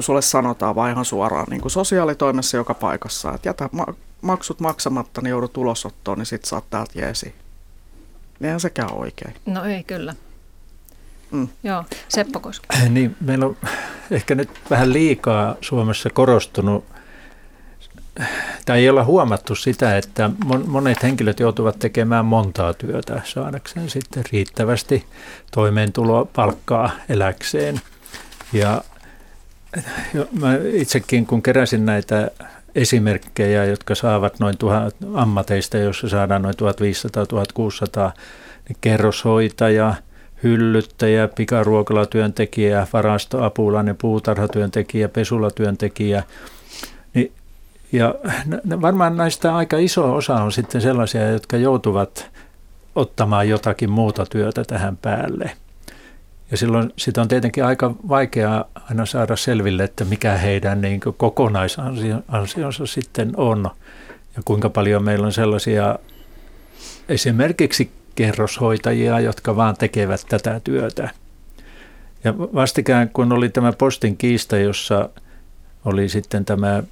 sulle 0.00 0.22
sanotaan 0.22 0.74
vaan 0.74 0.90
ihan 0.90 1.04
suoraan 1.04 1.46
niin 1.50 1.60
kuin 1.60 1.72
sosiaalitoimessa 1.72 2.56
joka 2.56 2.74
paikassa, 2.74 3.34
että 3.34 3.48
jätä 3.48 3.68
ma- 3.72 3.94
maksut 4.22 4.60
maksamatta, 4.60 5.20
niin 5.20 5.30
joudut 5.30 5.56
ulosottoon, 5.56 6.18
niin 6.18 6.26
sitten 6.26 6.48
saat 6.48 6.64
täältä 6.70 7.00
jeesi. 7.00 7.34
Eihän 8.40 8.60
sekään 8.60 8.94
oikein. 8.94 9.34
No 9.46 9.64
ei 9.64 9.84
kyllä. 9.84 10.14
Mm. 11.30 11.48
Joo, 11.62 11.84
Seppo 12.08 12.40
Koska. 12.40 12.76
Niin, 12.88 13.16
meillä 13.20 13.46
on 13.46 13.56
ehkä 14.10 14.34
nyt 14.34 14.50
vähän 14.70 14.92
liikaa 14.92 15.56
Suomessa 15.60 16.10
korostunut, 16.10 16.84
tai 18.64 18.78
ei 18.78 18.88
olla 18.88 19.04
huomattu 19.04 19.54
sitä, 19.54 19.96
että 19.96 20.30
monet 20.66 21.02
henkilöt 21.02 21.40
joutuvat 21.40 21.78
tekemään 21.78 22.24
montaa 22.24 22.74
työtä 22.74 23.20
saadakseen 23.24 23.90
sitten 23.90 24.24
riittävästi 24.32 25.04
toimeentuloa, 25.50 26.24
palkkaa 26.24 26.90
eläkseen. 27.08 27.80
Ja 28.52 28.84
mä 30.40 30.58
itsekin 30.72 31.26
kun 31.26 31.42
keräsin 31.42 31.86
näitä 31.86 32.30
esimerkkejä, 32.74 33.64
jotka 33.64 33.94
saavat 33.94 34.40
noin 34.40 34.58
tuhat 34.58 34.96
ammateista, 35.14 35.76
joissa 35.78 36.08
saadaan 36.08 36.42
noin 36.42 36.54
1500-1600, 36.54 38.12
niin 38.68 38.76
kerroshoitaja– 38.80 39.94
hyllyttäjä, 40.44 41.28
pikaruokalatyöntekijä, 41.28 42.86
varastoapulainen, 42.92 43.96
puutarhatyöntekijä, 43.96 45.08
pesulatyöntekijä. 45.08 46.22
Niin, 47.14 47.32
ja 47.92 48.14
varmaan 48.82 49.16
näistä 49.16 49.56
aika 49.56 49.78
iso 49.78 50.14
osa 50.14 50.34
on 50.34 50.52
sitten 50.52 50.80
sellaisia, 50.80 51.30
jotka 51.30 51.56
joutuvat 51.56 52.30
ottamaan 52.94 53.48
jotakin 53.48 53.90
muuta 53.90 54.26
työtä 54.26 54.64
tähän 54.64 54.96
päälle. 54.96 55.50
Ja 56.50 56.56
silloin 56.56 56.92
sitä 56.96 57.20
on 57.20 57.28
tietenkin 57.28 57.64
aika 57.64 57.94
vaikeaa 58.08 58.64
aina 58.90 59.06
saada 59.06 59.36
selville, 59.36 59.84
että 59.84 60.04
mikä 60.04 60.32
heidän 60.32 60.80
niin 60.80 61.00
kokonaisansionsa 61.16 62.86
sitten 62.86 63.32
on 63.36 63.70
ja 64.36 64.42
kuinka 64.44 64.70
paljon 64.70 65.04
meillä 65.04 65.26
on 65.26 65.32
sellaisia 65.32 65.98
esimerkiksi 67.08 67.90
kerroshoitajia, 68.14 69.20
jotka 69.20 69.56
vaan 69.56 69.76
tekevät 69.76 70.26
tätä 70.28 70.60
työtä. 70.64 71.10
Ja 72.24 72.38
vastikään 72.38 73.08
kun 73.08 73.32
oli 73.32 73.48
tämä 73.48 73.72
postin 73.72 74.16
kiista, 74.16 74.56
jossa 74.56 75.08
oli 75.84 76.08
sitten 76.08 76.44
tämä 76.44 76.82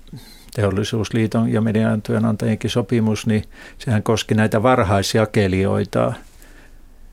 teollisuusliiton 0.55 1.53
ja 1.53 1.61
median 1.61 2.03
työnantajienkin 2.03 2.71
sopimus, 2.71 3.27
niin 3.27 3.45
sehän 3.79 4.03
koski 4.03 4.35
näitä 4.35 4.63
varhaisjakelijoita, 4.63 6.13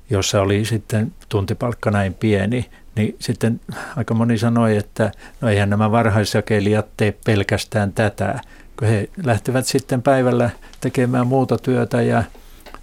jossa 0.10 0.42
oli 0.42 0.66
sitten 0.66 1.12
tuntipalkka 1.30 1.92
näin 1.92 2.14
pieni, 2.14 2.70
niin 2.96 3.16
sitten 3.20 3.62
aika 3.96 4.14
moni 4.14 4.38
sanoi, 4.38 4.78
että 4.78 5.12
no 5.42 5.50
eihän 5.50 5.70
nämä 5.70 5.92
varhaisjakelijat 5.92 6.86
tee 6.98 7.14
pelkästään 7.26 7.94
tätä, 7.94 8.40
kun 8.80 8.88
he 8.88 9.10
lähtevät 9.24 9.66
sitten 9.66 10.02
päivällä 10.02 10.50
tekemään 10.82 11.28
muuta 11.28 11.58
työtä 11.58 12.02
ja 12.02 12.24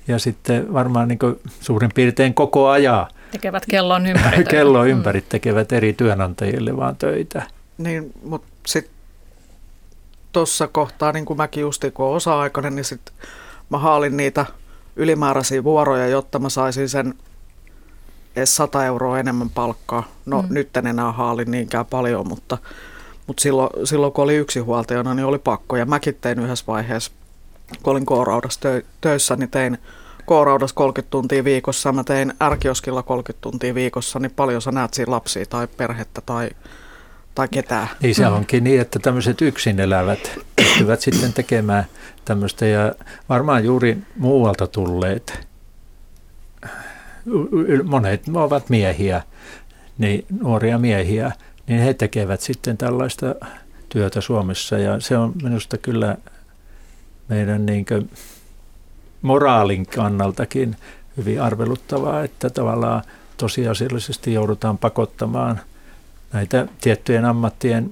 ja 0.08 0.18
sitten 0.18 0.72
varmaan 0.72 1.08
niin 1.08 1.18
suurin 1.60 1.90
piirtein 1.94 2.34
koko 2.34 2.68
ajan 2.68 3.06
tekevät 3.30 3.66
kellon 3.70 4.06
ympäri. 4.06 4.44
kellon 4.44 4.88
ympäri 4.88 5.20
tekevät 5.20 5.72
eri 5.72 5.92
työnantajille 5.92 6.76
vaan 6.76 6.96
töitä. 6.96 7.42
Niin, 7.78 8.12
mutta 8.22 8.48
sitten 8.66 8.94
tuossa 10.32 10.68
kohtaa, 10.68 11.12
niin 11.12 11.24
kuin 11.24 11.36
mäkin 11.36 11.60
just 11.60 11.84
kun 11.94 12.06
osa-aikainen, 12.06 12.76
niin 12.76 12.84
sitten 12.84 13.14
mä 13.70 13.78
haalin 13.78 14.16
niitä 14.16 14.46
ylimääräisiä 14.96 15.64
vuoroja, 15.64 16.06
jotta 16.06 16.38
mä 16.38 16.48
saisin 16.48 16.88
sen 16.88 17.14
edes 18.36 18.56
100 18.56 18.84
euroa 18.84 19.18
enemmän 19.18 19.50
palkkaa. 19.50 20.08
No 20.26 20.42
mm. 20.42 20.48
nyt 20.50 20.76
en 20.76 20.86
enää 20.86 21.12
haalin 21.12 21.50
niinkään 21.50 21.86
paljon, 21.86 22.28
mutta, 22.28 22.58
mutta 23.26 23.40
silloin, 23.40 23.86
silloin 23.86 24.12
kun 24.12 24.24
oli 24.24 24.36
yksinhuoltajana, 24.36 25.14
niin 25.14 25.26
oli 25.26 25.38
pakko. 25.38 25.76
Ja 25.76 25.86
mäkin 25.86 26.18
tein 26.20 26.38
yhdessä 26.38 26.64
vaiheessa 26.66 27.12
kun 27.82 27.90
olin 27.90 28.06
K-raudassa 28.06 28.68
töissä, 29.00 29.36
niin 29.36 29.50
tein 29.50 29.78
K-raudassa 30.26 30.76
30 30.76 31.10
tuntia 31.10 31.44
viikossa, 31.44 31.92
mä 31.92 32.04
tein 32.04 32.32
ärkioskilla 32.42 33.02
30 33.02 33.42
tuntia 33.42 33.74
viikossa, 33.74 34.18
niin 34.18 34.32
paljon 34.36 34.62
sä 34.62 34.70
näet 34.70 34.94
siinä 34.94 35.12
lapsia 35.12 35.46
tai 35.46 35.66
perhettä 35.66 36.20
tai, 36.26 36.50
tai 37.34 37.48
ketään. 37.48 37.88
Niin 38.02 38.14
se 38.14 38.26
onkin 38.26 38.64
niin, 38.64 38.80
että 38.80 38.98
tämmöiset 38.98 39.42
yksin 39.42 39.80
elävät 39.80 40.38
pystyvät 40.56 41.00
sitten 41.00 41.32
tekemään 41.32 41.84
tämmöistä 42.24 42.66
ja 42.66 42.94
varmaan 43.28 43.64
juuri 43.64 43.98
muualta 44.16 44.66
tulleet, 44.66 45.46
monet 47.84 48.22
ovat 48.34 48.70
miehiä, 48.70 49.22
niin 49.98 50.26
nuoria 50.40 50.78
miehiä, 50.78 51.32
niin 51.66 51.80
he 51.80 51.94
tekevät 51.94 52.40
sitten 52.40 52.76
tällaista 52.76 53.34
työtä 53.88 54.20
Suomessa 54.20 54.78
ja 54.78 55.00
se 55.00 55.18
on 55.18 55.32
minusta 55.42 55.78
kyllä 55.78 56.16
meidän 57.28 57.66
niin 57.66 57.86
moraalin 59.22 59.86
kannaltakin 59.86 60.76
hyvin 61.16 61.42
arveluttavaa, 61.42 62.24
että 62.24 62.50
tavallaan 62.50 63.02
tosiasiallisesti 63.36 64.32
joudutaan 64.32 64.78
pakottamaan 64.78 65.60
näitä 66.32 66.66
tiettyjen 66.80 67.24
ammattien 67.24 67.90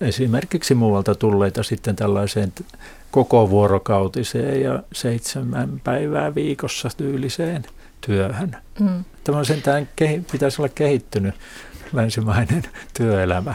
esimerkiksi 0.00 0.74
muualta 0.74 1.14
tulleita 1.14 1.62
sitten 1.62 1.96
tällaiseen 1.96 2.52
koko 3.10 3.50
vuorokautiseen 3.50 4.62
ja 4.62 4.82
seitsemän 4.92 5.80
päivää 5.84 6.34
viikossa 6.34 6.88
tyyliseen 6.96 7.64
työhön. 8.00 8.56
Mm. 8.80 9.04
Tämä 9.24 9.44
sentään 9.44 9.88
pitäisi 10.32 10.62
olla 10.62 10.72
kehittynyt 10.74 11.34
länsimainen 11.92 12.62
työelämä. 12.94 13.54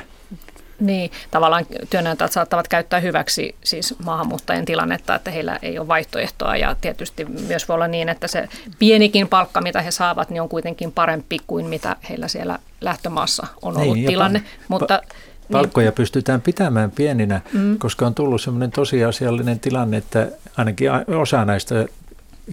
Niin, 0.80 1.12
tavallaan 1.32 1.66
työnantajat 1.90 2.32
saattavat 2.32 2.68
käyttää 2.68 3.00
hyväksi 3.00 3.56
siis 3.64 3.96
maahanmuuttajien 4.06 4.66
tilannetta, 4.66 5.16
että 5.16 5.32
heillä 5.32 5.60
ei 5.62 5.80
ole 5.80 5.88
vaihtoehtoa 5.88 6.56
ja 6.56 6.76
tietysti 6.82 7.26
myös 7.26 7.68
voi 7.68 7.74
olla 7.74 7.88
niin, 7.88 8.10
että 8.10 8.28
se 8.28 8.50
pienikin 8.80 9.28
palkka, 9.28 9.62
mitä 9.62 9.82
he 9.82 9.92
saavat, 9.92 10.30
niin 10.30 10.42
on 10.42 10.50
kuitenkin 10.50 10.92
parempi 10.92 11.40
kuin 11.48 11.66
mitä 11.66 11.96
heillä 12.10 12.28
siellä 12.28 12.60
lähtömaassa 12.82 13.48
on 13.62 13.74
niin, 13.74 13.82
ollut 13.84 13.96
niin, 13.96 14.08
tilanne. 14.08 14.40
Pa- 14.40 14.66
Mutta 14.68 15.02
niin. 15.04 15.52
Palkkoja 15.52 15.88
niin. 15.88 15.96
pystytään 15.96 16.42
pitämään 16.42 16.92
pieninä, 16.92 17.42
mm. 17.54 17.78
koska 17.78 18.08
on 18.08 18.16
tullut 18.16 18.42
sellainen 18.42 18.72
tosiasiallinen 18.72 19.60
tilanne, 19.60 19.98
että 19.98 20.28
ainakin 20.58 20.90
osa 21.22 21.46
näistä 21.46 21.86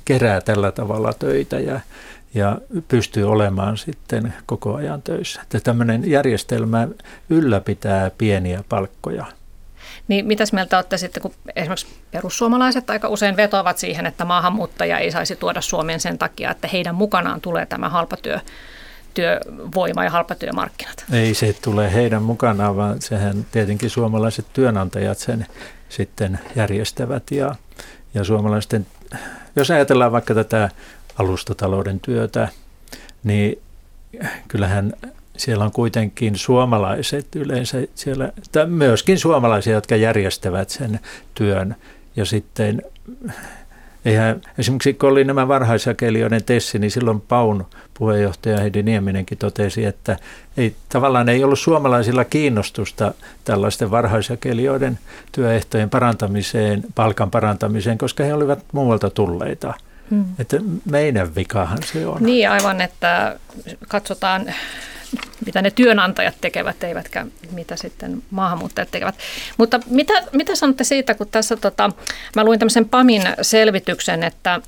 kerää 0.04 0.40
tällä 0.40 0.72
tavalla 0.72 1.12
töitä 1.12 1.60
ja, 1.60 1.80
ja 2.34 2.58
pystyy 2.88 3.30
olemaan 3.30 3.76
sitten 3.76 4.34
koko 4.46 4.74
ajan 4.74 5.02
töissä. 5.02 5.42
Että 5.42 5.60
tämmöinen 5.60 6.10
järjestelmä 6.10 6.88
ylläpitää 7.30 8.10
pieniä 8.18 8.64
palkkoja. 8.68 9.26
Niin 10.08 10.26
mitäs 10.26 10.52
mieltä 10.52 10.76
olette 10.76 10.98
sitten, 10.98 11.22
kun 11.22 11.34
esimerkiksi 11.56 11.86
perussuomalaiset 12.10 12.90
aika 12.90 13.08
usein 13.08 13.36
vetoavat 13.36 13.78
siihen, 13.78 14.06
että 14.06 14.24
maahanmuuttaja 14.24 14.98
ei 14.98 15.10
saisi 15.10 15.36
tuoda 15.36 15.60
Suomeen 15.60 16.00
sen 16.00 16.18
takia, 16.18 16.50
että 16.50 16.68
heidän 16.68 16.94
mukanaan 16.94 17.40
tulee 17.40 17.66
tämä 17.66 17.88
halpatyö 17.88 18.38
työvoima 19.14 20.04
ja 20.04 20.10
halpatyömarkkinat. 20.10 21.04
Ei 21.12 21.34
se 21.34 21.56
tule 21.62 21.92
heidän 21.92 22.22
mukanaan, 22.22 22.76
vaan 22.76 23.02
sehän 23.02 23.46
tietenkin 23.52 23.90
suomalaiset 23.90 24.46
työnantajat 24.52 25.18
sen 25.18 25.46
sitten 25.88 26.38
järjestävät 26.56 27.30
ja, 27.30 27.54
ja 28.14 28.24
suomalaisten, 28.24 28.86
jos 29.56 29.70
ajatellaan 29.70 30.12
vaikka 30.12 30.34
tätä 30.34 30.70
alustatalouden 31.18 32.00
työtä, 32.00 32.48
niin 33.24 33.58
kyllähän 34.48 34.92
siellä 35.36 35.64
on 35.64 35.72
kuitenkin 35.72 36.36
suomalaiset 36.36 37.36
yleensä 37.36 37.78
siellä, 37.94 38.32
myöskin 38.66 39.18
suomalaisia, 39.18 39.72
jotka 39.72 39.96
järjestävät 39.96 40.70
sen 40.70 41.00
työn 41.34 41.76
ja 42.16 42.24
sitten 42.24 42.82
Eihän, 44.04 44.40
esimerkiksi 44.58 44.94
kun 44.94 45.08
oli 45.08 45.24
nämä 45.24 45.48
varhaisjakelijoiden 45.48 46.44
tessi, 46.44 46.78
niin 46.78 46.90
silloin 46.90 47.20
Paun 47.20 47.66
puheenjohtaja 47.94 48.60
Heidi 48.60 48.82
Nieminenkin 48.82 49.38
totesi, 49.38 49.84
että 49.84 50.16
ei, 50.56 50.74
tavallaan 50.88 51.28
ei 51.28 51.44
ollut 51.44 51.58
suomalaisilla 51.58 52.24
kiinnostusta 52.24 53.14
tällaisten 53.44 53.90
varhaisjakelijoiden 53.90 54.98
työehtojen 55.32 55.90
parantamiseen, 55.90 56.84
palkan 56.94 57.30
parantamiseen, 57.30 57.98
koska 57.98 58.24
he 58.24 58.34
olivat 58.34 58.64
muualta 58.72 59.10
tulleita. 59.10 59.74
Hmm. 60.10 60.24
Että 60.38 60.56
meidän 60.90 61.34
vikahan 61.34 61.78
se 61.92 62.06
on. 62.06 62.22
Niin 62.22 62.50
aivan, 62.50 62.80
että 62.80 63.38
katsotaan 63.88 64.54
mitä 65.46 65.62
ne 65.62 65.70
työnantajat 65.70 66.34
tekevät, 66.40 66.84
eivätkä 66.84 67.26
mitä 67.50 67.76
sitten 67.76 68.22
maahanmuuttajat 68.30 68.90
tekevät. 68.90 69.14
Mutta 69.56 69.80
mitä, 69.86 70.12
mitä 70.32 70.54
sanotte 70.54 70.84
siitä, 70.84 71.14
kun 71.14 71.28
tässä 71.30 71.56
tota, 71.56 71.90
mä 72.36 72.44
luin 72.44 72.58
tämmöisen 72.58 72.88
PAMin 72.88 73.22
selvityksen, 73.42 74.22
että 74.22 74.60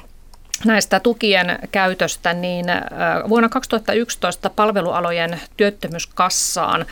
näistä 0.64 1.00
tukien 1.00 1.58
käytöstä, 1.72 2.34
niin 2.34 2.66
vuonna 3.28 3.48
2011 3.48 4.50
palvelualojen 4.50 5.40
työttömyyskassaan 5.56 6.86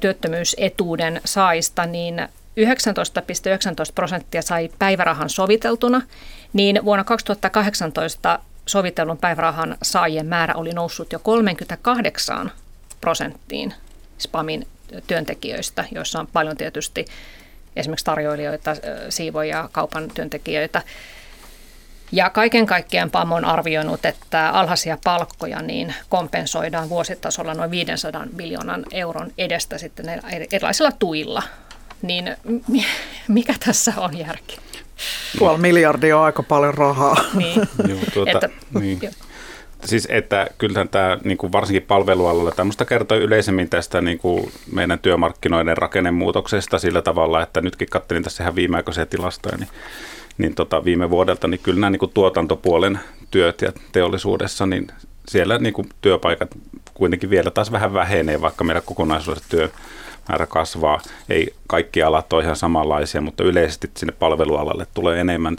työttömyysetuuden 0.00 1.20
saista, 1.24 1.86
niin 1.86 2.28
19,19 2.60 2.64
prosenttia 3.94 4.42
sai 4.42 4.70
päivärahan 4.78 5.30
soviteltuna, 5.30 6.02
niin 6.52 6.84
vuonna 6.84 7.04
2018 7.04 8.38
sovitellun 8.66 9.18
päivärahan 9.18 9.76
saajien 9.82 10.26
määrä 10.26 10.54
oli 10.54 10.72
noussut 10.72 11.12
jo 11.12 11.18
38 11.18 12.52
prosenttiin 13.00 13.74
SPAMin 14.18 14.66
työntekijöistä, 15.06 15.84
joissa 15.90 16.20
on 16.20 16.26
paljon 16.32 16.56
tietysti 16.56 17.04
esimerkiksi 17.76 18.04
tarjoilijoita, 18.04 18.76
siivoja, 19.08 19.68
kaupan 19.72 20.10
työntekijöitä. 20.14 20.82
Ja 22.12 22.30
kaiken 22.30 22.66
kaikkiaan 22.66 23.10
PAM 23.10 23.32
on 23.32 23.44
arvioinut, 23.44 24.04
että 24.04 24.50
alhaisia 24.50 24.98
palkkoja 25.04 25.62
niin 25.62 25.94
kompensoidaan 26.08 26.88
vuositasolla 26.88 27.54
noin 27.54 27.70
500 27.70 28.26
miljoonan 28.32 28.84
euron 28.90 29.32
edestä 29.38 29.78
sitten 29.78 30.22
erilaisilla 30.52 30.92
tuilla. 30.92 31.42
Niin 32.02 32.36
mikä 33.28 33.54
tässä 33.66 33.92
on 33.96 34.18
järki? 34.18 34.58
Puoli 35.38 35.58
miljardia 35.58 36.18
on 36.18 36.24
aika 36.24 36.42
paljon 36.42 36.74
rahaa. 36.74 37.16
Niin. 37.34 37.68
Joo, 37.88 37.98
tuota, 38.14 38.30
että, 38.30 38.48
niin. 38.80 38.98
Jo. 39.02 39.10
Siis 39.84 40.08
että 40.10 40.46
kyllähän 40.58 40.88
tämä 40.88 41.18
niin 41.24 41.38
kuin 41.38 41.52
varsinkin 41.52 41.82
palvelualalla, 41.82 42.50
tämmöistä 42.50 42.84
kertoo 42.84 43.18
yleisemmin 43.18 43.68
tästä 43.68 44.00
niin 44.00 44.18
kuin 44.18 44.52
meidän 44.72 44.98
työmarkkinoiden 44.98 45.76
rakennemuutoksesta 45.76 46.78
sillä 46.78 47.02
tavalla, 47.02 47.42
että 47.42 47.60
nytkin 47.60 47.88
katselin 47.90 48.22
tässä 48.22 48.44
ihan 48.44 48.54
viimeaikaisia 48.54 49.06
tilastoja, 49.06 49.56
niin, 49.56 49.68
niin 50.38 50.54
tota, 50.54 50.84
viime 50.84 51.10
vuodelta, 51.10 51.48
niin 51.48 51.60
kyllä 51.62 51.80
nämä 51.80 51.90
niin 51.90 52.00
kuin 52.00 52.12
tuotantopuolen 52.14 53.00
työt 53.30 53.62
ja 53.62 53.72
teollisuudessa, 53.92 54.66
niin 54.66 54.86
siellä 55.28 55.58
niin 55.58 55.74
kuin 55.74 55.88
työpaikat 56.00 56.50
kuitenkin 56.94 57.30
vielä 57.30 57.50
taas 57.50 57.72
vähän 57.72 57.94
vähenee, 57.94 58.40
vaikka 58.40 58.64
meidän 58.64 58.82
kokonaisuudessa 58.86 59.48
työ, 59.48 59.70
määrä 60.28 60.46
kasvaa. 60.46 61.00
Ei 61.28 61.54
kaikki 61.66 62.02
alat 62.02 62.32
ole 62.32 62.42
ihan 62.42 62.56
samanlaisia, 62.56 63.20
mutta 63.20 63.44
yleisesti 63.44 63.90
sinne 63.96 64.14
palvelualalle 64.18 64.86
tulee 64.94 65.20
enemmän 65.20 65.56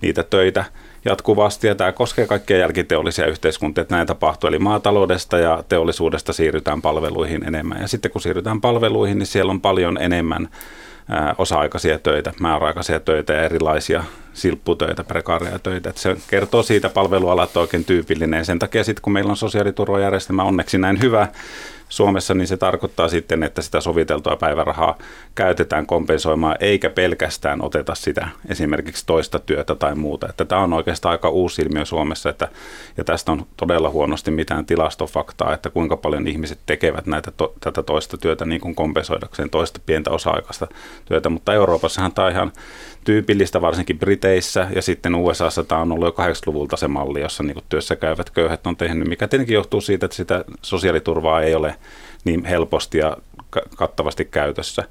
niitä 0.00 0.22
töitä 0.22 0.64
jatkuvasti 1.04 1.66
ja 1.66 1.74
tämä 1.74 1.92
koskee 1.92 2.26
kaikkia 2.26 2.58
jälkiteollisia 2.58 3.26
yhteiskuntia, 3.26 3.82
että 3.82 3.94
näin 3.94 4.06
tapahtuu. 4.06 4.48
Eli 4.48 4.58
maataloudesta 4.58 5.38
ja 5.38 5.64
teollisuudesta 5.68 6.32
siirrytään 6.32 6.82
palveluihin 6.82 7.44
enemmän 7.44 7.80
ja 7.80 7.88
sitten 7.88 8.10
kun 8.10 8.20
siirrytään 8.20 8.60
palveluihin, 8.60 9.18
niin 9.18 9.26
siellä 9.26 9.50
on 9.50 9.60
paljon 9.60 9.98
enemmän 10.00 10.48
osa-aikaisia 11.38 11.98
töitä, 11.98 12.32
määräaikaisia 12.40 13.00
töitä 13.00 13.32
ja 13.32 13.42
erilaisia 13.42 14.04
silpputöitä, 14.32 15.04
prekaareja 15.04 15.58
töitä. 15.58 15.90
Että 15.90 16.02
se 16.02 16.16
kertoo 16.28 16.62
siitä 16.62 16.88
palvelualat 16.88 17.56
oikein 17.56 17.84
tyypillinen. 17.84 18.44
Sen 18.44 18.58
takia 18.58 18.84
sitten 18.84 19.02
kun 19.02 19.12
meillä 19.12 19.30
on 19.30 19.36
sosiaaliturvajärjestelmä 19.36 20.44
onneksi 20.44 20.78
näin 20.78 21.00
hyvä, 21.02 21.28
Suomessa, 21.90 22.34
niin 22.34 22.46
se 22.46 22.56
tarkoittaa 22.56 23.08
sitten, 23.08 23.42
että 23.42 23.62
sitä 23.62 23.80
soviteltua 23.80 24.36
päivärahaa 24.36 24.98
käytetään 25.34 25.86
kompensoimaan, 25.86 26.56
eikä 26.60 26.90
pelkästään 26.90 27.62
oteta 27.62 27.94
sitä 27.94 28.28
esimerkiksi 28.48 29.06
toista 29.06 29.38
työtä 29.38 29.74
tai 29.74 29.94
muuta. 29.94 30.28
Että 30.28 30.44
tämä 30.44 30.60
on 30.60 30.72
oikeastaan 30.72 31.12
aika 31.12 31.28
uusi 31.28 31.62
ilmiö 31.62 31.84
Suomessa, 31.84 32.30
että, 32.30 32.48
ja 32.96 33.04
tästä 33.04 33.32
on 33.32 33.46
todella 33.56 33.90
huonosti 33.90 34.30
mitään 34.30 34.66
tilastofaktaa, 34.66 35.54
että 35.54 35.70
kuinka 35.70 35.96
paljon 35.96 36.28
ihmiset 36.28 36.58
tekevät 36.66 37.06
näitä 37.06 37.30
to, 37.30 37.54
tätä 37.60 37.82
toista 37.82 38.16
työtä 38.16 38.44
niin 38.44 38.60
kuin 38.60 38.74
kompensoidakseen 38.74 39.50
toista 39.50 39.80
pientä 39.86 40.10
osa-aikaista 40.10 40.66
työtä, 41.04 41.28
mutta 41.28 41.54
Euroopassahan 41.54 42.12
tämä 42.12 42.26
on 42.26 42.32
ihan 42.32 42.52
tyypillistä, 43.04 43.60
varsinkin 43.60 43.98
Briteissä, 44.20 44.66
ja 44.74 44.82
sitten 44.82 45.14
USAssa 45.14 45.64
tämä 45.64 45.80
on 45.80 45.92
ollut 45.92 46.06
jo 46.06 46.24
80-luvulta 46.24 46.76
se 46.76 46.88
malli, 46.88 47.20
jossa 47.20 47.42
niin 47.42 47.56
työssä 47.68 47.96
käyvät 47.96 48.30
köyhät 48.30 48.66
on 48.66 48.76
tehnyt, 48.76 49.08
mikä 49.08 49.28
tietenkin 49.28 49.54
johtuu 49.54 49.80
siitä, 49.80 50.06
että 50.06 50.16
sitä 50.16 50.44
sosiaaliturvaa 50.62 51.42
ei 51.42 51.54
ole 51.54 51.76
niin 52.24 52.44
helposti 52.44 52.98
ja 52.98 53.16
kattavasti 53.76 54.24
käytössä. 54.24 54.84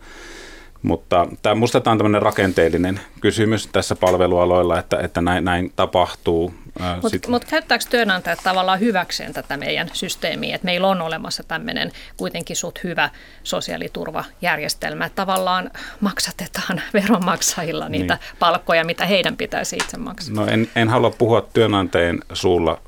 Mutta 0.81 1.27
tämä, 1.41 1.55
musta 1.55 1.81
tämä 1.81 1.91
on 1.91 1.97
tämmöinen 1.97 2.21
rakenteellinen 2.21 2.99
kysymys 3.21 3.67
tässä 3.67 3.95
palvelualoilla, 3.95 4.79
että, 4.79 4.97
että 4.99 5.21
näin, 5.21 5.45
näin 5.45 5.73
tapahtuu. 5.75 6.53
Mutta 7.01 7.29
mut 7.29 7.45
käyttääkö 7.45 7.85
työnantajat 7.89 8.39
tavallaan 8.43 8.79
hyväkseen 8.79 9.33
tätä 9.33 9.57
meidän 9.57 9.89
systeemiä, 9.93 10.55
että 10.55 10.65
meillä 10.65 10.87
on 10.87 11.01
olemassa 11.01 11.43
tämmöinen 11.43 11.91
kuitenkin 12.17 12.55
suht 12.55 12.83
hyvä 12.83 13.09
sosiaaliturvajärjestelmä, 13.43 15.05
että 15.05 15.15
tavallaan 15.15 15.71
maksatetaan 15.99 16.81
veronmaksajilla 16.93 17.89
niitä 17.89 18.13
niin. 18.13 18.37
palkkoja, 18.39 18.85
mitä 18.85 19.05
heidän 19.05 19.37
pitäisi 19.37 19.75
itse 19.75 19.97
maksaa? 19.97 20.35
No 20.35 20.47
en, 20.47 20.69
en 20.75 20.89
halua 20.89 21.11
puhua 21.17 21.47
työnantajien 21.53 22.19
suulla, 22.33 22.81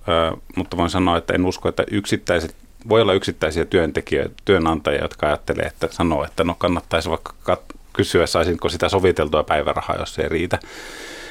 mutta 0.56 0.78
voin 0.78 0.90
sanoa, 0.90 1.18
että 1.18 1.34
en 1.34 1.46
usko, 1.46 1.70
että 1.70 1.84
yksittäiset 1.92 2.56
voi 2.90 3.02
olla 3.02 3.14
yksittäisiä 3.14 3.66
työntekijöitä, 3.66 4.36
työnantajia, 4.46 5.02
jotka 5.02 5.28
ajattelee, 5.28 5.66
että 5.66 5.88
sanoo, 5.92 6.24
että 6.24 6.44
no 6.44 6.56
kannattaisi 6.56 7.10
vaikka 7.10 7.34
kat- 7.44 7.81
kysyä, 7.94 8.26
saisinko 8.26 8.70
sitä 8.70 8.90
soviteltua 8.90 9.44
päivärahaa, 9.44 9.96
jos 10.00 10.14
se 10.14 10.22
ei 10.22 10.30
riitä. 10.30 10.60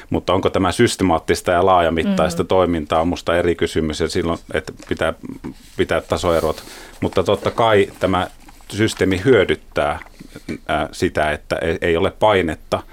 Mutta 0.09 0.33
onko 0.33 0.49
tämä 0.49 0.71
systemaattista 0.71 1.51
ja 1.51 1.65
laajamittaista 1.65 2.43
mm. 2.43 2.47
toimintaa 2.47 3.01
on 3.01 3.07
minusta 3.07 3.37
eri 3.37 3.55
kysymys 3.55 3.99
ja 3.99 4.09
silloin, 4.09 4.39
että 4.53 4.73
pitää 4.89 5.13
pitää 5.77 6.01
tasoerot. 6.01 6.63
Mutta 7.01 7.23
totta 7.23 7.51
kai 7.51 7.91
tämä 7.99 8.27
systeemi 8.69 9.21
hyödyttää 9.25 9.99
sitä, 10.91 11.31
että 11.31 11.57
ei 11.81 11.97
ole 11.97 12.11
painetta 12.11 12.83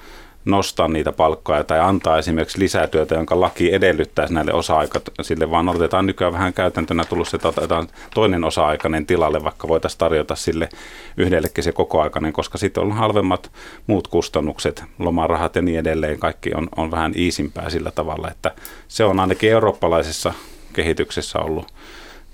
nostaa 0.51 0.89
niitä 0.89 1.13
palkkoja 1.13 1.65
tai 1.65 1.81
antaa 1.81 2.19
esimerkiksi 2.19 2.59
lisätyötä, 2.59 3.15
jonka 3.15 3.41
laki 3.41 3.75
edellyttäisi 3.75 4.35
näille 4.35 4.53
osa-aika, 4.53 5.01
sille 5.23 5.51
vaan 5.51 5.69
otetaan 5.69 6.07
nykyään 6.07 6.33
vähän 6.33 6.53
käytäntönä 6.53 7.05
tullut 7.05 7.29
se, 7.29 7.37
että 7.37 7.49
otetaan 7.49 7.89
toinen 8.15 8.45
osa-aikainen 8.45 9.07
tilalle, 9.07 9.45
vaikka 9.45 9.69
voitaisiin 9.69 9.99
tarjota 9.99 10.37
sille 10.37 10.69
yhdellekin 11.17 11.65
se 11.65 11.73
kokoaikainen, 11.73 12.33
koska 12.33 12.59
sitten 12.59 12.83
on 12.83 12.93
halvemmat 12.93 13.51
muut 13.87 14.09
kustannukset, 14.09 14.85
lomarahat 14.99 15.57
ja 15.57 15.63
niin 15.63 15.79
edelleen, 15.79 16.19
kaikki 16.19 16.55
on, 16.55 16.69
on 16.77 16.91
vähän 16.91 17.13
iisimpää 17.17 17.71
sillä 17.71 17.91
tavalla, 17.91 18.31
että 18.31 18.53
se 18.89 19.05
on 19.05 19.21
ainakin 19.21 19.51
eurooppalaisessa 19.51 20.33
kehityksessä 20.73 21.39
ollut 21.39 21.73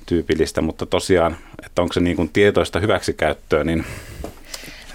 tyypillistä, 0.07 0.61
mutta 0.61 0.87
tosiaan, 0.87 1.37
että 1.66 1.83
onko 1.83 1.92
se 1.92 2.00
niin 2.00 2.16
kuin 2.16 2.29
tietoista 2.29 2.81
hyväksikäyttöä, 2.81 3.64
niin 3.64 3.85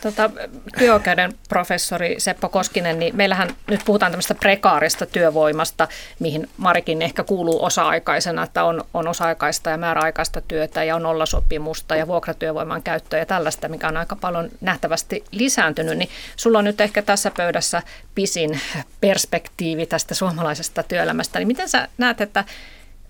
Tota, 0.01 0.29
työoikeuden 0.77 1.33
professori 1.49 2.15
Seppo 2.17 2.49
Koskinen, 2.49 2.99
niin 2.99 3.15
meillähän 3.15 3.49
nyt 3.67 3.81
puhutaan 3.85 4.12
tämmöistä 4.12 4.35
prekaarista 4.35 5.05
työvoimasta, 5.05 5.88
mihin 6.19 6.49
Marikin 6.57 7.01
ehkä 7.01 7.23
kuuluu 7.23 7.65
osa-aikaisena, 7.65 8.43
että 8.43 8.63
on, 8.63 8.83
on 8.93 9.07
osa-aikaista 9.07 9.69
ja 9.69 9.77
määräaikaista 9.77 10.41
työtä 10.41 10.83
ja 10.83 10.95
on 10.95 11.03
nollasopimusta 11.03 11.95
ja 11.95 12.07
vuokratyövoiman 12.07 12.83
käyttöä 12.83 13.19
ja 13.19 13.25
tällaista, 13.25 13.69
mikä 13.69 13.88
on 13.88 13.97
aika 13.97 14.15
paljon 14.15 14.49
nähtävästi 14.62 15.23
lisääntynyt. 15.31 15.97
Niin 15.97 16.09
sulla 16.35 16.59
on 16.59 16.65
nyt 16.65 16.81
ehkä 16.81 17.01
tässä 17.01 17.31
pöydässä 17.38 17.81
pisin 18.15 18.59
perspektiivi 19.01 19.85
tästä 19.85 20.15
suomalaisesta 20.15 20.83
työelämästä. 20.83 21.39
Niin 21.39 21.47
miten 21.47 21.69
sä 21.69 21.88
näet, 21.97 22.21
että 22.21 22.43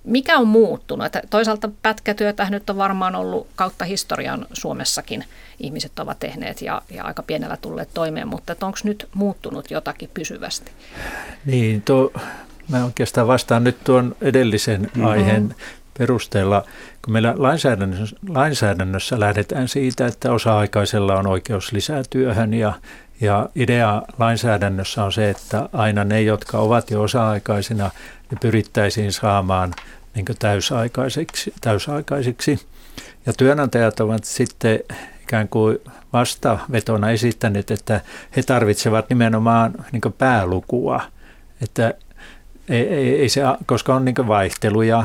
mikä 0.04 0.38
on 0.38 0.48
muuttunut? 0.48 1.06
Että 1.06 1.22
toisaalta 1.30 1.70
pätkätyötä 1.82 2.50
nyt 2.50 2.70
on 2.70 2.78
varmaan 2.78 3.16
ollut 3.16 3.48
kautta 3.56 3.86
historian 3.86 4.46
Suomessakin 4.54 5.26
ihmiset 5.60 6.00
ovat 6.00 6.20
tehneet 6.20 6.62
ja, 6.62 6.82
ja 6.90 7.04
aika 7.04 7.24
pienellä 7.24 7.58
tulleet 7.58 7.90
toimeen, 7.94 8.28
mutta 8.28 8.56
onko 8.62 8.78
nyt 8.84 9.08
muuttunut 9.14 9.72
jotakin 9.72 10.10
pysyvästi? 10.14 10.72
Niin, 11.46 11.82
tuo, 11.82 12.12
mä 12.70 12.86
oikeastaan 12.86 13.28
vastaan 13.28 13.64
nyt 13.64 13.84
tuon 13.84 14.16
edellisen 14.22 14.82
mm-hmm. 14.82 15.06
aiheen 15.06 15.56
perusteella, 15.98 16.64
kun 17.06 17.14
meillä 17.14 17.34
lainsäädännössä, 17.38 18.16
lainsäädännössä 18.30 19.20
lähdetään 19.20 19.68
siitä, 19.68 20.08
että 20.08 20.32
osa-aikaisella 20.32 21.16
on 21.16 21.28
oikeus 21.28 21.72
lisätyöhön 21.72 22.54
ja, 22.54 22.74
ja 23.22 23.50
idea 23.56 24.02
lainsäädännössä 24.20 25.04
on 25.04 25.14
se, 25.14 25.30
että 25.30 25.70
aina 25.74 26.04
ne, 26.04 26.22
jotka 26.22 26.58
ovat 26.58 26.92
jo 26.92 27.02
osa-aikaisina, 27.02 27.92
ne 28.32 28.38
pyrittäisiin 28.42 29.14
saamaan 29.14 29.74
niin 30.16 30.26
täysaikaisiksi, 30.40 31.54
täysaikaisiksi. 31.62 32.60
Ja 33.26 33.34
työnantajat 33.34 34.00
ovat 34.00 34.24
sitten 34.24 34.80
ikään 35.24 35.48
kuin 35.48 35.78
vastavetona 36.14 37.12
esittäneet, 37.12 37.72
että 37.72 38.02
he 38.36 38.44
tarvitsevat 38.44 39.10
nimenomaan 39.10 39.74
niin 39.92 40.14
päälukua, 40.18 41.02
että 41.62 41.94
ei, 42.70 42.88
ei, 42.88 43.22
ei 43.22 43.30
se, 43.30 43.42
koska 43.66 43.96
on 43.96 44.06
niin 44.06 44.28
vaihteluja 44.28 45.04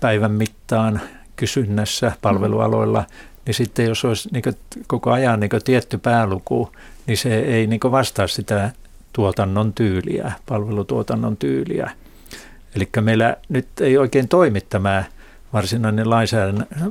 päivän 0.00 0.32
mittaan 0.32 1.00
kysynnässä 1.36 2.12
palvelualoilla, 2.22 3.04
niin 3.46 3.54
sitten 3.54 3.86
jos 3.86 4.04
olisi 4.04 4.28
niin 4.32 4.44
koko 4.86 5.10
ajan 5.10 5.40
niin 5.40 5.50
tietty 5.64 5.98
pääluku, 5.98 6.72
niin 7.06 7.16
se 7.16 7.38
ei 7.38 7.66
niin 7.66 7.80
vastaa 7.90 8.26
sitä 8.26 8.70
tuotannon 9.12 9.72
tyyliä, 9.72 10.32
palvelutuotannon 10.48 11.36
tyyliä. 11.36 11.90
Eli 12.76 12.88
meillä 13.00 13.36
nyt 13.48 13.68
ei 13.80 13.98
oikein 13.98 14.28
toimi 14.28 14.60
tämä 14.60 15.04
varsinainen 15.52 16.10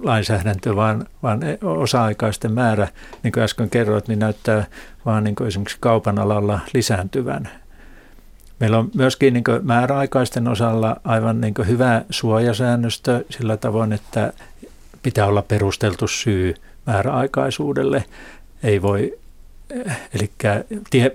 lainsäädäntö, 0.03 0.75
vaan, 0.75 1.05
vaan 1.23 1.39
osa-aikaisten 1.63 2.51
määrä, 2.51 2.87
niin 3.23 3.31
kuin 3.31 3.43
äsken 3.43 3.69
kerroit, 3.69 4.07
niin 4.07 4.19
näyttää 4.19 4.65
vaan 5.05 5.23
niin 5.23 5.35
kuin 5.35 5.47
esimerkiksi 5.47 5.77
kaupan 5.79 6.19
alalla 6.19 6.59
lisääntyvän. 6.73 7.49
Meillä 8.59 8.77
on 8.77 8.91
myöskin 8.95 9.33
niin 9.33 9.43
määräaikaisten 9.61 10.47
osalla 10.47 10.95
aivan 11.03 11.41
niin 11.41 11.53
hyvä 11.67 12.01
suojasäännöstö 12.09 13.25
sillä 13.29 13.57
tavoin, 13.57 13.93
että 13.93 14.33
pitää 15.03 15.25
olla 15.25 15.41
perusteltu 15.41 16.07
syy 16.07 16.55
määräaikaisuudelle. 16.85 18.03
Ei 18.63 18.81
voi 18.81 19.19
Eli 20.13 20.31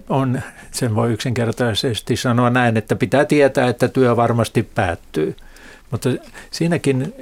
on, 0.09 0.43
sen 0.71 0.95
voi 0.95 1.13
yksinkertaisesti 1.13 2.17
sanoa 2.17 2.51
näin, 2.51 2.77
että 2.77 2.97
pitää 2.97 3.25
tietää, 3.25 3.69
että 3.69 3.89
työ 3.89 4.17
varmasti 4.17 4.63
päättyy. 4.63 5.37
Mutta 5.91 6.11
siinäkin 6.51 7.15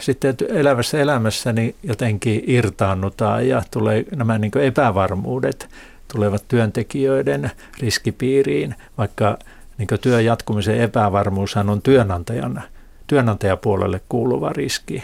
sitten 0.00 0.36
elävässä 0.48 0.98
elämässä 0.98 1.52
niin 1.52 1.74
jotenkin 1.82 2.44
irtaannutaan 2.46 3.48
ja 3.48 3.62
tulee 3.70 4.04
nämä 4.16 4.38
niin 4.38 4.58
epävarmuudet 4.62 5.68
tulevat 6.12 6.44
työntekijöiden 6.48 7.50
riskipiiriin, 7.80 8.74
vaikka 8.98 9.38
niin 9.78 9.88
työn 10.00 10.24
jatkumisen 10.24 10.80
epävarmuushan 10.80 11.70
on 11.70 11.82
työnantajan, 11.82 12.62
työnantajapuolelle 13.06 14.00
kuuluva 14.08 14.48
riski. 14.48 15.02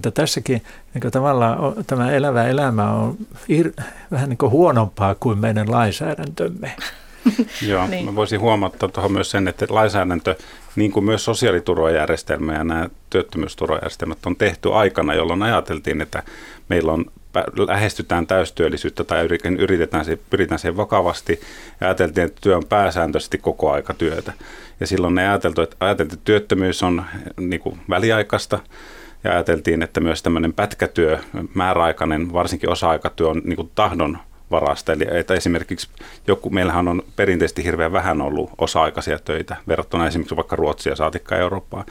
Että 0.00 0.10
tässäkin 0.10 0.62
niin 0.94 1.12
tavallaan 1.12 1.84
tämä 1.86 2.12
elävä 2.12 2.48
elämä 2.48 2.92
on 2.92 3.16
ir, 3.48 3.72
vähän 4.10 4.28
niin 4.28 4.38
kuin 4.38 4.52
huonompaa 4.52 5.14
kuin 5.14 5.38
meidän 5.38 5.70
lainsäädäntömme. 5.70 6.76
Joo, 7.68 7.86
niin. 7.86 8.04
mä 8.04 8.14
voisin 8.14 8.40
huomata 8.40 8.88
tuohon 8.88 9.12
myös 9.12 9.30
sen, 9.30 9.48
että 9.48 9.66
lainsäädäntö, 9.68 10.36
niin 10.76 10.92
kuin 10.92 11.04
myös 11.04 11.24
sosiaaliturvajärjestelmä 11.24 12.52
ja 12.52 12.64
nämä 12.64 12.88
työttömyysturvajärjestelmät 13.10 14.26
on 14.26 14.36
tehty 14.36 14.72
aikana, 14.72 15.14
jolloin 15.14 15.42
ajateltiin, 15.42 16.00
että 16.00 16.22
meillä 16.68 16.92
on 16.92 17.04
lähestytään 17.66 18.26
täystyöllisyyttä 18.26 19.04
tai 19.04 19.28
yritetään 19.58 20.04
se, 20.04 20.18
pyritään 20.30 20.58
siihen 20.58 20.76
vakavasti 20.76 21.40
ja 21.80 21.86
ajateltiin, 21.86 22.26
että 22.26 22.40
työ 22.40 22.56
on 22.56 22.66
pääsääntöisesti 22.68 23.38
koko 23.38 23.72
aika 23.72 23.94
työtä. 23.94 24.32
Ja 24.80 24.86
silloin 24.86 25.14
ne 25.14 25.28
ajateltu, 25.28 25.62
että, 25.62 25.76
ajateltiin, 25.80 26.14
että 26.14 26.24
työttömyys 26.24 26.82
on 26.82 27.04
niin 27.40 27.60
kuin 27.60 27.80
väliaikaista 27.90 28.58
ja 29.24 29.32
ajateltiin, 29.32 29.82
että 29.82 30.00
myös 30.00 30.22
tämmöinen 30.22 30.52
pätkätyö, 30.52 31.18
määräaikainen, 31.54 32.32
varsinkin 32.32 32.70
osa-aikatyö 32.70 33.28
on 33.28 33.42
niin 33.44 33.70
tahdon 33.74 34.18
varasta. 34.50 34.92
Eli 34.92 35.04
että 35.10 35.34
esimerkiksi 35.34 35.88
joku, 36.26 36.50
meillähän 36.50 36.88
on 36.88 37.02
perinteisesti 37.16 37.64
hirveän 37.64 37.92
vähän 37.92 38.20
ollut 38.20 38.50
osa-aikaisia 38.58 39.18
töitä 39.18 39.56
verrattuna 39.68 40.06
esimerkiksi 40.06 40.36
vaikka 40.36 40.56
Ruotsia 40.56 40.96
saatikka 40.96 41.36
Eurooppaa, 41.36 41.84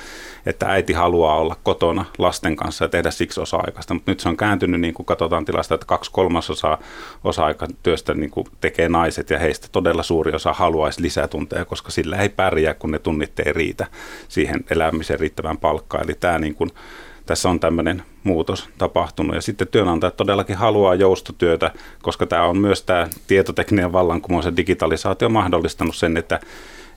että 0.45 0.65
äiti 0.65 0.93
haluaa 0.93 1.35
olla 1.35 1.55
kotona 1.63 2.05
lasten 2.17 2.55
kanssa 2.55 2.85
ja 2.85 2.89
tehdä 2.89 3.11
siksi 3.11 3.41
osa-aikaista, 3.41 3.93
mutta 3.93 4.11
nyt 4.11 4.19
se 4.19 4.29
on 4.29 4.37
kääntynyt, 4.37 4.81
niin 4.81 4.93
kuin 4.93 5.05
katsotaan 5.05 5.45
tilasta, 5.45 5.75
että 5.75 5.85
kaksi 5.85 6.11
kolmasosaa 6.11 6.77
osa-aikatyöstä 7.23 8.13
niin 8.13 8.31
kuin 8.31 8.47
tekee 8.61 8.89
naiset 8.89 9.29
ja 9.29 9.39
heistä 9.39 9.67
todella 9.71 10.03
suuri 10.03 10.31
osa 10.31 10.53
haluaisi 10.53 11.01
lisätunteja, 11.01 11.65
koska 11.65 11.91
sillä 11.91 12.17
ei 12.17 12.29
pärjää, 12.29 12.73
kun 12.73 12.91
ne 12.91 12.99
tunnit 12.99 13.39
ei 13.39 13.53
riitä 13.53 13.87
siihen 14.27 14.65
elämiseen 14.69 15.19
riittävään 15.19 15.57
palkkaan. 15.57 16.03
Eli 16.03 16.13
tämä 16.13 16.39
niin 16.39 16.55
kuin, 16.55 16.71
tässä 17.29 17.49
on 17.49 17.59
tämmöinen 17.59 18.03
muutos 18.23 18.69
tapahtunut. 18.77 19.35
Ja 19.35 19.41
sitten 19.41 19.67
työnantajat 19.67 20.17
todellakin 20.17 20.55
haluaa 20.55 20.95
joustotyötä, 20.95 21.71
koska 22.01 22.25
tämä 22.25 22.43
on 22.43 22.57
myös 22.57 22.81
tämä 22.81 23.07
tietotekninen 23.27 23.91
vallankumous 23.91 24.45
ja 24.45 24.55
digitalisaatio 24.57 25.29
mahdollistanut 25.29 25.95
sen, 25.95 26.17
että 26.17 26.39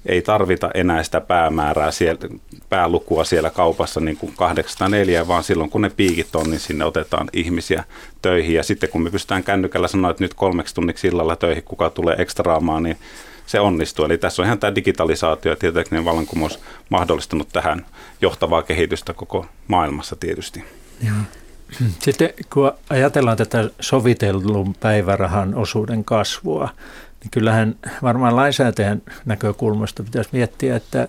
ei 0.07 0.23
tarvita 0.23 0.71
enää 0.75 1.03
sitä 1.03 1.21
päämäärää, 1.21 1.91
siellä, 1.91 2.21
päälukua 2.69 3.25
siellä 3.25 3.51
kaupassa 3.51 4.01
niin 4.01 4.17
kuin 4.17 4.33
804, 4.37 5.29
vaan 5.29 5.45
silloin 5.45 5.71
kun 5.71 5.83
ne 5.83 5.91
piikit 5.91 6.37
on, 6.37 6.51
niin 6.51 6.61
sinne 6.61 6.85
otetaan 6.85 7.29
ihmisiä 7.33 7.85
töihin. 8.23 8.57
Ja 8.57 8.63
sitten 8.63 8.91
kun 8.91 9.03
me 9.03 9.11
pystytään 9.11 9.45
kännykällä 9.45 9.89
sanoa, 9.89 10.11
että 10.11 10.25
nyt 10.25 10.35
kolmeksi 10.35 10.75
tunniksi 10.75 11.07
illalla 11.09 11.37
töihin, 11.37 11.63
kuka 11.63 11.91
tulee 11.91 12.17
ekstraamaan, 12.19 12.83
niin 12.83 12.97
se 13.53 13.61
onnistuu. 13.61 14.05
Eli 14.05 14.19
tässä 14.19 14.43
on 14.43 14.47
ihan 14.47 14.59
tämä 14.59 14.75
digitalisaatio 14.75 15.53
ja 15.53 15.57
tietotekninen 15.57 16.05
vallankumous 16.05 16.59
mahdollistanut 16.89 17.49
tähän 17.53 17.87
johtavaa 18.21 18.63
kehitystä 18.63 19.13
koko 19.13 19.47
maailmassa 19.69 20.17
tietysti. 20.17 20.65
Sitten 22.03 22.31
kun 22.53 22.73
ajatellaan 22.91 23.37
tätä 23.37 23.71
sovitellun 23.81 24.75
päivärahan 24.81 25.55
osuuden 25.55 26.05
kasvua, 26.05 26.69
niin 27.21 27.31
kyllähän 27.31 27.75
varmaan 28.03 28.37
lainsäätäjän 28.37 29.03
näkökulmasta 29.25 30.03
pitäisi 30.03 30.31
miettiä, 30.33 30.77
että 30.77 31.09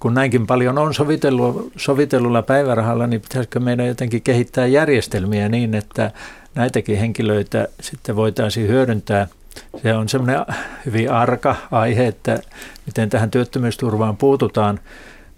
kun 0.00 0.14
näinkin 0.14 0.46
paljon 0.46 0.78
on 0.78 0.94
sovitellu, 0.94 1.72
sovitellulla 1.76 2.42
päivärahalla, 2.42 3.06
niin 3.06 3.20
pitäisikö 3.20 3.60
meidän 3.60 3.86
jotenkin 3.86 4.22
kehittää 4.22 4.66
järjestelmiä 4.66 5.48
niin, 5.48 5.74
että 5.74 6.10
näitäkin 6.54 6.98
henkilöitä 6.98 7.68
sitten 7.80 8.16
voitaisiin 8.16 8.68
hyödyntää– 8.68 9.26
se 9.82 9.94
on 9.94 10.08
semmoinen 10.08 10.46
hyvin 10.86 11.10
arka 11.10 11.56
aihe, 11.70 12.06
että 12.06 12.38
miten 12.86 13.10
tähän 13.10 13.30
työttömyysturvaan 13.30 14.16
puututaan, 14.16 14.80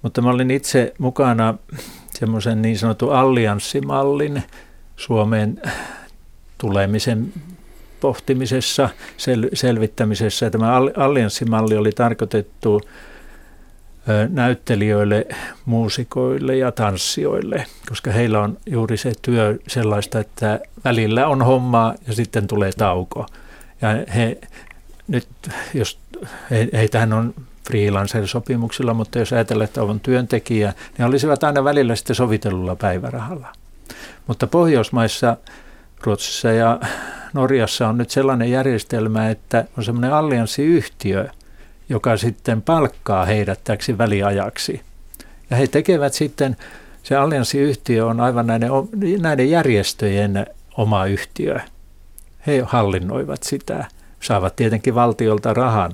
mutta 0.03 0.23
mä 0.23 0.31
olin 0.31 0.51
itse 0.51 0.95
mukana 0.99 1.55
semmoisen 2.15 2.63
niin 2.63 2.79
sanotun 2.79 3.15
allianssimallin 3.15 4.43
Suomeen 4.97 5.63
tulemisen 6.59 7.33
pohtimisessa, 8.01 8.89
sel- 9.17 9.51
selvittämisessä. 9.55 10.51
Tämä 10.51 10.77
allianssimalli 10.77 11.77
oli 11.77 11.93
tarkoitettu 11.93 12.81
näyttelijöille, 14.29 15.27
muusikoille 15.65 16.57
ja 16.57 16.73
tanssijoille, 16.73 17.67
koska 17.89 18.11
heillä 18.11 18.41
on 18.41 18.59
juuri 18.67 18.97
se 18.97 19.13
työ 19.23 19.59
sellaista, 19.69 20.19
että 20.19 20.61
välillä 20.85 21.27
on 21.27 21.43
hommaa 21.43 21.95
ja 22.07 22.13
sitten 22.13 22.47
tulee 22.47 22.73
tauko. 22.73 23.27
Ja 23.83 23.89
he 24.15 24.39
nyt 25.09 25.29
jos, 25.75 25.99
ei, 26.51 26.69
ei 26.73 26.89
tähän 26.89 27.13
on 27.13 27.35
freelancer-sopimuksilla, 27.67 28.95
mutta 28.95 29.19
jos 29.19 29.33
ajatellaan, 29.33 29.65
että 29.65 29.83
on 29.83 30.01
työntekijä, 30.01 30.73
niin 30.99 31.07
olisivat 31.07 31.45
aina 31.45 31.65
välillä 31.65 31.97
sitten 31.97 32.17
sovitellulla 32.17 32.77
päivärahalla. 32.77 33.53
Mutta 34.27 34.47
Pohjoismaissa, 34.47 35.37
Ruotsissa 36.05 36.53
ja 36.53 36.81
Norjassa 37.33 37.89
on 37.89 37.99
nyt 37.99 38.11
sellainen 38.11 38.51
järjestelmä, 38.51 39.31
että 39.31 39.65
on 39.79 39.85
semmoinen 39.85 40.13
allianssiyhtiö, 40.13 41.29
joka 41.89 42.17
sitten 42.17 42.63
palkkaa 42.63 43.25
heidät 43.25 43.61
täksi 43.65 43.99
väliajaksi. 43.99 44.81
Ja 45.51 45.57
he 45.57 45.67
tekevät 45.67 46.15
sitten, 46.15 46.57
se 47.03 47.17
allianssiyhtiö 47.17 48.07
on 48.07 48.21
aivan 48.21 48.47
näiden, 48.47 48.71
näiden 49.21 49.51
järjestöjen 49.51 50.47
oma 50.77 51.07
yhtiö. 51.07 51.61
He 52.47 52.63
hallinnoivat 52.67 53.43
sitä, 53.43 53.85
saavat 54.21 54.57
tietenkin 54.57 54.95
valtiolta 54.95 55.55
rahan, 55.55 55.93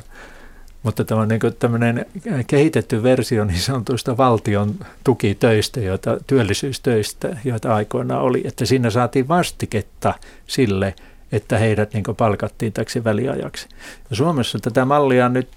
mutta 0.82 1.04
tämä 1.04 1.20
on 1.20 1.28
niin 1.28 1.40
tämmöinen 1.58 2.06
kehitetty 2.46 3.02
versio 3.02 3.44
niin 3.44 3.60
sanotuista 3.60 4.16
valtion 4.16 4.74
tukitöistä, 5.04 5.80
joita, 5.80 6.18
työllisyystöistä, 6.26 7.36
joita 7.44 7.74
aikoina 7.74 8.18
oli, 8.18 8.42
että 8.44 8.64
siinä 8.64 8.90
saatiin 8.90 9.28
vastiketta 9.28 10.14
sille, 10.46 10.94
että 11.32 11.58
heidät 11.58 11.92
niin 11.94 12.04
palkattiin 12.16 12.72
täksi 12.72 13.04
väliajaksi. 13.04 13.68
Ja 14.10 14.16
Suomessa 14.16 14.58
tätä 14.58 14.84
mallia 14.84 15.28
nyt 15.28 15.48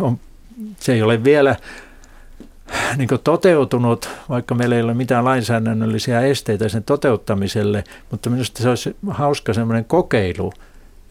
on, 0.00 0.18
se 0.80 0.92
ei 0.92 1.02
ole 1.02 1.24
vielä 1.24 1.56
niin 2.96 3.08
toteutunut, 3.24 4.08
vaikka 4.28 4.54
meillä 4.54 4.76
ei 4.76 4.82
ole 4.82 4.94
mitään 4.94 5.24
lainsäädännöllisiä 5.24 6.20
esteitä 6.20 6.68
sen 6.68 6.84
toteuttamiselle, 6.84 7.84
mutta 8.10 8.30
minusta 8.30 8.62
se 8.62 8.68
olisi 8.68 8.96
hauska 9.08 9.52
semmoinen 9.52 9.84
kokeilu, 9.84 10.52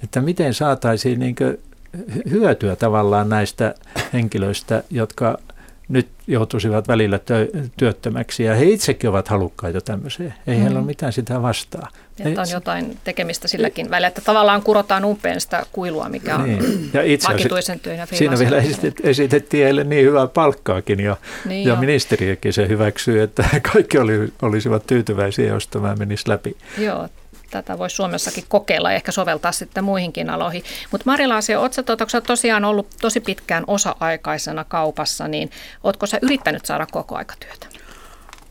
että 0.03 0.21
miten 0.21 0.53
saataisiin 0.53 1.19
niin 1.19 1.35
hyötyä 2.29 2.75
tavallaan 2.75 3.29
näistä 3.29 3.75
henkilöistä, 4.13 4.83
jotka 4.89 5.37
nyt 5.89 6.07
joutuisivat 6.27 6.87
välillä 6.87 7.17
tö- 7.17 7.69
työttömäksi 7.77 8.43
ja 8.43 8.55
he 8.55 8.65
itsekin 8.65 9.09
ovat 9.09 9.27
halukkaita 9.27 9.81
tämmöiseen. 9.81 10.33
Ei 10.47 10.55
mm. 10.55 10.61
heillä 10.61 10.79
ole 10.79 10.85
mitään 10.85 11.13
sitä 11.13 11.41
vastaa. 11.41 11.89
Että 12.19 12.41
on 12.41 12.49
jotain 12.51 12.97
tekemistä 13.03 13.47
silläkin 13.47 13.89
välillä, 13.89 14.07
että 14.07 14.21
tavallaan 14.21 14.61
kurotaan 14.61 15.05
umpeen 15.05 15.41
sitä 15.41 15.65
kuilua, 15.71 16.09
mikä 16.09 16.35
on 16.35 16.43
niin. 16.43 16.89
ja 16.93 17.03
itse 17.03 17.27
vakituisen 17.29 17.79
työn 17.79 17.97
ja 17.97 18.05
Siinä 18.05 18.39
vielä 18.39 18.63
esitettiin 19.03 19.63
heille 19.63 19.83
niin 19.83 20.05
hyvää 20.05 20.27
palkkaakin 20.27 20.99
ja, 20.99 21.17
niin 21.45 21.67
ja 21.67 21.75
ministeriökin 21.75 22.53
se 22.53 22.67
hyväksyy, 22.67 23.21
että 23.21 23.45
kaikki 23.73 23.97
oli, 23.97 24.33
olisivat 24.41 24.87
tyytyväisiä, 24.87 25.47
jos 25.47 25.67
tämä 25.67 25.95
menisi 25.95 26.29
läpi. 26.29 26.57
Joo, 26.77 27.09
tätä 27.51 27.77
voisi 27.77 27.95
Suomessakin 27.95 28.43
kokeilla 28.47 28.91
ja 28.91 28.95
ehkä 28.95 29.11
soveltaa 29.11 29.51
sitten 29.51 29.83
muihinkin 29.83 30.29
aloihin. 30.29 30.63
Mutta 30.91 31.11
Marila 31.11 31.35
oletko 31.59 31.83
tuota, 31.83 32.21
tosiaan 32.21 32.65
ollut 32.65 32.87
tosi 33.01 33.19
pitkään 33.19 33.63
osa-aikaisena 33.67 34.63
kaupassa, 34.63 35.27
niin 35.27 35.51
oletko 35.83 36.05
sä 36.05 36.19
yrittänyt 36.21 36.65
saada 36.65 36.87
koko 36.91 37.15
aikatyötä? 37.15 37.67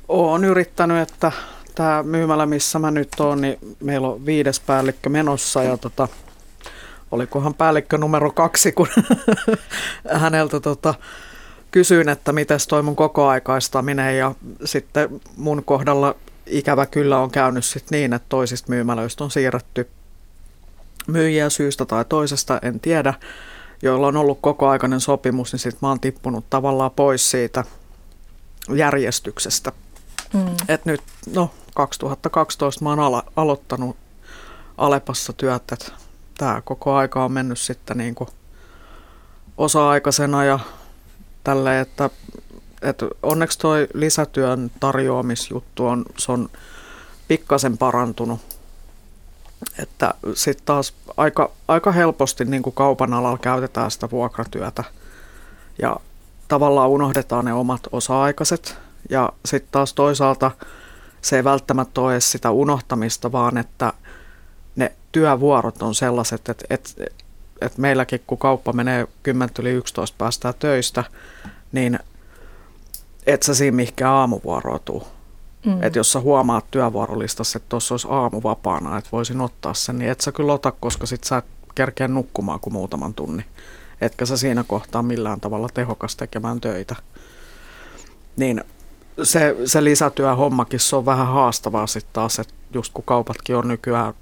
Olen 0.08 0.44
yrittänyt, 0.44 1.08
että 1.08 1.32
tämä 1.74 2.02
myymälä, 2.02 2.46
missä 2.46 2.78
mä 2.78 2.90
nyt 2.90 3.20
oon, 3.20 3.40
niin 3.40 3.58
meillä 3.80 4.08
on 4.08 4.26
viides 4.26 4.60
päällikkö 4.60 5.10
menossa 5.10 5.62
ja 5.62 5.76
tota, 5.76 6.08
olikohan 7.10 7.54
päällikkö 7.54 7.98
numero 7.98 8.30
kaksi, 8.30 8.72
kun 8.72 8.88
häneltä 10.22 10.60
tota, 10.60 10.94
kysyin, 11.70 12.08
että 12.08 12.32
miten 12.32 12.58
toi 12.68 12.82
mun 12.82 12.96
kokoaikaistaminen 12.96 14.18
ja 14.18 14.34
sitten 14.64 15.20
mun 15.36 15.64
kohdalla 15.64 16.14
ikävä 16.46 16.86
kyllä 16.86 17.18
on 17.18 17.30
käynyt 17.30 17.64
sit 17.64 17.90
niin, 17.90 18.12
että 18.12 18.26
toisista 18.28 18.70
myymälöistä 18.70 19.24
on 19.24 19.30
siirretty 19.30 19.88
myyjiä 21.06 21.50
syystä 21.50 21.84
tai 21.84 22.04
toisesta, 22.04 22.58
en 22.62 22.80
tiedä, 22.80 23.14
joilla 23.82 24.06
on 24.06 24.16
ollut 24.16 24.38
kokoaikainen 24.40 25.00
sopimus, 25.00 25.52
niin 25.52 25.60
sitten 25.60 25.78
mä 25.82 25.88
oon 25.88 26.00
tippunut 26.00 26.44
tavallaan 26.50 26.90
pois 26.90 27.30
siitä 27.30 27.64
järjestyksestä. 28.74 29.72
Mm. 30.34 30.46
Et 30.68 30.84
nyt, 30.84 31.00
no 31.34 31.50
2012 31.74 32.84
mä 32.84 32.90
oon 32.90 32.98
alo- 32.98 33.32
aloittanut 33.36 33.96
Alepassa 34.78 35.32
työt, 35.32 35.72
että 35.72 35.92
tämä 36.38 36.62
koko 36.64 36.94
aika 36.94 37.24
on 37.24 37.32
mennyt 37.32 37.58
sitten 37.58 37.98
niin 37.98 38.14
kuin 38.14 38.28
osa-aikaisena 39.56 40.44
ja 40.44 40.58
tälle, 41.44 41.80
että 41.80 42.10
et 42.82 42.98
onneksi 43.22 43.58
toi 43.58 43.88
lisätyön 43.94 44.70
tarjoamisjuttu 44.80 45.86
on, 45.86 46.04
se 46.18 46.32
on 46.32 46.48
pikkasen 47.28 47.78
parantunut. 47.78 48.40
Että 49.78 50.14
sitten 50.34 50.66
taas 50.66 50.94
aika, 51.16 51.50
aika 51.68 51.92
helposti 51.92 52.44
niin 52.44 52.62
kuin 52.62 52.74
kaupan 52.74 53.14
alalla 53.14 53.38
käytetään 53.38 53.90
sitä 53.90 54.10
vuokratyötä 54.10 54.84
ja 55.82 55.96
tavallaan 56.48 56.90
unohdetaan 56.90 57.44
ne 57.44 57.52
omat 57.52 57.80
osa-aikaiset. 57.92 58.76
Ja 59.10 59.32
sitten 59.44 59.72
taas 59.72 59.94
toisaalta 59.94 60.50
se 61.24 61.36
ei 61.36 61.44
välttämättä 61.44 62.00
ole 62.00 62.12
edes 62.12 62.32
sitä 62.32 62.50
unohtamista, 62.50 63.32
vaan 63.32 63.58
että 63.58 63.92
ne 64.76 64.92
työvuorot 65.12 65.82
on 65.82 65.94
sellaiset, 65.94 66.48
että, 66.48 66.64
että, 66.70 66.90
että 67.60 67.80
meilläkin 67.80 68.20
kun 68.26 68.38
kauppa 68.38 68.72
menee 68.72 69.06
10 69.22 69.54
yli 69.58 69.70
11 69.70 70.14
päästää 70.18 70.52
töistä, 70.52 71.04
niin 71.72 71.98
et 73.26 73.42
sä 73.42 73.54
siinä 73.54 73.76
mihinkään 73.76 74.12
aamuvuoroa 74.12 74.78
tuu. 74.78 75.06
Mm. 75.66 75.82
Että 75.82 75.98
jos 75.98 76.12
sä 76.12 76.20
huomaat 76.20 76.70
työvuorolistassa, 76.70 77.56
että 77.56 77.68
tuossa 77.68 77.94
olisi 77.94 78.08
aamu 78.10 78.40
vapaana, 78.42 78.98
että 78.98 79.10
voisin 79.12 79.40
ottaa 79.40 79.74
sen, 79.74 79.98
niin 79.98 80.10
et 80.10 80.20
sä 80.20 80.32
kyllä 80.32 80.52
ota, 80.52 80.72
koska 80.72 81.06
sit 81.06 81.24
sä 81.24 81.36
et 81.36 81.44
kerkeä 81.74 82.08
nukkumaan 82.08 82.60
kuin 82.60 82.74
muutaman 82.74 83.14
tunnin. 83.14 83.44
Etkä 84.00 84.26
sä 84.26 84.36
siinä 84.36 84.64
kohtaa 84.64 85.02
millään 85.02 85.40
tavalla 85.40 85.68
tehokas 85.74 86.16
tekemään 86.16 86.60
töitä. 86.60 86.96
Niin 88.36 88.64
se, 89.22 89.56
se 89.64 89.84
lisätyöhommakin, 89.84 90.80
se 90.80 90.96
on 90.96 91.06
vähän 91.06 91.26
haastavaa 91.26 91.86
sitten 91.86 92.12
taas, 92.12 92.38
että 92.38 92.54
just 92.74 92.92
kun 92.94 93.04
kaupatkin 93.04 93.56
on 93.56 93.68
nykyään 93.68 94.14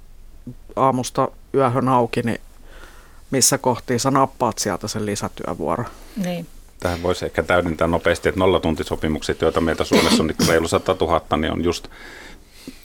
aamusta 0.75 1.27
yöhön 1.55 1.87
auki, 1.87 2.21
niin 2.21 2.41
missä 3.31 3.57
kohtiin 3.57 3.99
sä 3.99 4.11
nappaat 4.11 4.57
sieltä 4.57 4.87
sen 4.87 5.05
lisätyövuoro. 5.05 5.83
Niin. 6.23 6.47
Tähän 6.79 7.03
voisi 7.03 7.25
ehkä 7.25 7.43
täydentää 7.43 7.87
nopeasti, 7.87 8.29
että 8.29 8.39
nollatuntisopimukset, 8.39 9.41
joita 9.41 9.61
meiltä 9.61 9.83
Suomessa 9.83 10.23
on 10.23 10.27
niin 10.27 10.47
reilu 10.47 10.67
100 10.67 10.95
000, 11.01 11.37
niin 11.37 11.53
on 11.53 11.63
just 11.63 11.87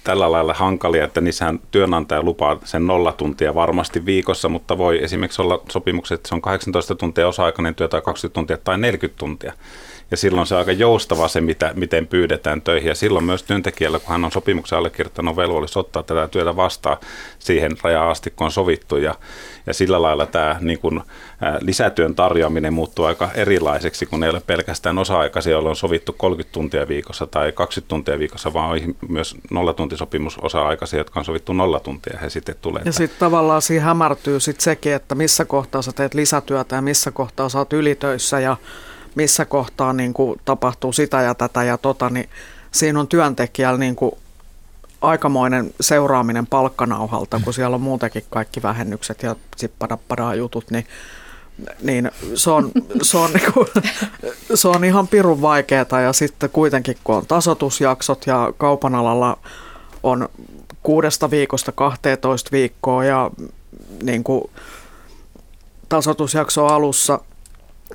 tällä 0.04 0.32
lailla 0.32 0.54
hankalia, 0.54 1.04
että 1.04 1.20
niissähän 1.20 1.60
työnantaja 1.70 2.22
lupaa 2.22 2.58
sen 2.64 2.86
nolla 2.86 3.12
tuntia 3.12 3.54
varmasti 3.54 4.06
viikossa, 4.06 4.48
mutta 4.48 4.78
voi 4.78 5.04
esimerkiksi 5.04 5.42
olla 5.42 5.62
sopimukset, 5.68 6.14
että 6.14 6.28
se 6.28 6.34
on 6.34 6.42
18 6.42 6.94
tuntia 6.94 7.28
osa-aikainen 7.28 7.74
työ 7.74 7.88
tai 7.88 8.02
20 8.02 8.34
tuntia 8.34 8.58
tai 8.64 8.78
40 8.78 9.18
tuntia 9.18 9.52
ja 10.10 10.16
silloin 10.16 10.46
se 10.46 10.54
on 10.54 10.58
aika 10.58 10.72
joustava 10.72 11.28
se, 11.28 11.40
mitä, 11.40 11.72
miten 11.74 12.06
pyydetään 12.06 12.62
töihin. 12.62 12.88
Ja 12.88 12.94
silloin 12.94 13.24
myös 13.24 13.42
työntekijällä, 13.42 13.98
kun 13.98 14.08
hän 14.08 14.24
on 14.24 14.32
sopimuksen 14.32 14.78
allekirjoittanut, 14.78 15.36
velvollisuus 15.36 15.76
ottaa 15.76 16.02
tätä 16.02 16.28
työtä 16.28 16.56
vastaan 16.56 16.96
siihen 17.38 17.72
rajaan 17.82 18.10
asti, 18.10 18.30
kun 18.30 18.44
on 18.44 18.50
sovittu. 18.50 18.96
Ja, 18.96 19.14
ja 19.66 19.74
sillä 19.74 20.02
lailla 20.02 20.26
tämä 20.26 20.56
niin 20.60 20.78
kuin, 20.78 20.98
ä, 20.98 21.58
lisätyön 21.60 22.14
tarjoaminen 22.14 22.72
muuttuu 22.72 23.04
aika 23.04 23.30
erilaiseksi, 23.34 24.06
kun 24.06 24.24
ei 24.24 24.30
ole 24.30 24.42
pelkästään 24.46 24.98
osa-aikaisia, 24.98 25.52
joilla 25.52 25.70
on 25.70 25.76
sovittu 25.76 26.12
30 26.12 26.52
tuntia 26.52 26.88
viikossa 26.88 27.26
tai 27.26 27.52
20 27.52 27.88
tuntia 27.88 28.18
viikossa, 28.18 28.52
vaan 28.52 28.70
on 28.70 28.94
myös 29.08 29.36
nollatuntisopimus 29.50 30.38
osa-aikaisia, 30.38 30.98
jotka 30.98 31.20
on 31.20 31.24
sovittu 31.24 31.52
nolla 31.52 31.80
tuntia. 31.80 32.18
He 32.22 32.30
sitten 32.30 32.54
tulee. 32.62 32.82
Ja 32.84 32.92
sitten 32.92 33.18
tavallaan 33.18 33.62
siinä 33.62 33.84
hämärtyy 33.84 34.40
sit 34.40 34.60
sekin, 34.60 34.92
että 34.92 35.14
missä 35.14 35.44
kohtaa 35.44 35.82
sä 35.82 35.92
teet 35.92 36.14
lisätyötä 36.14 36.76
ja 36.76 36.82
missä 36.82 37.10
kohtaa 37.10 37.48
sä 37.48 37.58
oot 37.58 37.72
ylitöissä 37.72 38.40
ja 38.40 38.56
missä 39.18 39.44
kohtaa 39.44 39.92
niin 39.92 40.14
kuin 40.14 40.40
tapahtuu 40.44 40.92
sitä 40.92 41.22
ja 41.22 41.34
tätä 41.34 41.64
ja 41.64 41.78
tota, 41.78 42.10
niin 42.10 42.28
siinä 42.70 43.00
on 43.00 43.08
työntekijällä 43.08 43.78
niin 43.78 43.96
kuin 43.96 44.12
aikamoinen 45.00 45.74
seuraaminen 45.80 46.46
palkkanauhalta, 46.46 47.40
kun 47.44 47.54
siellä 47.54 47.74
on 47.74 47.80
muutenkin 47.80 48.24
kaikki 48.30 48.62
vähennykset 48.62 49.22
ja 49.22 49.36
sippadappadaa 49.56 50.34
jutut, 50.34 50.70
niin, 50.70 50.86
niin 51.82 52.10
se 52.34 52.50
on, 52.50 52.70
se, 53.02 53.18
on 53.18 53.32
niin 53.32 53.52
kuin, 53.52 53.66
se 54.54 54.68
on 54.68 54.84
ihan 54.84 55.08
pirun 55.08 55.42
vaikeaa 55.42 56.00
ja 56.04 56.12
sitten 56.12 56.50
kuitenkin 56.50 56.96
kun 57.04 57.16
on 57.16 57.26
tasotusjaksot 57.26 58.26
ja 58.26 58.52
kaupan 58.58 58.94
alalla 58.94 59.38
on 60.02 60.28
kuudesta 60.82 61.30
viikosta 61.30 61.72
12 61.72 62.50
viikkoa 62.52 63.04
ja 63.04 63.30
niin 64.02 64.24
kuin 64.24 64.50
tasotusjakso 65.88 66.66
alussa 66.66 67.20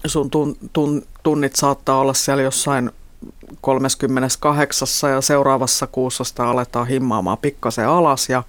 sun 0.05 0.29
tun, 0.29 0.57
tun, 0.73 1.03
tunnit 1.23 1.55
saattaa 1.55 1.99
olla 1.99 2.13
siellä 2.13 2.43
jossain 2.43 2.91
38 3.61 4.87
ja 5.13 5.21
seuraavassa 5.21 5.87
kuussa 5.87 6.23
sitä 6.23 6.47
aletaan 6.47 6.87
himmaamaan 6.87 7.37
pikkasen 7.37 7.87
alas 7.87 8.29
ja 8.29 8.43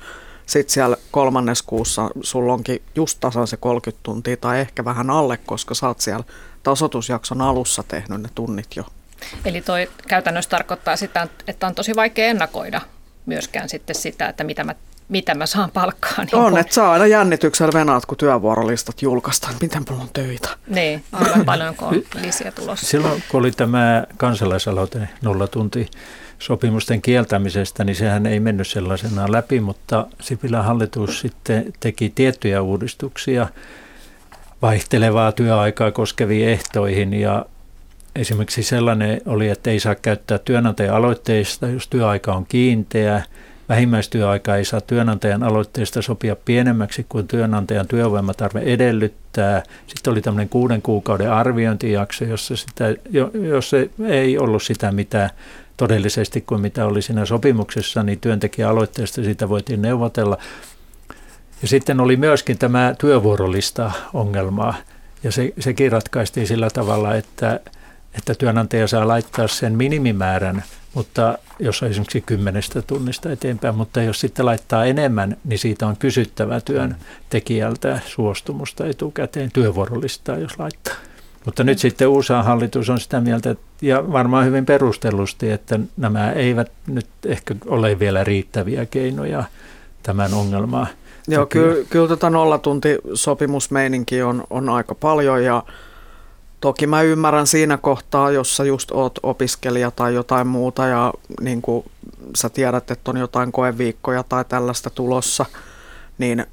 sitten 0.46 0.74
siellä 0.74 0.96
kolmannes 1.10 1.62
kuussa 1.62 2.10
sulla 2.22 2.52
onkin 2.52 2.82
just 2.94 3.20
tasan 3.20 3.46
se 3.46 3.56
30 3.56 4.02
tuntia 4.02 4.36
tai 4.36 4.60
ehkä 4.60 4.84
vähän 4.84 5.10
alle, 5.10 5.36
koska 5.36 5.74
sä 5.74 5.88
oot 5.88 6.00
siellä 6.00 6.24
tasotusjakson 6.62 7.40
alussa 7.40 7.82
tehnyt 7.82 8.22
ne 8.22 8.28
tunnit 8.34 8.76
jo. 8.76 8.84
Eli 9.44 9.60
toi 9.60 9.90
käytännössä 10.08 10.50
tarkoittaa 10.50 10.96
sitä, 10.96 11.28
että 11.46 11.66
on 11.66 11.74
tosi 11.74 11.96
vaikea 11.96 12.26
ennakoida 12.26 12.80
myöskään 13.26 13.68
sitten 13.68 13.96
sitä, 13.96 14.28
että 14.28 14.44
mitä 14.44 14.64
mä 14.64 14.74
mitä 15.09 15.34
mä 15.34 15.46
saan 15.46 15.70
palkkaa. 15.70 16.24
Niin 16.24 16.34
on, 16.34 16.50
kun... 16.50 16.59
että 16.59 16.74
saa 16.74 16.92
aina 16.92 17.07
jännityksellä 17.07 17.72
venaat, 17.72 18.07
kun 18.07 18.18
työvuorolistat 18.18 19.02
julkaistaan, 19.02 19.55
miten 19.61 19.82
mulla 19.90 20.02
on 20.02 20.11
töitä. 20.12 20.48
Niin, 20.66 21.05
aivan 21.12 21.44
paljonko 21.44 21.86
on 21.86 22.02
lisiä 22.22 22.52
tulossa. 22.52 22.86
Silloin 22.86 23.22
kun 23.28 23.40
oli 23.40 23.52
tämä 23.52 24.05
kansalaisaloite 24.16 25.09
nolla 25.22 25.46
tunti 25.46 25.90
sopimusten 26.38 27.02
kieltämisestä, 27.02 27.84
niin 27.84 27.96
sehän 27.96 28.26
ei 28.26 28.40
mennyt 28.40 28.68
sellaisenaan 28.68 29.32
läpi, 29.32 29.61
mutta 29.61 30.07
Sipilän 30.20 30.64
hallitus 30.64 31.20
sitten 31.20 31.72
teki 31.80 32.12
tiettyjä 32.14 32.62
uudistuksia 32.62 33.48
vaihtelevaa 34.62 35.32
työaikaa 35.32 35.90
koskeviin 35.90 36.48
ehtoihin 36.48 37.14
ja 37.14 37.46
esimerkiksi 38.16 38.62
sellainen 38.62 39.20
oli, 39.26 39.48
että 39.48 39.70
ei 39.70 39.80
saa 39.80 39.94
käyttää 39.94 40.38
työnantajan 40.38 40.94
aloitteista, 40.94 41.68
jos 41.68 41.88
työaika 41.88 42.32
on 42.32 42.46
kiinteä. 42.46 43.22
Vähimmäistyöaika 43.68 44.56
ei 44.56 44.64
saa 44.64 44.80
työnantajan 44.80 45.42
aloitteesta 45.42 46.02
sopia 46.02 46.36
pienemmäksi 46.36 47.06
kuin 47.08 47.28
työnantajan 47.28 47.88
työvoimatarve 47.88 48.60
edellyttää. 48.60 49.62
Sitten 49.86 50.12
oli 50.12 50.20
tämmöinen 50.20 50.48
kuuden 50.48 50.82
kuukauden 50.82 51.32
arviointijakso, 51.32 52.24
jossa, 52.24 52.56
sitä, 52.56 52.84
jos 53.32 53.70
se 53.70 53.90
ei 54.06 54.38
ollut 54.38 54.62
sitä, 54.62 54.92
mitä 54.92 55.30
todellisesti 55.76 56.40
kuin 56.40 56.60
mitä 56.60 56.86
oli 56.86 57.02
siinä 57.02 57.24
sopimuksessa, 57.24 58.02
niin 58.02 58.20
työntekijäaloitteesta 58.20 59.24
siitä 59.24 59.48
voitiin 59.48 59.82
neuvotella. 59.82 60.38
Ja 61.62 61.68
sitten 61.68 62.00
oli 62.00 62.16
myöskin 62.16 62.58
tämä 62.58 62.94
työvuorolista 62.98 63.92
ongelmaa, 64.12 64.74
ja 65.22 65.32
se, 65.32 65.52
sekin 65.58 65.92
ratkaistiin 65.92 66.46
sillä 66.46 66.70
tavalla, 66.70 67.14
että, 67.14 67.60
että 68.18 68.34
työnantaja 68.34 68.88
saa 68.88 69.08
laittaa 69.08 69.48
sen 69.48 69.76
minimimäärän, 69.76 70.64
mutta 70.94 71.38
jos 71.58 71.82
on 71.82 71.88
esimerkiksi 71.88 72.20
kymmenestä 72.20 72.82
tunnista 72.82 73.32
eteenpäin, 73.32 73.74
mutta 73.74 74.02
jos 74.02 74.20
sitten 74.20 74.46
laittaa 74.46 74.84
enemmän, 74.84 75.36
niin 75.44 75.58
siitä 75.58 75.86
on 75.86 75.96
kysyttävä 75.96 76.60
työntekijältä 76.60 78.00
suostumusta 78.06 78.86
etukäteen 78.86 79.50
työvuorolistaa, 79.52 80.38
jos 80.38 80.58
laittaa. 80.58 80.94
Mutta 81.44 81.64
nyt 81.64 81.78
sitten 81.78 82.08
USA 82.08 82.42
hallitus 82.42 82.90
on 82.90 83.00
sitä 83.00 83.20
mieltä, 83.20 83.56
ja 83.82 84.12
varmaan 84.12 84.46
hyvin 84.46 84.66
perustellusti, 84.66 85.50
että 85.50 85.80
nämä 85.96 86.32
eivät 86.32 86.72
nyt 86.86 87.06
ehkä 87.26 87.54
ole 87.66 87.98
vielä 87.98 88.24
riittäviä 88.24 88.86
keinoja 88.86 89.44
tämän 90.02 90.34
ongelmaan. 90.34 90.86
Joo, 91.28 91.46
kyllä, 91.46 91.84
kyllä 91.90 92.08
tota 92.08 92.30
nollatuntisopimusmeininki 92.30 94.22
on, 94.22 94.44
on 94.50 94.68
aika 94.68 94.94
paljon 94.94 95.44
ja 95.44 95.62
toki 96.64 96.86
mä 96.86 97.02
ymmärrän 97.02 97.46
siinä 97.46 97.76
kohtaa, 97.76 98.30
jossa 98.30 98.64
just 98.64 98.90
oot 98.90 99.18
opiskelija 99.22 99.90
tai 99.90 100.14
jotain 100.14 100.46
muuta 100.46 100.86
ja 100.86 101.12
niin 101.40 101.62
kuin 101.62 101.84
sä 102.36 102.48
tiedät, 102.48 102.90
että 102.90 103.10
on 103.10 103.16
jotain 103.16 103.52
koeviikkoja 103.52 104.22
tai 104.22 104.44
tällaista 104.44 104.90
tulossa, 104.90 105.46
niin 106.18 106.46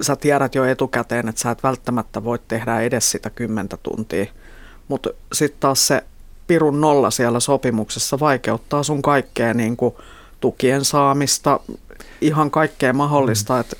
sä 0.00 0.16
tiedät 0.16 0.54
jo 0.54 0.64
etukäteen, 0.64 1.28
että 1.28 1.40
sä 1.40 1.50
et 1.50 1.62
välttämättä 1.62 2.24
voi 2.24 2.38
tehdä 2.48 2.80
edes 2.80 3.10
sitä 3.10 3.30
kymmentä 3.30 3.76
tuntia. 3.76 4.26
Mutta 4.88 5.10
sitten 5.32 5.60
taas 5.60 5.86
se 5.86 6.04
pirun 6.46 6.80
nolla 6.80 7.10
siellä 7.10 7.40
sopimuksessa 7.40 8.20
vaikeuttaa 8.20 8.82
sun 8.82 9.02
kaikkea 9.02 9.54
niin 9.54 9.76
kuin 9.76 9.94
tukien 10.40 10.84
saamista, 10.84 11.60
ihan 12.20 12.50
kaikkea 12.50 12.92
mahdollista, 12.92 13.54
mm. 13.54 13.60
että 13.60 13.76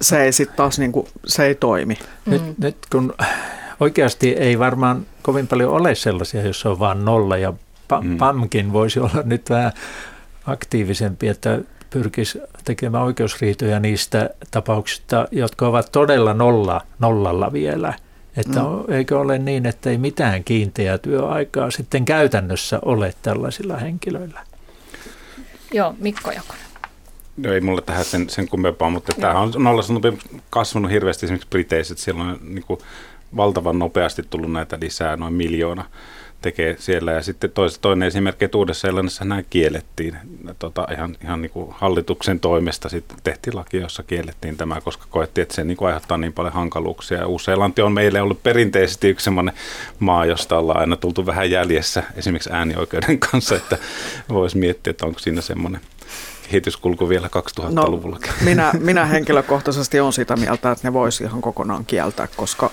se 0.00 0.22
ei 0.22 0.32
sitten 0.32 0.56
taas 0.56 0.78
niin 0.78 0.92
kuin, 0.92 1.06
se 1.26 1.46
ei 1.46 1.54
toimi. 1.54 1.98
Nyt, 2.26 2.42
mm. 2.42 2.54
nyt 2.58 2.76
kun 2.92 3.14
oikeasti 3.80 4.32
ei 4.32 4.58
varmaan 4.58 5.06
kovin 5.22 5.46
paljon 5.46 5.72
ole 5.72 5.94
sellaisia, 5.94 6.42
jos 6.42 6.66
on 6.66 6.78
vain 6.78 7.04
nolla 7.04 7.36
ja 7.36 7.52
mm. 8.02 8.18
PAMkin 8.18 8.72
voisi 8.72 9.00
olla 9.00 9.22
nyt 9.24 9.50
vähän 9.50 9.72
aktiivisempi, 10.46 11.28
että 11.28 11.58
pyrkisi 11.90 12.40
tekemään 12.64 13.04
oikeusriitoja 13.04 13.80
niistä 13.80 14.30
tapauksista, 14.50 15.28
jotka 15.30 15.66
ovat 15.68 15.92
todella 15.92 16.34
nolla, 16.34 16.80
nollalla 16.98 17.52
vielä. 17.52 17.94
Että 18.36 18.60
mm. 18.60 18.94
eikö 18.94 19.18
ole 19.18 19.38
niin, 19.38 19.66
että 19.66 19.90
ei 19.90 19.98
mitään 19.98 20.44
kiinteää 20.44 20.98
työaikaa 20.98 21.70
sitten 21.70 22.04
käytännössä 22.04 22.78
ole 22.82 23.14
tällaisilla 23.22 23.76
henkilöillä? 23.76 24.40
Joo, 25.72 25.94
Mikko 25.98 26.30
Jakonen. 26.30 26.64
No 27.36 27.52
ei 27.52 27.60
mulle 27.60 27.82
tähän 27.82 28.04
sen, 28.04 28.30
sen 28.30 28.48
kummempaa, 28.48 28.90
mutta 28.90 29.12
Joo. 29.12 29.20
tämä 29.20 29.40
on 29.40 29.52
nollasopimus 29.58 30.24
kasvanut 30.50 30.90
hirveästi 30.90 31.26
esimerkiksi 31.26 31.48
Briteissä, 31.48 31.92
että 31.92 32.04
siellä 32.04 32.22
on 32.22 32.38
niin 32.42 32.64
kuin 32.66 32.80
valtavan 33.36 33.78
nopeasti 33.78 34.22
tullut 34.30 34.52
näitä 34.52 34.78
lisää, 34.80 35.16
noin 35.16 35.34
miljoona 35.34 35.84
tekee 36.44 36.76
siellä. 36.78 37.12
Ja 37.12 37.22
sitten 37.22 37.50
tois, 37.50 37.78
toinen 37.78 38.06
esimerkki, 38.06 38.44
että 38.44 38.58
uudessa 38.58 38.80
Seelannissa 38.80 39.24
nämä 39.24 39.42
kiellettiin 39.42 40.16
tota, 40.58 40.88
ihan, 40.92 41.16
ihan 41.22 41.42
niin 41.42 41.50
kuin 41.50 41.68
hallituksen 41.70 42.40
toimesta. 42.40 42.88
Sitten 42.88 43.16
tehtiin 43.24 43.56
laki, 43.56 43.76
jossa 43.76 44.02
kiellettiin 44.02 44.56
tämä, 44.56 44.80
koska 44.80 45.06
koettiin, 45.10 45.42
että 45.42 45.54
se 45.54 45.64
niin 45.64 45.76
kuin 45.76 45.86
aiheuttaa 45.86 46.18
niin 46.18 46.32
paljon 46.32 46.54
hankaluuksia. 46.54 47.18
Ja 47.18 47.26
Uusi-Seelanti 47.26 47.82
on 47.82 47.92
meille 47.92 48.20
ollut 48.20 48.42
perinteisesti 48.42 49.08
yksi 49.08 49.24
sellainen 49.24 49.54
maa, 49.98 50.26
josta 50.26 50.58
ollaan 50.58 50.80
aina 50.80 50.96
tultu 50.96 51.26
vähän 51.26 51.50
jäljessä 51.50 52.02
esimerkiksi 52.16 52.50
äänioikeuden 52.52 53.18
kanssa, 53.18 53.56
että 53.56 53.78
voisi 54.28 54.58
miettiä, 54.58 54.90
että 54.90 55.06
onko 55.06 55.18
siinä 55.18 55.40
semmoinen 55.40 55.80
kehityskulku 56.42 57.08
vielä 57.08 57.28
2000-luvulla? 57.60 58.18
No, 58.26 58.32
minä, 58.44 58.72
minä 58.78 59.06
henkilökohtaisesti 59.06 60.00
olen 60.00 60.12
sitä 60.12 60.36
mieltä, 60.36 60.70
että 60.70 60.88
ne 60.88 60.92
voisi 60.92 61.24
ihan 61.24 61.40
kokonaan 61.40 61.84
kieltää, 61.84 62.28
koska 62.36 62.70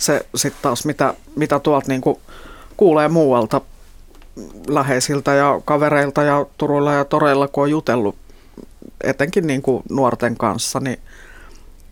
se 0.00 0.26
sitten 0.34 0.62
taas 0.62 0.84
mitä, 0.84 1.14
mitä 1.36 1.58
tuolta 1.58 1.88
niin 1.88 2.00
kuin 2.00 2.18
kuulee 2.76 3.08
muualta 3.08 3.60
läheisiltä 4.68 5.34
ja 5.34 5.60
kavereilta 5.64 6.22
ja 6.22 6.46
Turuilla 6.58 6.92
ja 6.92 7.04
Toreilla, 7.04 7.48
kun 7.48 7.62
on 7.62 7.70
jutellut 7.70 8.16
etenkin 9.04 9.46
niin 9.46 9.62
kuin 9.62 9.82
nuorten 9.90 10.36
kanssa, 10.36 10.80
niin 10.80 10.98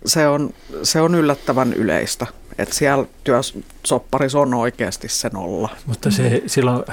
se 0.06 0.28
on, 0.28 0.54
se 0.82 1.00
on 1.00 1.14
yllättävän 1.14 1.72
yleistä. 1.72 2.26
Että 2.58 2.74
siellä 2.74 3.06
työsopparissa 3.24 4.38
on 4.38 4.54
oikeasti 4.54 5.08
se 5.08 5.30
nolla. 5.32 5.68
Mutta 5.86 6.10
se, 6.10 6.42
silloin 6.46 6.84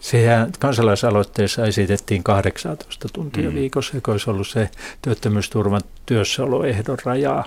Sehän 0.00 0.52
kansalaisaloitteessa 0.58 1.66
esitettiin 1.66 2.24
18 2.24 3.08
tuntia 3.12 3.50
mm. 3.50 3.54
viikossa, 3.54 3.96
joka 3.96 4.12
olisi 4.12 4.30
ollut 4.30 4.48
se 4.48 4.68
työttömyysturvan 5.02 5.80
työssäoloehdon 6.06 6.98
rajaa. 7.04 7.44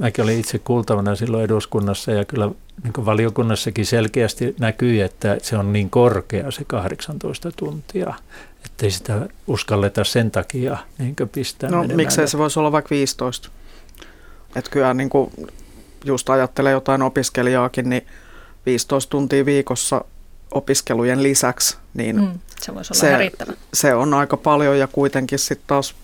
Mäkin 0.00 0.24
olin 0.24 0.40
itse 0.40 0.58
kuultavana 0.58 1.16
silloin 1.16 1.44
eduskunnassa 1.44 2.12
ja 2.12 2.24
kyllä 2.24 2.50
niin 2.84 3.06
valiokunnassakin 3.06 3.86
selkeästi 3.86 4.54
näkyy, 4.60 5.02
että 5.02 5.36
se 5.42 5.56
on 5.56 5.72
niin 5.72 5.90
korkea 5.90 6.50
se 6.50 6.64
18 6.64 7.52
tuntia, 7.56 8.14
ettei 8.64 8.90
sitä 8.90 9.28
uskalleta 9.46 10.04
sen 10.04 10.30
takia 10.30 10.76
niin 10.98 11.16
pistää 11.32 11.70
No 11.70 11.76
menemään. 11.76 11.96
miksei 11.96 12.28
se 12.28 12.38
voisi 12.38 12.58
olla 12.58 12.72
vaikka 12.72 12.90
15? 12.90 13.50
Että 14.56 14.70
kyllä 14.70 14.94
niin 14.94 15.10
kuin 15.10 15.30
just 16.04 16.30
ajattelee 16.30 16.72
jotain 16.72 17.02
opiskelijaakin, 17.02 17.88
niin 17.90 18.06
15 18.66 19.10
tuntia 19.10 19.44
viikossa 19.44 20.04
opiskelujen 20.50 21.22
lisäksi, 21.22 21.76
niin 21.94 22.16
mm, 22.16 22.38
se, 22.60 22.74
voisi 22.74 22.92
olla 22.92 23.00
se, 23.00 23.32
se 23.74 23.94
on 23.94 24.14
aika 24.14 24.36
paljon 24.36 24.78
ja 24.78 24.86
kuitenkin 24.86 25.38
sitten 25.38 25.66
taas 25.66 25.94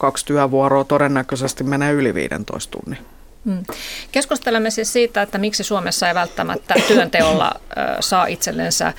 kaksi 0.00 0.26
työvuoroa 0.26 0.84
todennäköisesti 0.84 1.64
menee 1.64 1.92
yli 1.92 2.14
15 2.14 2.78
tunnin. 2.78 2.98
Mm. 3.44 3.64
Keskustelemme 4.12 4.70
siis 4.70 4.92
siitä, 4.92 5.22
että 5.22 5.38
miksi 5.38 5.64
Suomessa 5.64 6.08
ei 6.08 6.14
välttämättä 6.14 6.74
työnteolla 6.88 7.60
saa 8.00 8.26
itsellensä 8.26 8.92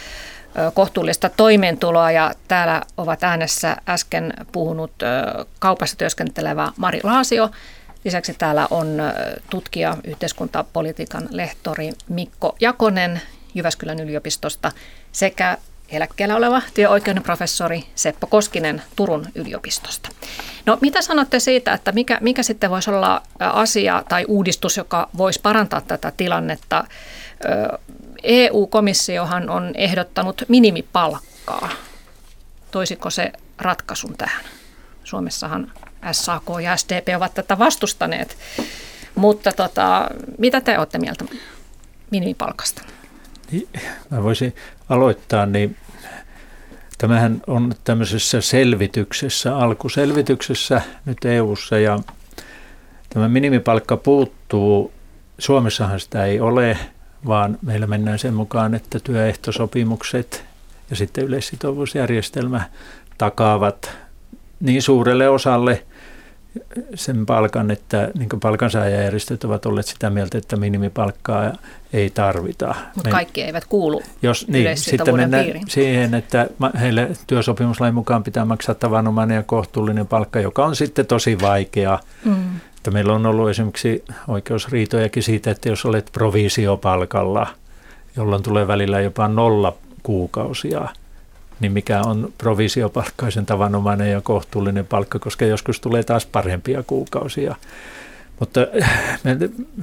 kohtuullista 0.74 1.30
toimeentuloa 1.30 2.12
ja 2.12 2.34
täällä 2.48 2.82
ovat 2.98 3.24
äänessä 3.24 3.78
äsken 3.90 4.34
puhunut 4.52 4.92
kaupassa 5.60 5.98
työskentelevä 5.98 6.72
Mari 6.78 7.00
Laasio. 7.04 7.50
Lisäksi 8.06 8.34
täällä 8.34 8.68
on 8.70 8.98
tutkija, 9.50 9.98
yhteiskuntapolitiikan 10.04 11.28
lehtori 11.32 11.90
Mikko 12.10 12.56
Jakonen 12.60 13.22
Jyväskylän 13.56 14.00
yliopistosta 14.00 14.72
sekä 15.12 15.58
eläkkeellä 15.92 16.36
oleva 16.36 16.62
työoikeuden 16.74 17.24
professori 17.24 17.84
Seppo 17.96 18.28
Koskinen 18.28 18.82
Turun 18.96 19.26
yliopistosta. 19.36 20.10
No 20.66 20.78
mitä 20.82 21.02
sanotte 21.02 21.40
siitä, 21.40 21.74
että 21.74 21.92
mikä, 21.92 22.18
mikä 22.22 22.44
sitten 22.44 22.70
voisi 22.70 22.90
olla 22.90 23.22
asia 23.40 24.04
tai 24.10 24.26
uudistus, 24.28 24.78
joka 24.78 25.10
voisi 25.18 25.40
parantaa 25.42 25.82
tätä 25.82 26.12
tilannetta? 26.18 26.84
EU-komissiohan 28.24 29.50
on 29.50 29.72
ehdottanut 29.76 30.44
minimipalkkaa. 30.48 31.70
Toisiko 32.72 33.10
se 33.10 33.32
ratkaisun 33.58 34.18
tähän? 34.18 34.46
Suomessahan 35.04 35.72
SAK 36.12 36.44
ja 36.64 36.78
SDP 36.78 37.08
ovat 37.16 37.34
tätä 37.34 37.60
vastustaneet. 37.60 38.38
Mutta 39.16 39.52
tota, 39.52 40.08
mitä 40.38 40.62
te 40.62 40.80
olette 40.80 40.98
mieltä 40.98 41.26
minimipalkasta? 42.12 42.82
Mä 44.10 44.24
voisin 44.24 44.56
aloittaa, 44.90 45.46
niin 45.46 45.76
tämähän 46.98 47.42
on 47.48 47.74
tämmöisessä 47.84 48.42
selvityksessä, 48.42 49.58
alkuselvityksessä 49.58 50.82
nyt 51.06 51.26
EU:ssa 51.26 51.80
ja 51.80 52.00
tämä 53.10 53.28
minimipalkka 53.28 53.98
puuttuu. 53.98 54.92
Suomessahan 55.38 56.00
sitä 56.00 56.26
ei 56.26 56.40
ole, 56.40 56.78
vaan 57.28 57.58
meillä 57.62 57.88
mennään 57.88 58.20
sen 58.20 58.34
mukaan, 58.34 58.76
että 58.76 59.00
työehtosopimukset 59.00 60.46
ja 60.90 60.96
sitten 60.96 61.24
yleissitovuusjärjestelmä 61.24 62.62
takaavat 63.18 63.92
niin 64.60 64.82
suurelle 64.82 65.30
osalle 65.30 65.86
sen 66.96 67.26
palkan, 67.26 67.72
että 67.72 68.12
niin 68.18 68.30
palkansaajajärjestöt 68.42 69.44
ovat 69.44 69.66
olleet 69.66 69.86
sitä 69.86 70.10
mieltä, 70.10 70.38
että 70.38 70.56
minimipalkkaa 70.56 71.52
ei 71.94 72.10
tarvita. 72.10 72.76
Mutta 72.96 73.10
kaikki 73.10 73.42
eivät 73.42 73.66
kuulu 73.66 74.02
jos, 74.22 74.48
niin, 74.48 74.78
sitten 74.78 75.16
mennään 75.16 75.44
piiriin. 75.44 75.70
siihen, 75.70 76.14
että 76.14 76.48
heille 76.80 77.12
työsopimuslain 77.28 77.94
mukaan 77.94 78.24
pitää 78.24 78.46
maksaa 78.46 78.76
tavanomainen 78.76 79.36
ja 79.36 79.44
kohtuullinen 79.44 80.08
palkka, 80.08 80.40
joka 80.40 80.66
on 80.66 80.76
sitten 80.76 81.06
tosi 81.06 81.42
vaikea. 81.42 82.00
Mm. 82.26 82.56
Että 82.78 82.92
meillä 82.92 83.14
on 83.14 83.26
ollut 83.26 83.50
esimerkiksi 83.50 84.04
oikeusriitojakin 84.28 85.24
siitä, 85.24 85.52
että 85.52 85.70
jos 85.70 85.86
olet 85.86 86.10
provisiopalkalla, 86.12 87.48
jolloin 88.16 88.44
tulee 88.44 88.68
välillä 88.68 89.02
jopa 89.02 89.28
nolla 89.28 89.78
kuukausia– 90.04 90.88
niin 91.62 91.72
mikä 91.72 92.02
on 92.02 92.34
provisiopalkkaisen 92.38 93.46
tavanomainen 93.46 94.12
ja 94.12 94.22
kohtuullinen 94.22 94.88
palkka, 94.88 95.20
koska 95.20 95.46
joskus 95.46 95.80
tulee 95.80 96.04
taas 96.04 96.26
parempia 96.26 96.84
kuukausia. 96.84 97.56
Mutta 98.40 98.62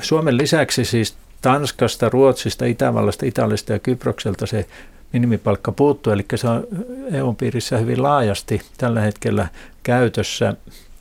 Suomen 0.02 0.36
lisäksi 0.36 0.84
siis 0.84 1.16
Tanskasta, 1.42 2.08
Ruotsista, 2.08 2.64
Itävallasta, 2.64 3.26
Italiasta 3.26 3.72
ja 3.72 3.78
Kyprokselta 3.78 4.46
se 4.46 4.66
minimipalkka 5.12 5.72
puuttuu, 5.72 6.12
eli 6.12 6.26
se 6.34 6.48
on 6.48 6.66
EU-piirissä 7.12 7.78
hyvin 7.78 8.02
laajasti 8.02 8.60
tällä 8.78 9.00
hetkellä 9.00 9.48
käytössä. 9.82 10.54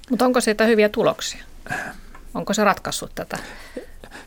Mutta 0.10 0.26
onko 0.26 0.42
siitä 0.42 0.66
hyviä 0.66 0.90
tuloksia? 0.90 1.44
Onko 2.34 2.54
se 2.54 2.64
ratkaissut 2.64 3.12
tätä? 3.16 3.38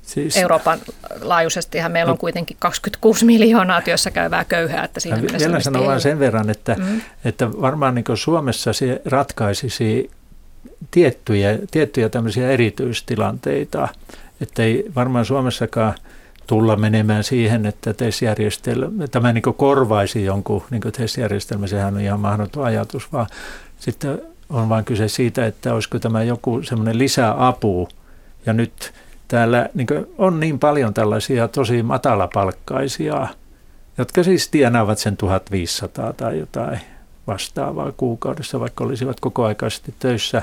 Siis, 0.02 0.36
Euroopan 0.36 0.78
laajuisestihan 1.20 1.92
meillä 1.92 2.10
on 2.10 2.14
no, 2.14 2.20
kuitenkin 2.20 2.56
26 2.60 3.24
miljoonaa 3.24 3.82
työssä 3.82 4.10
käyvää 4.10 4.44
köyhää. 4.44 4.84
Että 4.84 5.00
siinä 5.00 5.22
vielä 5.22 5.60
sanon 5.60 5.86
vain 5.86 6.00
sen 6.00 6.18
verran, 6.18 6.50
että, 6.50 6.76
mm. 6.78 7.00
että 7.24 7.52
varmaan 7.52 7.94
niin 7.94 8.04
Suomessa 8.14 8.72
se 8.72 9.02
ratkaisisi 9.04 10.10
tiettyjä, 10.90 11.58
tiettyjä 11.70 12.08
tämmöisiä 12.08 12.50
erityistilanteita, 12.50 13.88
että 14.40 14.62
ei 14.62 14.84
varmaan 14.94 15.24
Suomessakaan 15.24 15.94
tulla 16.46 16.76
menemään 16.76 17.24
siihen, 17.24 17.66
että 17.66 17.94
TES-järjestelmä, 17.94 19.06
tämä 19.06 19.32
niin 19.32 19.42
korvaisi 19.56 20.24
jonkun 20.24 20.62
niin 20.70 20.82
TES-järjestelmä, 20.96 21.66
sehän 21.66 21.94
on 21.94 22.00
ihan 22.00 22.20
mahdoton 22.20 22.64
ajatus, 22.64 23.12
vaan 23.12 23.26
sitten 23.78 24.22
on 24.50 24.68
vain 24.68 24.84
kyse 24.84 25.08
siitä, 25.08 25.46
että 25.46 25.74
olisiko 25.74 25.98
tämä 25.98 26.22
joku 26.22 26.62
semmoinen 26.62 26.98
lisäapu, 26.98 27.88
ja 28.46 28.52
nyt 28.52 28.92
täällä 29.30 29.68
niin 29.74 29.86
on 30.18 30.40
niin 30.40 30.58
paljon 30.58 30.94
tällaisia 30.94 31.48
tosi 31.48 31.82
matalapalkkaisia, 31.82 33.26
jotka 33.98 34.22
siis 34.22 34.48
tienaavat 34.48 34.98
sen 34.98 35.16
1500 35.16 36.12
tai 36.12 36.38
jotain 36.38 36.80
vastaavaa 37.26 37.92
kuukaudessa, 37.96 38.60
vaikka 38.60 38.84
olisivat 38.84 39.20
kokoaikaisesti 39.20 39.94
töissä. 39.98 40.42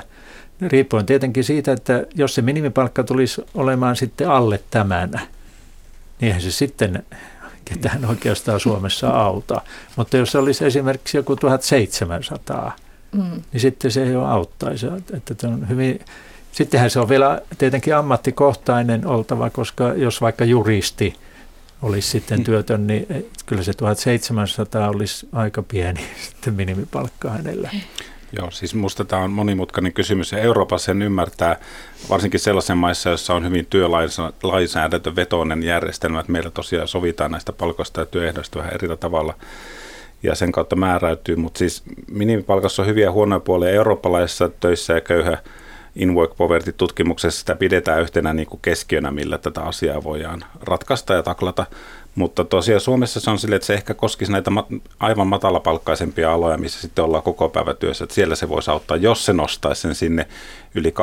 Riippuen 0.60 1.06
tietenkin 1.06 1.44
siitä, 1.44 1.72
että 1.72 2.06
jos 2.14 2.34
se 2.34 2.42
minimipalkka 2.42 3.04
tulisi 3.04 3.44
olemaan 3.54 3.96
sitten 3.96 4.30
alle 4.30 4.60
tämän, 4.70 5.10
niin 5.10 5.22
eihän 6.20 6.42
se 6.42 6.50
sitten 6.50 7.02
ketään 7.64 8.04
oikeastaan 8.04 8.60
Suomessa 8.60 9.08
auta. 9.08 9.60
Mutta 9.96 10.16
jos 10.16 10.32
se 10.32 10.38
olisi 10.38 10.64
esimerkiksi 10.64 11.16
joku 11.16 11.36
1700, 11.36 12.76
mm. 13.12 13.42
niin 13.52 13.60
sitten 13.60 13.90
se 13.90 14.06
jo 14.06 14.24
auttaisi. 14.24 14.86
Että 15.12 15.48
on 15.48 15.68
hyvin 15.68 16.00
Sittenhän 16.58 16.90
se 16.90 17.00
on 17.00 17.08
vielä 17.08 17.42
tietenkin 17.58 17.96
ammattikohtainen 17.96 19.06
oltava, 19.06 19.50
koska 19.50 19.92
jos 19.96 20.20
vaikka 20.20 20.44
juristi 20.44 21.14
olisi 21.82 22.08
sitten 22.08 22.38
mm. 22.38 22.44
työtön, 22.44 22.86
niin 22.86 23.26
kyllä 23.46 23.62
se 23.62 23.72
1700 23.72 24.88
olisi 24.88 25.28
aika 25.32 25.62
pieni 25.62 26.00
sitten 26.30 26.54
minimipalkka 26.54 27.30
hänellä. 27.30 27.70
Joo, 28.38 28.50
siis 28.50 28.74
minusta 28.74 29.04
tämä 29.04 29.22
on 29.22 29.30
monimutkainen 29.30 29.92
kysymys 29.92 30.32
ja 30.32 30.38
Euroopassa 30.38 30.86
sen 30.86 31.02
ymmärtää, 31.02 31.56
varsinkin 32.10 32.40
sellaisen 32.40 32.78
maissa, 32.78 33.10
jossa 33.10 33.34
on 33.34 33.44
hyvin 33.44 33.66
työlainsäädäntövetoinen 33.66 35.62
järjestelmä, 35.62 36.20
että 36.20 36.32
meillä 36.32 36.50
tosiaan 36.50 36.88
sovitaan 36.88 37.30
näistä 37.30 37.52
palkoista 37.52 38.00
ja 38.00 38.06
työehdoista 38.06 38.58
vähän 38.58 38.74
eri 38.74 38.96
tavalla 38.96 39.34
ja 40.22 40.34
sen 40.34 40.52
kautta 40.52 40.76
määräytyy, 40.76 41.36
mutta 41.36 41.58
siis 41.58 41.82
minimipalkassa 42.10 42.82
on 42.82 42.88
hyviä 42.88 43.04
ja 43.04 43.12
huonoja 43.12 43.40
puolia 43.40 43.70
eurooppalaisissa 43.70 44.50
töissä 44.60 44.92
ja 44.92 45.00
köyhä 45.00 45.38
In 45.98 46.14
Work 46.14 46.36
Poverty-tutkimuksessa 46.36 47.40
sitä 47.40 47.56
pidetään 47.56 48.00
yhtenä 48.00 48.34
niin 48.34 48.46
kuin 48.46 48.60
keskiönä, 48.62 49.10
millä 49.10 49.38
tätä 49.38 49.60
asiaa 49.60 50.04
voidaan 50.04 50.44
ratkaista 50.60 51.14
ja 51.14 51.22
taklata. 51.22 51.66
Mutta 52.14 52.44
tosiaan 52.44 52.80
Suomessa 52.80 53.20
se 53.20 53.30
on 53.30 53.38
sille, 53.38 53.56
että 53.56 53.66
se 53.66 53.74
ehkä 53.74 53.94
koskisi 53.94 54.32
näitä 54.32 54.50
aivan 55.00 55.26
matalapalkkaisempia 55.26 56.32
aloja, 56.32 56.58
missä 56.58 56.80
sitten 56.80 57.04
ollaan 57.04 57.22
koko 57.22 57.48
päivä 57.48 57.74
työssä. 57.74 58.04
Että 58.04 58.14
siellä 58.14 58.34
se 58.34 58.48
voisi 58.48 58.70
auttaa, 58.70 58.96
jos 58.96 59.24
se 59.24 59.32
nostaisi 59.32 59.80
sen 59.82 59.94
sinne 59.94 60.28
yli 60.74 60.94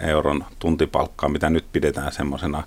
12,5 0.00 0.06
euron 0.08 0.44
tuntipalkkaa, 0.58 1.28
mitä 1.28 1.50
nyt 1.50 1.64
pidetään 1.72 2.12
semmoisena 2.12 2.62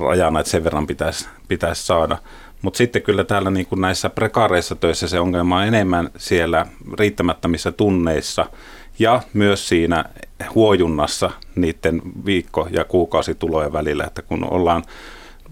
rajana, 0.00 0.40
että 0.40 0.50
sen 0.50 0.64
verran 0.64 0.86
pitäisi, 0.86 1.28
pitäisi 1.48 1.86
saada. 1.86 2.18
Mutta 2.62 2.78
sitten 2.78 3.02
kyllä 3.02 3.24
täällä 3.24 3.50
niin 3.50 3.66
kuin 3.66 3.80
näissä 3.80 4.10
prekaareissa 4.10 4.74
töissä 4.74 5.08
se 5.08 5.20
ongelma 5.20 5.56
on 5.56 5.66
enemmän 5.66 6.10
siellä 6.16 6.66
riittämättömissä 6.98 7.72
tunneissa– 7.72 8.46
ja 8.98 9.22
myös 9.32 9.68
siinä 9.68 10.04
huojunnassa 10.54 11.30
niiden 11.54 12.02
viikko- 12.26 12.68
ja 12.70 12.84
kuukausitulojen 12.84 13.72
välillä, 13.72 14.04
että 14.04 14.22
kun 14.22 14.44
ollaan 14.50 14.82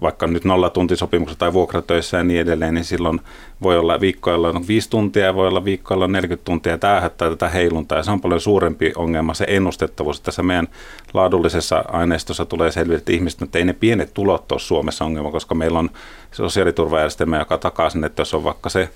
vaikka 0.01 0.27
nyt 0.27 0.45
nollatuntisopimukset 0.45 1.37
tai 1.37 1.53
vuokratöissä 1.53 2.17
ja 2.17 2.23
niin 2.23 2.41
edelleen, 2.41 2.73
niin 2.73 2.83
silloin 2.83 3.21
voi 3.61 3.77
olla 3.77 3.99
viikkoilla 3.99 4.49
on 4.49 4.67
5 4.67 4.89
tuntia 4.89 5.25
ja 5.25 5.35
voi 5.35 5.47
olla 5.47 5.65
viikkoilla 5.65 6.07
40 6.07 6.45
tuntia. 6.45 6.77
Tämä 6.77 6.95
aiheuttaa 6.95 7.29
tätä 7.29 7.49
heiluntaa 7.49 7.97
ja 7.97 8.03
se 8.03 8.11
on 8.11 8.21
paljon 8.21 8.41
suurempi 8.41 8.93
ongelma, 8.95 9.33
se 9.33 9.45
ennustettavuus. 9.47 10.21
Tässä 10.21 10.43
meidän 10.43 10.67
laadullisessa 11.13 11.83
aineistossa 11.87 12.45
tulee 12.45 12.71
selville, 12.71 12.97
että 12.97 13.11
ihmiset, 13.11 13.41
että 13.41 13.57
ei 13.57 13.65
ne 13.65 13.73
pienet 13.73 14.13
tulot 14.13 14.51
ole 14.51 14.59
Suomessa 14.59 15.05
ongelma, 15.05 15.31
koska 15.31 15.55
meillä 15.55 15.79
on 15.79 15.89
sosiaaliturvajärjestelmä, 16.31 17.39
joka 17.39 17.57
takaa 17.57 17.89
sen, 17.89 18.03
että 18.03 18.21
jos 18.21 18.33
on 18.33 18.43
vaikka 18.43 18.69
se 18.69 18.89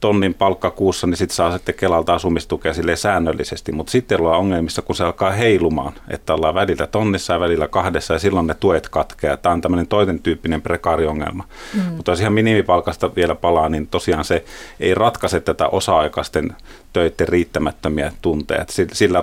tonnin 0.00 0.34
palkka 0.34 0.70
kuussa, 0.70 1.06
niin 1.06 1.16
sitten 1.16 1.36
saa 1.36 1.52
sitten 1.52 1.74
Kelalta 1.74 2.14
asumistukea 2.14 2.74
sille 2.74 2.96
säännöllisesti. 2.96 3.72
Mutta 3.72 3.90
sitten 3.90 4.20
ollaan 4.20 4.38
ongelmissa, 4.38 4.82
kun 4.82 4.96
se 4.96 5.04
alkaa 5.04 5.30
heilumaan, 5.30 5.92
että 6.08 6.34
ollaan 6.34 6.54
välillä 6.54 6.86
tonnissa 6.86 7.32
ja 7.32 7.40
välillä 7.40 7.68
kahdessa 7.68 8.14
ja 8.14 8.18
silloin 8.18 8.46
ne 8.46 8.54
tuet 8.54 8.88
katkeaa. 8.88 9.36
Tämä 9.36 9.52
on 9.52 9.60
tämmöinen 9.60 9.86
toinen 9.86 10.20
tyyppinen 10.20 10.62
prekaariongelma. 10.62 11.44
Mm. 11.74 11.80
Mutta 11.80 12.12
jos 12.12 12.20
ihan 12.20 12.32
minimipalkasta 12.32 13.14
vielä 13.16 13.34
palaa, 13.34 13.68
niin 13.68 13.86
tosiaan 13.86 14.24
se 14.24 14.44
ei 14.80 14.94
ratkaise 14.94 15.40
tätä 15.40 15.68
osa-aikaisten 15.68 16.56
töiden 16.92 17.28
riittämättömiä 17.28 18.12
tunteja. 18.22 18.64
Sillä 18.92 19.22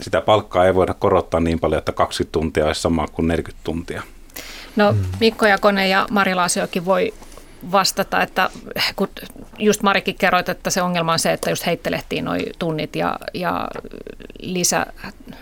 sitä 0.00 0.20
palkkaa 0.20 0.66
ei 0.66 0.74
voida 0.74 0.94
korottaa 0.94 1.40
niin 1.40 1.60
paljon, 1.60 1.78
että 1.78 1.92
20 1.92 2.32
tuntia 2.32 2.66
olisi 2.66 2.80
sama 2.80 3.06
kuin 3.12 3.28
40 3.28 3.64
tuntia. 3.64 4.02
No 4.76 4.94
Mikko 5.20 5.46
Jakone 5.46 5.88
ja 5.88 6.06
Mari 6.10 6.34
Laasiokin 6.34 6.84
voi 6.84 7.14
vastata, 7.72 8.22
että 8.22 8.50
kun 8.96 9.08
just 9.58 9.82
Marikin 9.82 10.14
kerroit, 10.14 10.48
että 10.48 10.70
se 10.70 10.82
ongelma 10.82 11.12
on 11.12 11.18
se, 11.18 11.32
että 11.32 11.50
just 11.50 11.66
heittelehtiin 11.66 12.24
noin 12.24 12.42
tunnit 12.58 12.96
ja, 12.96 13.18
ja 13.34 13.68
lisä, 14.38 14.86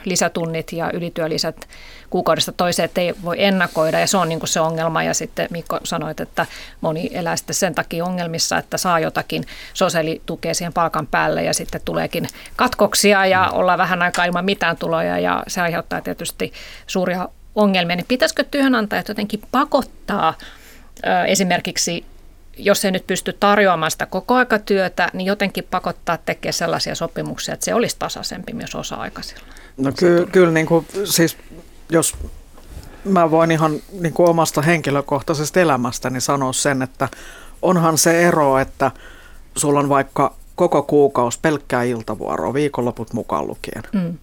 lisätunnit 0.05 0.73
ja 0.73 0.91
ylityölisät 0.93 1.57
kuukaudesta 2.11 2.53
toiseen, 2.53 2.85
että 2.85 3.01
ei 3.01 3.15
voi 3.25 3.45
ennakoida. 3.45 4.01
Ja 4.01 4.07
se 4.07 4.17
on 4.17 4.29
niin 4.29 4.39
kuin 4.39 4.49
se 4.49 4.61
ongelma. 4.61 5.03
Ja 5.03 5.15
sitten 5.15 5.49
Mikko 5.51 5.81
sanoit, 5.85 6.21
että 6.21 6.47
moni 6.81 7.11
elää 7.13 7.37
sitten 7.37 7.55
sen 7.55 7.75
takia 7.75 8.05
ongelmissa, 8.05 8.59
että 8.59 8.79
saa 8.79 9.01
jotakin 9.01 9.45
sosiaalitukea 9.75 10.55
siihen 10.55 10.73
palkan 10.73 11.07
päälle 11.07 11.43
ja 11.43 11.55
sitten 11.55 11.81
tuleekin 11.85 12.27
katkoksia 12.57 13.27
ja 13.27 13.51
ollaan 13.51 13.79
vähän 13.79 14.03
aikaa 14.03 14.25
ilman 14.25 14.45
mitään 14.45 14.77
tuloja. 14.77 15.19
Ja 15.19 15.43
se 15.49 15.61
aiheuttaa 15.61 16.01
tietysti 16.01 16.53
suuria 16.87 17.29
ongelmia, 17.55 17.97
niin 17.97 18.07
pitäisikö 18.09 18.45
työnantajat 18.45 19.09
jotenkin 19.09 19.43
pakottaa 19.51 20.35
esimerkiksi 21.27 22.05
jos 22.59 22.85
ei 22.85 22.91
nyt 22.91 23.07
pysty 23.07 23.33
tarjoamaan 23.33 23.91
sitä 23.91 24.07
kokoaikatyötä, 24.07 25.11
niin 25.13 25.27
jotenkin 25.27 25.65
pakottaa 25.71 26.19
tekemään 26.19 26.53
sellaisia 26.53 26.95
sopimuksia, 26.95 27.55
että 27.55 27.65
se 27.65 27.75
olisi 27.75 27.97
tasaisempi 27.99 28.53
myös 28.53 28.75
osa-aikaisilla. 28.75 29.43
No 29.77 29.93
ky- 29.93 30.29
kyllä 30.33 30.53
niin 30.53 30.67
kuin, 30.67 30.87
siis 31.05 31.37
jos 31.91 32.17
mä 33.05 33.31
voin 33.31 33.51
ihan 33.51 33.81
niin 34.01 34.13
kuin 34.13 34.29
omasta 34.29 34.63
henkilökohtaisesta 34.63 35.61
elämästäni 35.61 36.21
sanoa 36.21 36.53
sen, 36.53 36.83
että 36.83 37.09
onhan 37.63 37.99
se 37.99 38.23
ero, 38.29 38.59
että 38.59 38.91
sulla 39.57 39.81
on 39.81 39.89
vaikka 39.89 40.35
koko 40.55 40.83
kuukaus 40.83 41.39
pelkkää 41.39 41.83
iltavuoroa, 41.83 42.55
viikonloput 42.55 43.13
mukaan 43.13 43.47
lukien. 43.47 43.83
Mm. 43.93 44.19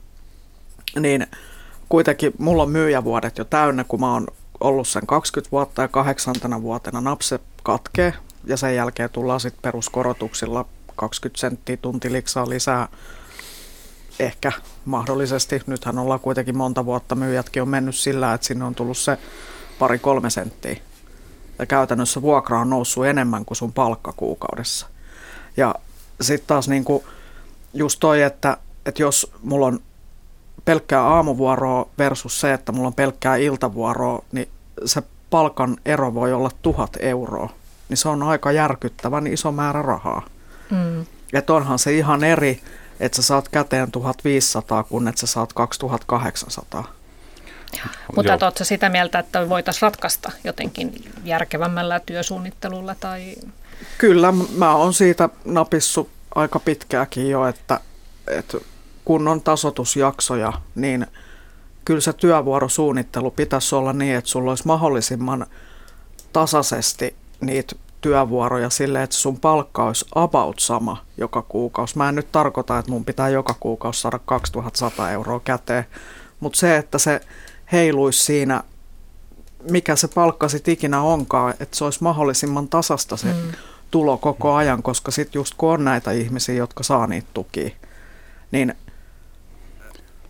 Niin 1.00 1.28
kuitenkin 1.90 2.34
mulla 2.38 2.64
on 2.64 2.70
myyjävuodet 2.70 3.38
jo 3.38 3.46
täynnä, 3.46 3.84
kun 3.84 4.00
mä 4.00 4.14
oon 4.14 4.28
ollut 4.68 4.88
sen 4.88 5.08
20 5.08 5.52
vuotta 5.52 5.82
ja 5.82 5.88
kahdeksantena 5.88 6.62
vuotena 6.62 7.02
napse 7.02 7.40
katkee 7.64 8.14
ja 8.46 8.58
sen 8.58 8.76
jälkeen 8.76 9.10
tullaan 9.10 9.40
sitten 9.40 9.62
peruskorotuksilla 9.62 10.66
20 10.96 11.40
senttiä 11.40 11.78
tuntiliksaa 11.78 12.50
lisää 12.50 12.88
ehkä 14.20 14.52
mahdollisesti. 14.86 15.62
Nythän 15.68 16.00
ollaan 16.00 16.20
kuitenkin 16.20 16.58
monta 16.58 16.86
vuotta 16.86 17.16
myyjätkin 17.16 17.62
on 17.62 17.70
mennyt 17.70 17.96
sillä, 17.96 18.34
että 18.34 18.48
sinne 18.48 18.66
on 18.66 18.76
tullut 18.76 18.98
se 18.98 19.18
pari 19.80 20.00
kolme 20.00 20.30
senttiä. 20.30 20.78
Ja 21.60 21.66
käytännössä 21.66 22.22
vuokra 22.22 22.60
on 22.60 22.70
noussut 22.70 23.06
enemmän 23.06 23.46
kuin 23.46 23.58
sun 23.58 23.74
palkka 23.74 24.14
kuukaudessa. 24.18 24.88
Ja 25.58 25.76
sitten 26.22 26.48
taas 26.48 26.68
niinku 26.68 27.04
just 27.74 28.00
toi, 28.00 28.22
että, 28.22 28.58
että 28.86 29.02
jos 29.02 29.32
mulla 29.44 29.66
on 29.66 29.80
pelkkää 30.66 31.02
aamuvuoroa 31.02 31.90
versus 31.98 32.42
se, 32.42 32.54
että 32.54 32.72
mulla 32.72 32.88
on 32.88 32.94
pelkkää 32.94 33.36
iltavuoroa, 33.36 34.24
niin 34.32 34.50
se 34.86 35.04
palkan 35.30 35.78
ero 35.86 36.14
voi 36.14 36.34
olla 36.34 36.52
tuhat 36.62 36.98
euroa. 37.00 37.50
Niin 37.90 37.98
se 37.98 38.10
on 38.10 38.24
aika 38.24 38.52
järkyttävän 38.52 39.28
iso 39.28 39.52
määrä 39.52 39.82
rahaa. 39.82 40.26
Mm. 40.72 41.06
Että 41.34 41.54
onhan 41.54 41.80
se 41.80 41.94
ihan 41.94 42.24
eri, 42.24 42.62
että 43.00 43.16
sä 43.16 43.22
saat 43.22 43.50
käteen 43.50 43.92
1500, 43.92 44.84
kun 44.84 45.08
että 45.08 45.22
sä 45.22 45.28
saat 45.28 45.54
2800. 45.54 46.94
Mutta 48.16 48.34
oletko 48.42 48.64
sitä 48.64 48.90
mieltä, 48.90 49.20
että 49.20 49.50
voitaisiin 49.50 49.82
ratkaista 49.82 50.32
jotenkin 50.44 51.12
järkevämmällä 51.24 52.00
työsuunnittelulla? 52.00 52.96
Tai... 53.00 53.36
Kyllä, 53.98 54.34
mä 54.58 54.76
oon 54.76 54.94
siitä 54.94 55.30
napissut 55.46 56.10
aika 56.36 56.60
pitkääkin 56.60 57.30
jo, 57.30 57.48
että, 57.48 57.80
että 58.28 58.58
kun 59.06 59.28
on 59.28 59.42
tasotusjaksoja, 59.42 60.54
niin 60.76 61.08
kyllä 61.86 62.02
se 62.02 62.14
työvuorosuunnittelu 62.14 63.32
pitäisi 63.32 63.76
olla 63.76 63.94
niin, 63.94 64.16
että 64.16 64.30
sulla 64.30 64.52
olisi 64.52 64.68
mahdollisimman 64.68 65.46
tasaisesti 66.34 67.16
niitä 67.42 67.76
työvuoroja 68.02 68.70
sille, 68.70 69.04
että 69.04 69.16
sun 69.16 69.40
palkka 69.40 69.86
olisi 69.86 70.06
about 70.16 70.60
sama 70.60 70.98
joka 71.18 71.42
kuukausi. 71.42 71.98
Mä 71.98 72.10
en 72.10 72.16
nyt 72.16 72.32
tarkoita, 72.32 72.80
että 72.80 72.92
mun 72.92 73.06
pitää 73.06 73.30
joka 73.30 73.56
kuukausi 73.60 74.02
saada 74.02 74.20
2100 74.20 75.12
euroa 75.12 75.40
käteen, 75.40 75.86
mutta 76.40 76.60
se, 76.60 76.78
että 76.78 76.98
se 76.98 77.22
heiluisi 77.72 78.24
siinä, 78.24 78.64
mikä 79.72 79.96
se 79.96 80.08
palkka 80.08 80.50
sitten 80.50 80.74
ikinä 80.74 81.02
onkaan, 81.02 81.54
että 81.60 81.78
se 81.78 81.84
olisi 81.84 82.04
mahdollisimman 82.04 82.68
tasasta 82.68 83.18
se 83.18 83.28
mm. 83.28 83.52
tulo 83.92 84.18
koko 84.18 84.54
ajan, 84.54 84.84
koska 84.84 85.12
sitten 85.12 85.40
just 85.40 85.54
kun 85.58 85.74
on 85.74 85.86
näitä 85.86 86.12
ihmisiä, 86.12 86.56
jotka 86.56 86.84
saa 86.84 87.08
niitä 87.08 87.28
tukia, 87.34 87.70
niin 88.52 88.76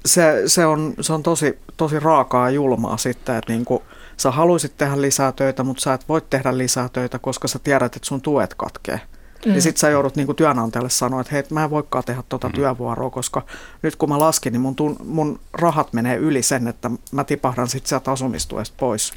se, 0.06 0.44
se, 0.46 0.66
on, 0.66 0.94
se 1.02 1.14
on 1.14 1.24
tosi, 1.24 1.60
tosi 1.78 2.00
raakaa 2.00 2.50
ja 2.50 2.56
julmaa 2.56 2.98
sitten, 2.98 3.36
että 3.36 3.54
niin 3.54 3.66
kuin 3.66 3.84
sä 4.18 4.32
haluaisit 4.32 4.78
tehdä 4.78 5.02
lisää 5.02 5.32
töitä, 5.32 5.64
mutta 5.64 5.82
sä 5.82 5.94
et 5.94 6.10
voi 6.10 6.22
tehdä 6.22 6.58
lisää 6.58 6.90
töitä, 6.90 7.20
koska 7.20 7.48
sä 7.48 7.60
tiedät, 7.60 7.96
että 7.96 8.08
sun 8.08 8.22
tuet 8.22 8.54
katkee. 8.54 9.02
Mm. 9.46 9.52
Niin 9.52 9.62
sit 9.62 9.78
sä 9.78 9.90
joudut 9.90 10.16
niin 10.16 10.26
kuin 10.26 10.36
työnantajalle 10.36 10.90
sanoa, 10.90 11.22
että 11.22 11.32
hei, 11.32 11.44
mä 11.50 11.64
en 11.64 11.70
voikaan 11.70 12.04
tehdä 12.04 12.24
tuota 12.30 12.48
mm. 12.48 12.54
työvuoroa, 12.54 13.10
koska 13.10 13.42
nyt 13.82 13.96
kun 13.96 14.10
mä 14.10 14.20
laskin, 14.20 14.54
niin 14.54 14.62
mun, 14.62 14.76
tun, 14.76 14.96
mun 15.04 15.40
rahat 15.54 15.94
menee 15.94 16.16
yli 16.16 16.44
sen, 16.44 16.68
että 16.68 16.92
mä 17.12 17.24
tipahdan 17.24 17.68
sitten 17.68 17.90
sieltä 17.90 18.12
asumistuesta 18.12 18.76
pois. 18.80 19.14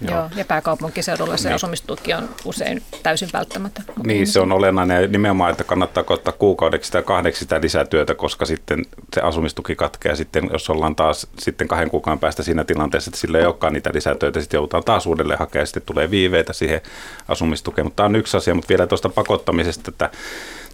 Joo. 0.00 0.16
Joo, 0.16 0.30
ja 0.36 0.44
pääkaupunkiseudulla 0.44 1.36
se 1.36 1.48
niin. 1.48 1.54
asumistuki 1.54 2.14
on 2.14 2.28
usein 2.44 2.82
täysin 3.02 3.28
välttämättä. 3.32 3.82
Niin, 4.04 4.26
se 4.26 4.40
on 4.40 4.52
olennainen 4.52 5.02
ja 5.02 5.08
nimenomaan, 5.08 5.50
että 5.50 5.64
kannattaa 5.64 6.04
ottaa 6.06 6.32
kuukaudeksi 6.32 6.92
tai 6.92 7.02
kahdeksi 7.02 7.38
sitä 7.38 7.60
lisätyötä, 7.60 8.14
koska 8.14 8.46
sitten 8.46 8.84
se 9.14 9.20
asumistuki 9.20 9.76
katkeaa 9.76 10.16
sitten, 10.16 10.50
jos 10.52 10.70
ollaan 10.70 10.96
taas 10.96 11.26
sitten 11.38 11.68
kahden 11.68 11.90
kuukauden 11.90 12.18
päästä 12.18 12.42
siinä 12.42 12.64
tilanteessa, 12.64 13.08
että 13.08 13.20
sillä 13.20 13.38
ei 13.38 13.46
olekaan 13.46 13.72
niitä 13.72 13.90
lisätöitä, 13.94 14.40
sitten 14.40 14.58
joudutaan 14.58 14.84
taas 14.84 15.06
uudelleen 15.06 15.38
hakemaan 15.38 15.62
ja 15.62 15.66
sitten 15.66 15.82
tulee 15.82 16.10
viiveitä 16.10 16.52
siihen 16.52 16.80
asumistukeen. 17.28 17.86
Mutta 17.86 17.96
tämä 17.96 18.06
on 18.06 18.16
yksi 18.16 18.36
asia, 18.36 18.54
mutta 18.54 18.68
vielä 18.68 18.86
tuosta 18.86 19.08
pakottamisesta, 19.08 19.90
että 19.90 20.10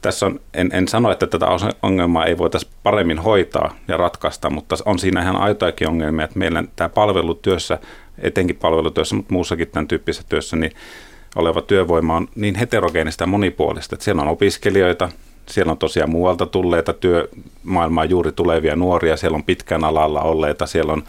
tässä 0.03 0.27
on, 0.27 0.41
en, 0.55 0.71
en 0.73 0.89
sano, 0.89 1.13
että 1.13 1.27
tätä 1.27 1.47
ongelmaa 1.83 2.25
ei 2.25 2.39
voitaisiin 2.39 2.73
paremmin 2.83 3.19
hoitaa 3.19 3.77
ja 3.89 3.97
ratkaista, 3.97 4.51
mutta 4.51 4.77
on 4.85 4.99
siinä 4.99 5.23
ihan 5.23 5.37
aitoakin 5.37 5.89
ongelmia, 5.89 6.25
että 6.25 6.39
meillä 6.39 6.65
tämä 6.77 6.89
palvelutyössä 6.89 7.79
etenkin 8.19 8.57
palvelutyössä, 8.57 9.17
mutta 9.17 9.33
muussakin 9.33 9.69
tämän 9.69 9.89
tyyppisessä 9.89 10.29
työssä, 10.29 10.57
niin 10.57 10.73
oleva 11.37 11.63
työvoima 11.63 12.17
on 12.17 12.29
niin 12.35 12.55
heterogeenista 12.55 13.23
ja 13.23 13.27
monipuolista, 13.27 13.95
että 13.95 14.05
siellä 14.05 14.23
on 14.23 14.29
opiskelijoita, 14.29 15.09
siellä 15.47 15.73
on 15.73 15.79
tosiaan 15.79 16.11
muualta 16.11 16.47
tulleita 16.47 16.93
työmaailmaan 16.93 18.11
juuri 18.11 18.33
tulevia 18.33 18.77
nuoria, 18.77 19.17
siellä 19.17 19.37
on 19.37 19.45
pitkän 19.45 19.85
alalla 19.85 20.21
olleita, 20.21 20.67
siellä 20.67 20.93
on 20.93 21.03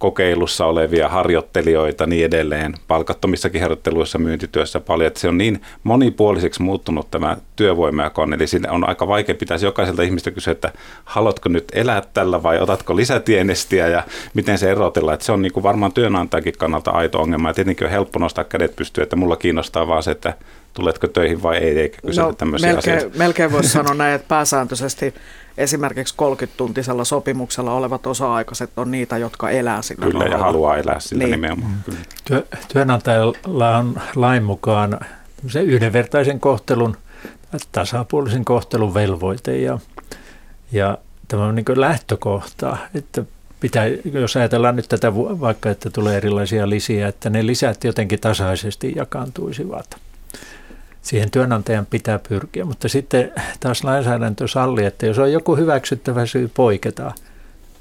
kokeilussa 0.00 0.66
olevia 0.66 1.08
harjoittelijoita 1.08 2.06
niin 2.06 2.24
edelleen, 2.24 2.74
palkattomissakin 2.88 3.60
harjoitteluissa 3.60 4.18
myyntityössä 4.18 4.80
paljon, 4.80 5.06
että 5.06 5.20
se 5.20 5.28
on 5.28 5.38
niin 5.38 5.62
monipuoliseksi 5.82 6.62
muuttunut 6.62 7.10
tämä 7.10 7.36
työvoimajakon, 7.56 8.34
eli 8.34 8.46
sinne 8.46 8.70
on 8.70 8.88
aika 8.88 9.08
vaikea 9.08 9.34
pitäisi 9.34 9.66
jokaiselta 9.66 10.02
ihmistä 10.02 10.30
kysyä, 10.30 10.52
että 10.52 10.72
haluatko 11.04 11.48
nyt 11.48 11.64
elää 11.72 12.02
tällä 12.14 12.42
vai 12.42 12.60
otatko 12.60 12.96
lisätienestiä 12.96 13.88
ja 13.88 14.02
miten 14.34 14.58
se 14.58 14.70
erotella, 14.70 15.14
että 15.14 15.26
se 15.26 15.32
on 15.32 15.42
niin 15.42 15.52
kuin 15.52 15.64
varmaan 15.64 15.92
työnantajakin 15.92 16.54
kannalta 16.58 16.90
aito 16.90 17.20
ongelma. 17.20 17.48
Ja 17.48 17.54
tietenkin 17.54 17.86
on 17.86 17.90
helppo 17.90 18.18
nostaa 18.18 18.44
kädet 18.44 18.76
pystyyn, 18.76 19.02
että 19.02 19.16
mulla 19.16 19.36
kiinnostaa 19.36 19.88
vaan 19.88 20.02
se, 20.02 20.10
että 20.10 20.34
tuletko 20.74 21.06
töihin 21.06 21.42
vai 21.42 21.56
ei, 21.56 21.78
eikä 21.78 21.98
kysellä 22.06 22.28
no, 22.28 22.34
tämmöisiä 22.34 22.72
melkein, 22.72 22.96
asioita. 22.96 23.18
Melkein 23.18 23.52
voisi 23.52 23.68
sanoa 23.68 23.94
näin, 23.94 24.14
että 24.14 24.28
pääsääntöisesti 24.28 25.14
esimerkiksi 25.60 26.14
30-tuntisella 26.14 27.04
sopimuksella 27.04 27.72
olevat 27.72 28.06
osa-aikaiset 28.06 28.70
on 28.76 28.90
niitä, 28.90 29.18
jotka 29.18 29.50
elää 29.50 29.82
sillä 29.82 30.06
Kyllä, 30.06 30.18
rahalla. 30.18 30.36
ja 30.36 30.44
haluaa 30.44 30.76
elää 30.76 31.00
sillä 31.00 31.24
niin. 31.24 31.30
nimenomaan. 31.30 31.72
Mm. 31.86 31.96
Työ, 32.24 32.46
työnantajalla 32.72 33.76
on 33.78 34.00
lain 34.16 34.42
mukaan 34.42 35.00
se 35.48 35.60
yhdenvertaisen 35.60 36.40
kohtelun, 36.40 36.96
tasapuolisen 37.72 38.44
kohtelun 38.44 38.94
velvoite 38.94 39.58
ja, 39.58 39.78
ja 40.72 40.98
tämä 41.28 41.44
on 41.44 41.54
niin 41.54 41.64
lähtökohta, 41.74 42.76
että 42.94 43.24
pitää, 43.60 43.86
jos 44.12 44.36
ajatellaan 44.36 44.76
nyt 44.76 44.88
tätä 44.88 45.14
vaikka, 45.14 45.70
että 45.70 45.90
tulee 45.90 46.16
erilaisia 46.16 46.68
lisiä, 46.68 47.08
että 47.08 47.30
ne 47.30 47.46
lisät 47.46 47.84
jotenkin 47.84 48.20
tasaisesti 48.20 48.92
jakaantuisivat 48.96 49.96
siihen 51.02 51.30
työnantajan 51.30 51.86
pitää 51.86 52.20
pyrkiä. 52.28 52.64
Mutta 52.64 52.88
sitten 52.88 53.32
taas 53.60 53.84
lainsäädäntö 53.84 54.48
sallii, 54.48 54.84
että 54.84 55.06
jos 55.06 55.18
on 55.18 55.32
joku 55.32 55.56
hyväksyttävä 55.56 56.26
syy 56.26 56.50
poiketa, 56.54 57.12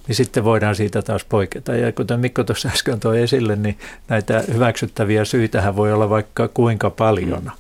niin 0.08 0.16
sitten 0.16 0.44
voidaan 0.44 0.76
siitä 0.76 1.02
taas 1.02 1.26
poiketa. 1.26 1.76
Ja 1.76 1.92
kuten 1.92 2.20
Mikko 2.20 2.44
tuossa 2.44 2.70
äsken 2.70 3.00
toi 3.00 3.22
esille, 3.22 3.56
niin 3.56 3.78
näitä 4.08 4.44
hyväksyttäviä 4.54 5.26
syitähän 5.26 5.76
voi 5.76 5.94
olla 5.94 6.10
vaikka 6.10 6.48
kuinka 6.48 6.90
paljon. 6.90 7.44
Mm. 7.44 7.52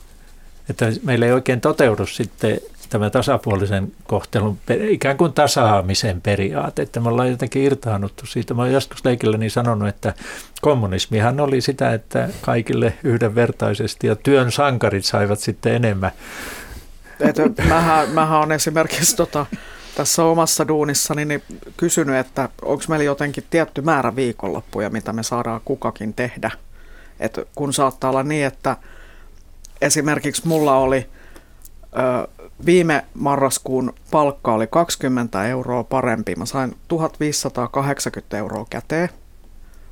Että 0.69 0.91
meillä 1.03 1.25
ei 1.25 1.31
oikein 1.31 1.61
toteudu 1.61 2.05
sitten 2.05 2.59
tämä 2.89 3.09
tasapuolisen 3.09 3.91
kohtelun, 4.07 4.57
ikään 4.89 5.17
kuin 5.17 5.33
tasaamisen 5.33 6.21
periaate, 6.21 6.81
että 6.81 6.99
me 6.99 7.09
ollaan 7.09 7.29
jotenkin 7.31 7.63
irtaannuttu 7.63 8.25
siitä. 8.25 8.53
Mä 8.53 8.61
olen 8.61 8.73
joskus 8.73 9.05
leikilläni 9.05 9.49
sanonut, 9.49 9.87
että 9.87 10.13
kommunismihan 10.61 11.39
oli 11.39 11.61
sitä, 11.61 11.93
että 11.93 12.29
kaikille 12.41 12.93
yhdenvertaisesti 13.03 14.07
ja 14.07 14.15
työn 14.15 14.51
sankarit 14.51 15.05
saivat 15.05 15.39
sitten 15.39 15.73
enemmän. 15.73 16.11
Et, 17.19 17.67
mähän, 17.67 18.09
mähän 18.09 18.39
on 18.39 18.51
esimerkiksi 18.51 19.15
tota, 19.15 19.45
tässä 19.95 20.23
omassa 20.23 20.67
duunissani 20.67 21.25
niin 21.25 21.43
kysynyt, 21.77 22.15
että 22.15 22.49
onko 22.61 22.83
meillä 22.87 23.05
jotenkin 23.05 23.43
tietty 23.49 23.81
määrä 23.81 24.15
viikonloppuja, 24.15 24.89
mitä 24.89 25.13
me 25.13 25.23
saadaan 25.23 25.61
kukakin 25.65 26.13
tehdä. 26.13 26.51
Et 27.19 27.39
kun 27.55 27.73
saattaa 27.73 28.09
olla 28.09 28.23
niin, 28.23 28.45
että 28.45 28.77
esimerkiksi 29.81 30.47
mulla 30.47 30.75
oli 30.75 31.09
viime 32.65 33.05
marraskuun 33.13 33.93
palkka 34.11 34.53
oli 34.53 34.67
20 34.67 35.47
euroa 35.47 35.83
parempi. 35.83 36.35
Mä 36.35 36.45
sain 36.45 36.75
1580 36.87 38.37
euroa 38.37 38.65
käteen, 38.69 39.09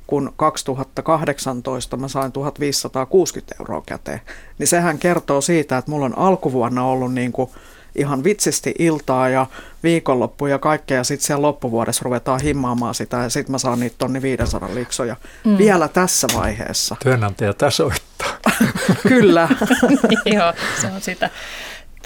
kun 0.06 0.32
2018 0.36 1.96
mä 1.96 2.08
sain 2.08 2.32
1560 2.32 3.54
euroa 3.60 3.82
käteen. 3.86 4.20
Niin 4.58 4.66
sehän 4.66 4.98
kertoo 4.98 5.40
siitä, 5.40 5.78
että 5.78 5.90
mulla 5.90 6.06
on 6.06 6.18
alkuvuonna 6.18 6.84
ollut 6.84 7.14
niin 7.14 7.32
kuin 7.32 7.50
ihan 7.94 8.24
vitsisti 8.24 8.74
iltaa 8.78 9.28
ja 9.28 9.46
viikonloppuja 9.82 10.54
ja 10.54 10.58
kaikkea, 10.58 10.96
ja 10.96 11.04
sitten 11.04 11.26
siellä 11.26 11.42
loppuvuodessa 11.42 12.02
ruvetaan 12.04 12.40
himmaamaan 12.40 12.94
sitä, 12.94 13.16
ja 13.16 13.28
sitten 13.28 13.52
mä 13.52 13.58
saan 13.58 13.80
niitä 13.80 13.96
tonni 13.98 14.22
500 14.22 14.74
liksoja 14.74 15.16
mm. 15.44 15.58
vielä 15.58 15.88
tässä 15.88 16.26
vaiheessa. 16.34 16.96
Työnantaja 17.02 17.52
tasoittaa. 17.54 18.38
Kyllä. 19.08 19.48
Joo, 20.36 20.52
se 20.80 20.86
on 20.86 21.00
sitä. 21.00 21.30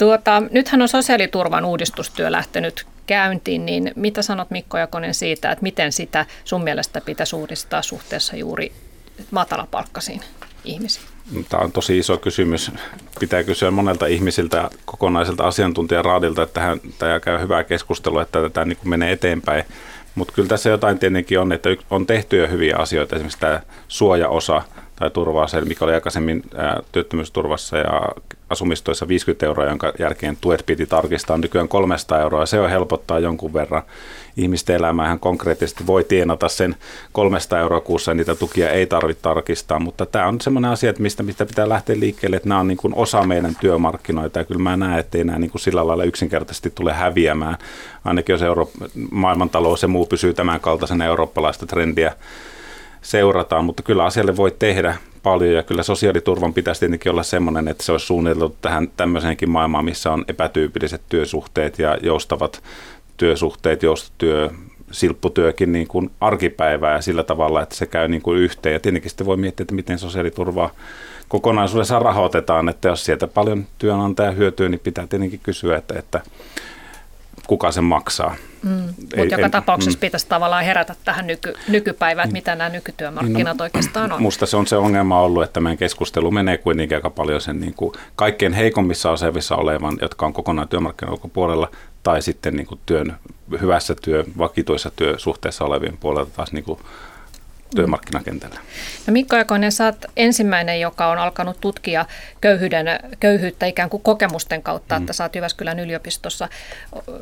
Tuota, 0.03 0.43
nythän 0.51 0.83
on 0.83 0.89
sosiaaliturvan 0.89 1.65
uudistustyö 1.65 2.33
lähtenyt 2.33 2.87
käyntiin, 3.07 3.67
niin 3.67 3.93
mitä 3.97 4.23
sanot 4.23 4.51
Mikko 4.51 4.79
Jakonen 4.79 5.15
siitä, 5.15 5.53
että 5.53 5.63
miten 5.63 5.93
sitä 5.93 6.27
sun 6.45 6.65
mielestä 6.65 7.01
pitäisi 7.01 7.37
uudistaa 7.37 7.83
suhteessa 7.83 8.37
juuri 8.37 8.73
matalapalkkaisiin 9.31 10.21
ihmisiin? 10.65 11.07
Tämä 11.49 11.63
on 11.63 11.73
tosi 11.73 11.99
iso 11.99 12.17
kysymys. 12.17 12.71
Pitää 13.21 13.43
kysyä 13.43 13.71
monelta 13.71 14.07
ihmisiltä, 14.07 14.71
kokonaiselta 14.85 15.45
asiantuntijaraadilta, 15.45 16.43
että 16.43 16.55
tähän, 16.55 16.81
tämä 16.99 17.21
käy 17.21 17.41
hyvää 17.41 17.65
keskustelua, 17.65 18.23
että 18.23 18.43
tätä 18.43 18.65
niin 18.65 18.79
menee 18.85 19.13
eteenpäin. 19.13 19.65
Mutta 20.15 20.35
kyllä 20.35 20.49
tässä 20.49 20.71
jotain 20.71 20.99
tietenkin 20.99 21.41
on, 21.41 21.53
että 21.53 21.69
on 21.91 22.07
tehty 22.07 22.37
jo 22.37 22.49
hyviä 22.49 22.77
asioita, 22.77 23.17
esimerkiksi 23.17 23.41
tämä 23.41 23.61
suojaosa 23.89 24.63
tai 25.03 25.11
turvaa 25.11 25.47
se, 25.47 25.61
mikä 25.61 25.85
oli 25.85 25.95
aikaisemmin 25.95 26.43
työttömyysturvassa 26.93 27.77
ja 27.77 28.03
asumistoissa 28.51 29.09
50 29.09 29.47
euroa, 29.47 29.67
jonka 29.67 29.93
jälkeen 29.99 30.37
tuet 30.41 30.63
piti 30.67 30.87
tarkistaa 30.87 31.39
nykyään 31.39 31.69
300 31.69 32.21
euroa. 32.21 32.47
Se 32.47 32.61
on 32.61 32.71
helpottaa 32.71 33.19
jonkun 33.19 33.53
verran 33.53 33.83
ihmisten 34.37 34.77
elämää. 34.77 35.09
Hän 35.09 35.19
konkreettisesti 35.19 35.87
voi 35.87 36.05
tienata 36.05 36.49
sen 36.49 36.77
300 37.13 37.59
euroa 37.59 37.81
kuussa 37.81 38.11
ja 38.11 38.15
niitä 38.15 38.35
tukia 38.35 38.71
ei 38.71 38.87
tarvitse 38.87 39.23
tarkistaa. 39.23 39.79
Mutta 39.79 40.07
tämä 40.07 40.27
on 40.27 40.41
sellainen 40.41 40.71
asia, 40.71 40.91
että 40.91 41.03
mistä, 41.03 41.23
mistä 41.23 41.47
pitää 41.47 41.69
lähteä 41.69 42.01
liikkeelle, 42.01 42.37
että 42.37 42.49
nämä 42.49 42.61
on 42.61 42.69
niin 42.69 42.79
kuin 42.79 42.95
osa 42.95 43.23
meidän 43.23 43.57
työmarkkinoita. 43.61 44.39
Ja 44.39 44.45
kyllä 44.45 44.63
mä 44.63 44.77
näen, 44.77 44.99
että 44.99 45.19
ei 45.19 45.25
nämä 45.25 45.39
niin 45.39 45.51
kuin 45.51 45.63
sillä 45.63 45.87
lailla 45.87 46.05
yksinkertaisesti 46.05 46.71
tule 46.71 46.93
häviämään. 46.93 47.59
Ainakin 48.05 48.33
jos 48.35 48.43
Euro- 48.43 48.71
maailmantalous 49.11 49.83
ja 49.83 49.89
muu 49.89 50.07
pysyy 50.07 50.35
tämän 50.35 50.61
kaltaisena 50.61 51.05
eurooppalaista 51.05 51.67
trendiä 51.67 52.13
seurataan, 53.03 53.65
mutta 53.65 53.83
kyllä 53.83 54.05
asialle 54.05 54.37
voi 54.37 54.51
tehdä 54.59 54.97
paljon 55.23 55.55
ja 55.55 55.63
kyllä 55.63 55.83
sosiaaliturvan 55.83 56.55
pitäisi 56.55 56.81
tietenkin 56.81 57.13
olla 57.13 57.23
sellainen, 57.23 57.69
että 57.69 57.85
se 57.85 57.93
olisi 57.93 58.07
suunniteltu 58.07 58.57
tähän 58.63 58.89
tämmöiseenkin 58.97 59.51
maailmaan, 59.51 59.85
missä 59.85 60.13
on 60.13 60.25
epätyypilliset 60.29 61.03
työsuhteet 61.09 61.79
ja 61.79 61.99
joustavat 62.03 62.63
työsuhteet, 63.17 63.83
joustotyö, 63.83 64.51
silpputyökin 64.91 65.73
niin 65.73 65.87
kuin 65.87 66.11
arkipäivää 66.21 67.01
sillä 67.01 67.23
tavalla, 67.23 67.63
että 67.63 67.75
se 67.75 67.87
käy 67.87 68.09
niin 68.09 68.23
kuin 68.23 68.39
yhteen. 68.39 68.73
Ja 68.73 68.81
tietenkin 68.81 69.11
sitten 69.11 69.27
voi 69.27 69.37
miettiä, 69.37 69.65
että 69.65 69.75
miten 69.75 69.99
sosiaaliturvaa 69.99 70.71
kokonaisuudessa 71.29 71.99
rahoitetaan, 71.99 72.69
että 72.69 72.89
jos 72.89 73.05
sieltä 73.05 73.27
paljon 73.27 73.67
työnantaja 73.79 74.31
hyötyy, 74.31 74.69
niin 74.69 74.81
pitää 74.81 75.07
tietenkin 75.07 75.41
kysyä, 75.43 75.77
että, 75.77 75.99
että 75.99 76.21
kuka 77.47 77.73
sen 77.73 77.85
maksaa. 77.85 78.35
Mm. 78.63 78.95
Mutta 79.17 79.35
joka 79.35 79.45
en, 79.45 79.51
tapauksessa 79.51 79.99
mm. 79.99 80.01
pitäisi 80.01 80.27
tavallaan 80.27 80.65
herätä 80.65 80.95
tähän 81.05 81.27
nyky, 81.27 81.55
nykypäivään, 81.69 82.25
että 82.25 82.33
mitä 82.33 82.55
nämä 82.55 82.71
nykytyömarkkinat 82.71 83.59
no, 83.59 83.63
oikeastaan 83.63 84.13
on. 84.13 84.23
Musta 84.23 84.47
se 84.47 84.57
on 84.57 84.67
se 84.67 84.77
ongelma 84.77 85.21
ollut, 85.21 85.43
että 85.43 85.61
meidän 85.61 85.79
keskustelu 85.79 86.31
menee 86.31 86.59
kuitenkin 86.59 86.97
aika 86.97 87.11
paljon 87.11 87.41
sen 87.41 87.61
niin 87.61 87.75
kuin 87.75 87.95
kaikkein 88.17 88.53
heikommissa 88.53 89.13
asemissa 89.13 89.57
olevan, 89.57 89.99
jotka 90.01 90.27
on 90.27 90.33
kokonaan 90.33 90.69
työmarkkinoiden 90.69 91.13
ulkopuolella, 91.13 91.71
tai 92.03 92.23
sitten 92.23 92.57
niin 92.57 92.67
kuin 92.67 92.81
työn, 92.87 93.17
hyvässä 93.61 93.95
työ, 94.03 94.25
vakituissa 94.39 94.91
työsuhteessa 94.97 95.65
olevien 95.65 95.97
puolelta 96.01 96.31
taas 96.37 96.53
niin 96.53 96.65
kuin 96.65 96.79
työmarkkinakentällä. 97.77 98.61
No 99.07 99.13
Mikko 99.13 99.37
Jakoinen, 99.37 99.73
sä 99.73 99.85
oot 99.85 100.05
ensimmäinen, 100.17 100.81
joka 100.81 101.07
on 101.07 101.19
alkanut 101.19 101.61
tutkia 101.61 102.07
köyhyyden, 102.41 102.87
köyhyyttä 103.21 103.67
ikään 103.67 103.91
kuin 103.91 104.03
kokemusten 104.03 104.63
kautta, 104.63 104.95
mm. 104.95 105.03
että 105.03 105.13
sä 105.13 105.25
oot 105.25 105.35
Jyväskylän 105.35 105.81
yliopistossa, 105.81 106.49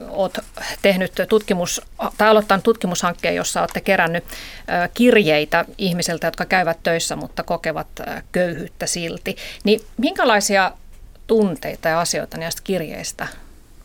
oot 0.09 0.39
tehnyt 0.83 1.13
tutkimus, 1.29 1.81
tai 2.19 2.29
aloittanut 2.29 2.65
tutkimushankkeen, 2.65 3.35
jossa 3.35 3.61
olette 3.61 3.81
kerännyt 3.81 4.25
kirjeitä 4.95 5.65
ihmisiltä, 5.79 6.27
jotka 6.27 6.45
käyvät 6.45 6.79
töissä, 6.83 7.17
mutta 7.17 7.43
kokevat 7.43 7.89
köyhyyttä 8.33 8.87
silti. 8.87 9.37
Niin 9.65 9.81
minkälaisia 9.97 10.73
tunteita 11.27 11.89
ja 11.89 12.01
asioita 12.01 12.39
näistä 12.39 12.63
kirjeistä 12.65 13.29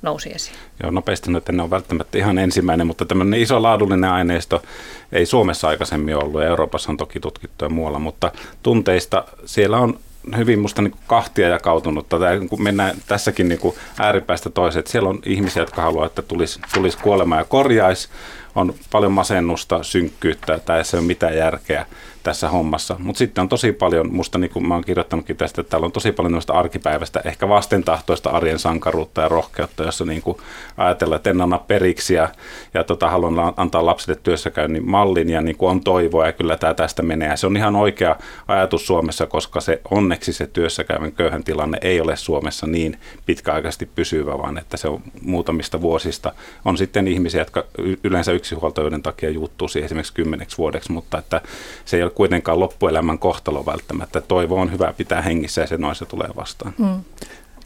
nousi 0.05 0.31
esiin? 0.35 0.55
Joo, 0.83 0.91
nopeasti 0.91 1.31
nyt 1.31 1.49
en 1.49 1.59
ole 1.59 1.69
välttämättä 1.69 2.17
ihan 2.17 2.37
ensimmäinen, 2.37 2.87
mutta 2.87 3.05
tämmöinen 3.05 3.41
iso 3.41 3.63
laadullinen 3.63 4.11
aineisto 4.11 4.63
ei 5.11 5.25
Suomessa 5.25 5.67
aikaisemmin 5.67 6.15
ollut 6.15 6.41
ja 6.41 6.47
Euroopassa 6.47 6.91
on 6.91 6.97
toki 6.97 7.19
tutkittu 7.19 7.65
ja 7.65 7.69
muualla, 7.69 7.99
mutta 7.99 8.31
tunteista 8.63 9.25
siellä 9.45 9.77
on 9.77 9.99
hyvin 10.37 10.59
musta 10.59 10.81
niin 10.81 10.95
kahtia 11.07 11.49
jakautunut. 11.49 12.09
Tämä, 12.09 12.27
kun 12.49 12.63
mennään 12.63 12.95
tässäkin 13.07 13.49
niin 13.49 13.59
kuin 13.59 13.75
ääripäästä 13.99 14.49
toiseen, 14.49 14.79
että 14.79 14.91
siellä 14.91 15.09
on 15.09 15.19
ihmisiä, 15.25 15.61
jotka 15.61 15.81
haluaa, 15.81 16.05
että 16.05 16.21
tulisi, 16.21 16.59
tulisi 16.73 16.97
kuolema 16.97 17.37
ja 17.37 17.43
korjaisi. 17.43 18.09
On 18.55 18.73
paljon 18.91 19.11
masennusta, 19.11 19.83
synkkyyttä, 19.83 20.59
tai 20.59 20.79
ei 20.79 20.83
ole 20.99 21.01
mitään 21.01 21.37
järkeä 21.37 21.85
tässä 22.25 22.49
hommassa. 22.49 22.95
Mutta 22.99 23.17
sitten 23.19 23.41
on 23.41 23.49
tosi 23.49 23.71
paljon, 23.71 24.13
musta 24.13 24.37
niin 24.37 24.51
kuin 24.51 24.67
mä 24.67 24.73
oon 24.73 24.83
kirjoittanutkin 24.83 25.37
tästä, 25.37 25.61
että 25.61 25.71
täällä 25.71 25.85
on 25.85 25.91
tosi 25.91 26.11
paljon 26.11 26.31
noista 26.31 26.53
arkipäivästä, 26.53 27.21
ehkä 27.25 27.49
vastentahtoista 27.49 28.29
arjen 28.29 28.59
sankaruutta 28.59 29.21
ja 29.21 29.27
rohkeutta, 29.27 29.83
jossa 29.83 30.05
niin 30.05 30.21
kuin 30.21 30.37
ajatellaan, 30.77 31.15
että 31.17 31.29
en 31.29 31.41
anna 31.41 31.57
periksi 31.57 32.13
ja, 32.13 32.29
ja 32.73 32.83
tota, 32.83 33.09
haluan 33.09 33.53
antaa 33.57 33.85
lapsille 33.85 34.19
työssäkäynnin 34.23 34.89
mallin 34.89 35.29
ja 35.29 35.41
niin 35.41 35.57
kuin 35.57 35.69
on 35.69 35.81
toivoa 35.81 36.25
ja 36.25 36.31
kyllä 36.31 36.57
tämä 36.57 36.73
tästä 36.73 37.03
menee. 37.03 37.29
Ja 37.29 37.37
se 37.37 37.47
on 37.47 37.57
ihan 37.57 37.75
oikea 37.75 38.15
ajatus 38.47 38.87
Suomessa, 38.87 39.25
koska 39.25 39.61
se 39.61 39.81
onneksi 39.91 40.33
se 40.33 40.47
työssäkäyvän 40.47 41.11
köyhän 41.11 41.43
tilanne 41.43 41.77
ei 41.81 42.01
ole 42.01 42.15
Suomessa 42.15 42.67
niin 42.67 42.97
pitkäaikaisesti 43.25 43.85
pysyvä, 43.85 44.37
vaan 44.37 44.57
että 44.57 44.77
se 44.77 44.87
on 44.87 45.01
muutamista 45.21 45.81
vuosista. 45.81 46.33
On 46.65 46.77
sitten 46.77 47.07
ihmisiä, 47.07 47.41
jotka 47.41 47.65
yleensä 48.03 48.31
yksinhuoltajuuden 48.31 49.03
takia 49.03 49.29
juuttuu 49.29 49.67
siihen 49.67 49.85
esimerkiksi 49.85 50.13
kymmeneksi 50.13 50.57
vuodeksi, 50.57 50.91
mutta 50.91 51.17
että 51.17 51.41
se 51.85 51.97
ei 51.97 52.03
ole 52.03 52.11
kuitenkaan 52.15 52.59
loppuelämän 52.59 53.19
kohtalo 53.19 53.65
välttämättä. 53.65 54.21
Toivo 54.21 54.55
on 54.61 54.71
hyvä 54.71 54.93
pitää 54.97 55.21
hengissä 55.21 55.61
ja 55.61 55.67
se 55.67 55.77
noissa 55.77 56.05
tulee 56.05 56.29
vastaan. 56.35 56.73
Mm. 56.77 57.03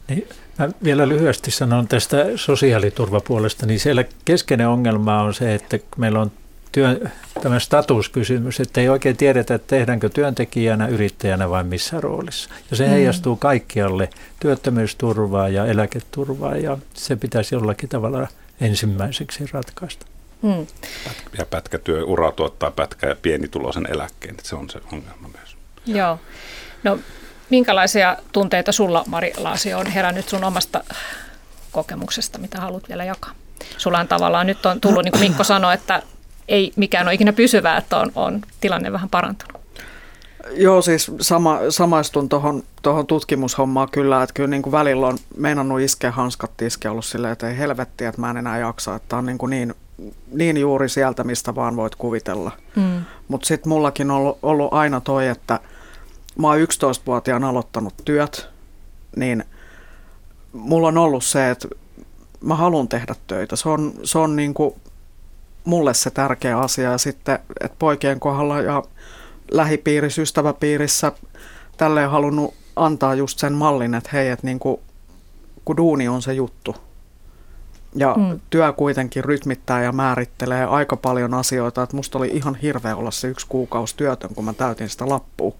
Niin, 0.08 0.28
mä 0.58 0.68
vielä 0.84 1.08
lyhyesti 1.08 1.50
sanon 1.50 1.88
tästä 1.88 2.26
sosiaaliturvapuolesta, 2.36 3.66
niin 3.66 3.80
siellä 3.80 4.04
keskeinen 4.24 4.68
ongelma 4.68 5.22
on 5.22 5.34
se, 5.34 5.54
että 5.54 5.78
meillä 5.96 6.20
on 6.20 6.32
työn, 6.72 7.12
tämä 7.42 7.58
statuskysymys, 7.58 8.60
että 8.60 8.80
ei 8.80 8.88
oikein 8.88 9.16
tiedetä, 9.16 9.54
että 9.54 9.76
tehdäänkö 9.76 10.08
työntekijänä, 10.08 10.86
yrittäjänä 10.88 11.50
vai 11.50 11.64
missä 11.64 12.00
roolissa. 12.00 12.50
Ja 12.70 12.76
se 12.76 12.84
mm. 12.84 12.90
heijastuu 12.90 13.36
kaikkialle 13.36 14.10
työttömyysturvaa 14.40 15.48
ja 15.48 15.66
eläketurvaa 15.66 16.56
ja 16.56 16.78
se 16.94 17.16
pitäisi 17.16 17.54
jollakin 17.54 17.88
tavalla 17.88 18.28
ensimmäiseksi 18.60 19.44
ratkaista. 19.52 20.06
Hmm. 20.42 20.66
Ja 21.38 21.46
pätkätyöura 21.46 22.32
tuottaa 22.32 22.70
pätkä- 22.70 23.08
ja 23.08 23.16
pienituloisen 23.22 23.86
eläkkeen, 23.90 24.34
että 24.34 24.48
se 24.48 24.56
on 24.56 24.70
se 24.70 24.80
ongelma 24.92 25.28
myös. 25.38 25.56
Joo. 25.86 26.18
No, 26.82 26.98
minkälaisia 27.50 28.16
tunteita 28.32 28.72
sulla, 28.72 29.04
Mari 29.06 29.32
Laasi, 29.36 29.74
on 29.74 29.86
herännyt 29.86 30.28
sun 30.28 30.44
omasta 30.44 30.84
kokemuksesta, 31.72 32.38
mitä 32.38 32.60
haluat 32.60 32.88
vielä 32.88 33.04
jakaa? 33.04 33.34
Sulla 33.76 33.98
on 33.98 34.08
tavallaan 34.08 34.46
nyt 34.46 34.66
on 34.66 34.80
tullut, 34.80 35.04
niin 35.04 35.12
kuin 35.12 35.22
Mikko 35.22 35.44
sanoi, 35.44 35.74
että 35.74 36.02
ei 36.48 36.72
mikään 36.76 37.06
ole 37.06 37.14
ikinä 37.14 37.32
pysyvää, 37.32 37.76
että 37.76 37.98
on, 37.98 38.12
on 38.14 38.40
tilanne 38.60 38.92
vähän 38.92 39.08
parantunut. 39.08 39.60
Joo, 40.50 40.82
siis 40.82 41.10
sama, 41.20 41.58
samaistun 41.70 42.28
tuohon 42.28 42.62
tohon 42.82 43.06
tutkimushommaan 43.06 43.88
kyllä, 43.90 44.22
että 44.22 44.34
kyllä 44.34 44.48
niin 44.48 44.62
kuin 44.62 44.72
välillä 44.72 45.06
on 45.06 45.18
meinannut 45.36 45.80
iskeä 45.80 46.10
hanskat 46.10 46.56
tiskiä 46.56 46.90
ollut 46.90 47.04
silleen, 47.04 47.32
että 47.32 47.48
ei 47.48 47.58
helvetti, 47.58 48.04
että 48.04 48.20
mä 48.20 48.30
en 48.30 48.36
enää 48.36 48.58
jaksa, 48.58 48.94
että 48.94 49.16
on 49.16 49.26
niin, 49.26 49.38
kuin 49.38 49.50
niin 49.50 49.74
niin 50.32 50.56
juuri 50.56 50.88
sieltä, 50.88 51.24
mistä 51.24 51.54
vaan 51.54 51.76
voit 51.76 51.94
kuvitella. 51.94 52.52
Mm. 52.76 53.04
Mutta 53.28 53.46
sitten 53.46 53.68
mullakin 53.68 54.10
on 54.10 54.16
ollut, 54.16 54.38
ollut 54.42 54.72
aina 54.72 55.00
toi, 55.00 55.28
että 55.28 55.60
mä 56.38 56.48
oon 56.48 56.58
11-vuotiaan 56.58 57.44
aloittanut 57.44 57.94
työt, 58.04 58.48
niin 59.16 59.44
mulla 60.52 60.88
on 60.88 60.98
ollut 60.98 61.24
se, 61.24 61.50
että 61.50 61.68
mä 62.40 62.54
haluan 62.54 62.88
tehdä 62.88 63.14
töitä. 63.26 63.56
Se 63.56 63.68
on, 63.68 63.92
se 64.04 64.18
on 64.18 64.36
niin 64.36 64.54
kuin 64.54 64.74
mulle 65.64 65.94
se 65.94 66.10
tärkeä 66.10 66.58
asia. 66.58 66.90
Ja 66.90 66.98
sitten, 66.98 67.38
että 67.60 67.76
poikien 67.78 68.20
kohdalla 68.20 68.60
ja 68.60 68.82
lähipiirissä, 69.50 70.22
ystäväpiirissä 70.22 71.12
tälleen 71.76 72.10
halunnut 72.10 72.54
antaa 72.76 73.14
just 73.14 73.38
sen 73.38 73.52
mallin, 73.52 73.94
että 73.94 74.10
hei, 74.12 74.28
että 74.28 74.46
niin 74.46 74.58
kuin, 74.58 74.80
kun 75.64 75.76
duuni 75.76 76.08
on 76.08 76.22
se 76.22 76.32
juttu– 76.32 76.76
ja 77.94 78.14
mm. 78.18 78.40
työ 78.50 78.72
kuitenkin 78.72 79.24
rytmittää 79.24 79.82
ja 79.82 79.92
määrittelee 79.92 80.64
aika 80.64 80.96
paljon 80.96 81.34
asioita. 81.34 81.82
Että 81.82 81.96
musta 81.96 82.18
oli 82.18 82.30
ihan 82.32 82.54
hirveä 82.54 82.96
olla 82.96 83.10
se 83.10 83.28
yksi 83.28 83.46
kuukausi 83.48 83.96
työtön, 83.96 84.34
kun 84.34 84.44
mä 84.44 84.52
täytin 84.52 84.88
sitä 84.88 85.08
lappua. 85.08 85.54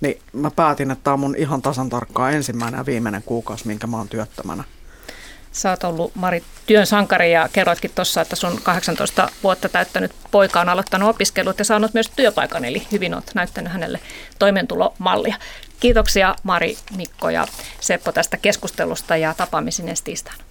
Niin 0.00 0.18
mä 0.32 0.50
päätin, 0.50 0.90
että 0.90 1.04
tämä 1.04 1.14
on 1.14 1.20
mun 1.20 1.36
ihan 1.36 1.62
tasan 1.62 1.88
tarkkaan 1.88 2.32
ensimmäinen 2.32 2.78
ja 2.78 2.86
viimeinen 2.86 3.22
kuukausi, 3.22 3.66
minkä 3.66 3.86
mä 3.86 3.96
oon 3.96 4.08
työttömänä. 4.08 4.64
Sä 5.52 5.70
oot 5.70 5.84
ollut 5.84 6.14
Mari 6.14 6.42
työn 6.66 6.86
sankari 6.86 7.32
ja 7.32 7.48
kerroitkin 7.52 7.90
tuossa, 7.94 8.20
että 8.20 8.36
sun 8.36 8.60
18 8.62 9.28
vuotta 9.42 9.68
täyttänyt 9.68 10.12
poika 10.30 10.60
on 10.60 10.68
aloittanut 10.68 11.08
opiskelut 11.08 11.58
ja 11.58 11.64
saanut 11.64 11.94
myös 11.94 12.10
työpaikan, 12.16 12.64
eli 12.64 12.86
hyvin 12.92 13.14
oot 13.14 13.30
näyttänyt 13.34 13.72
hänelle 13.72 14.00
toimeentulomallia. 14.38 15.36
Kiitoksia 15.80 16.34
Mari, 16.42 16.76
Mikko 16.96 17.30
ja 17.30 17.46
Seppo 17.80 18.12
tästä 18.12 18.36
keskustelusta 18.36 19.16
ja 19.16 19.34
tapaamisen 19.34 19.86
tiistaina. 20.04 20.45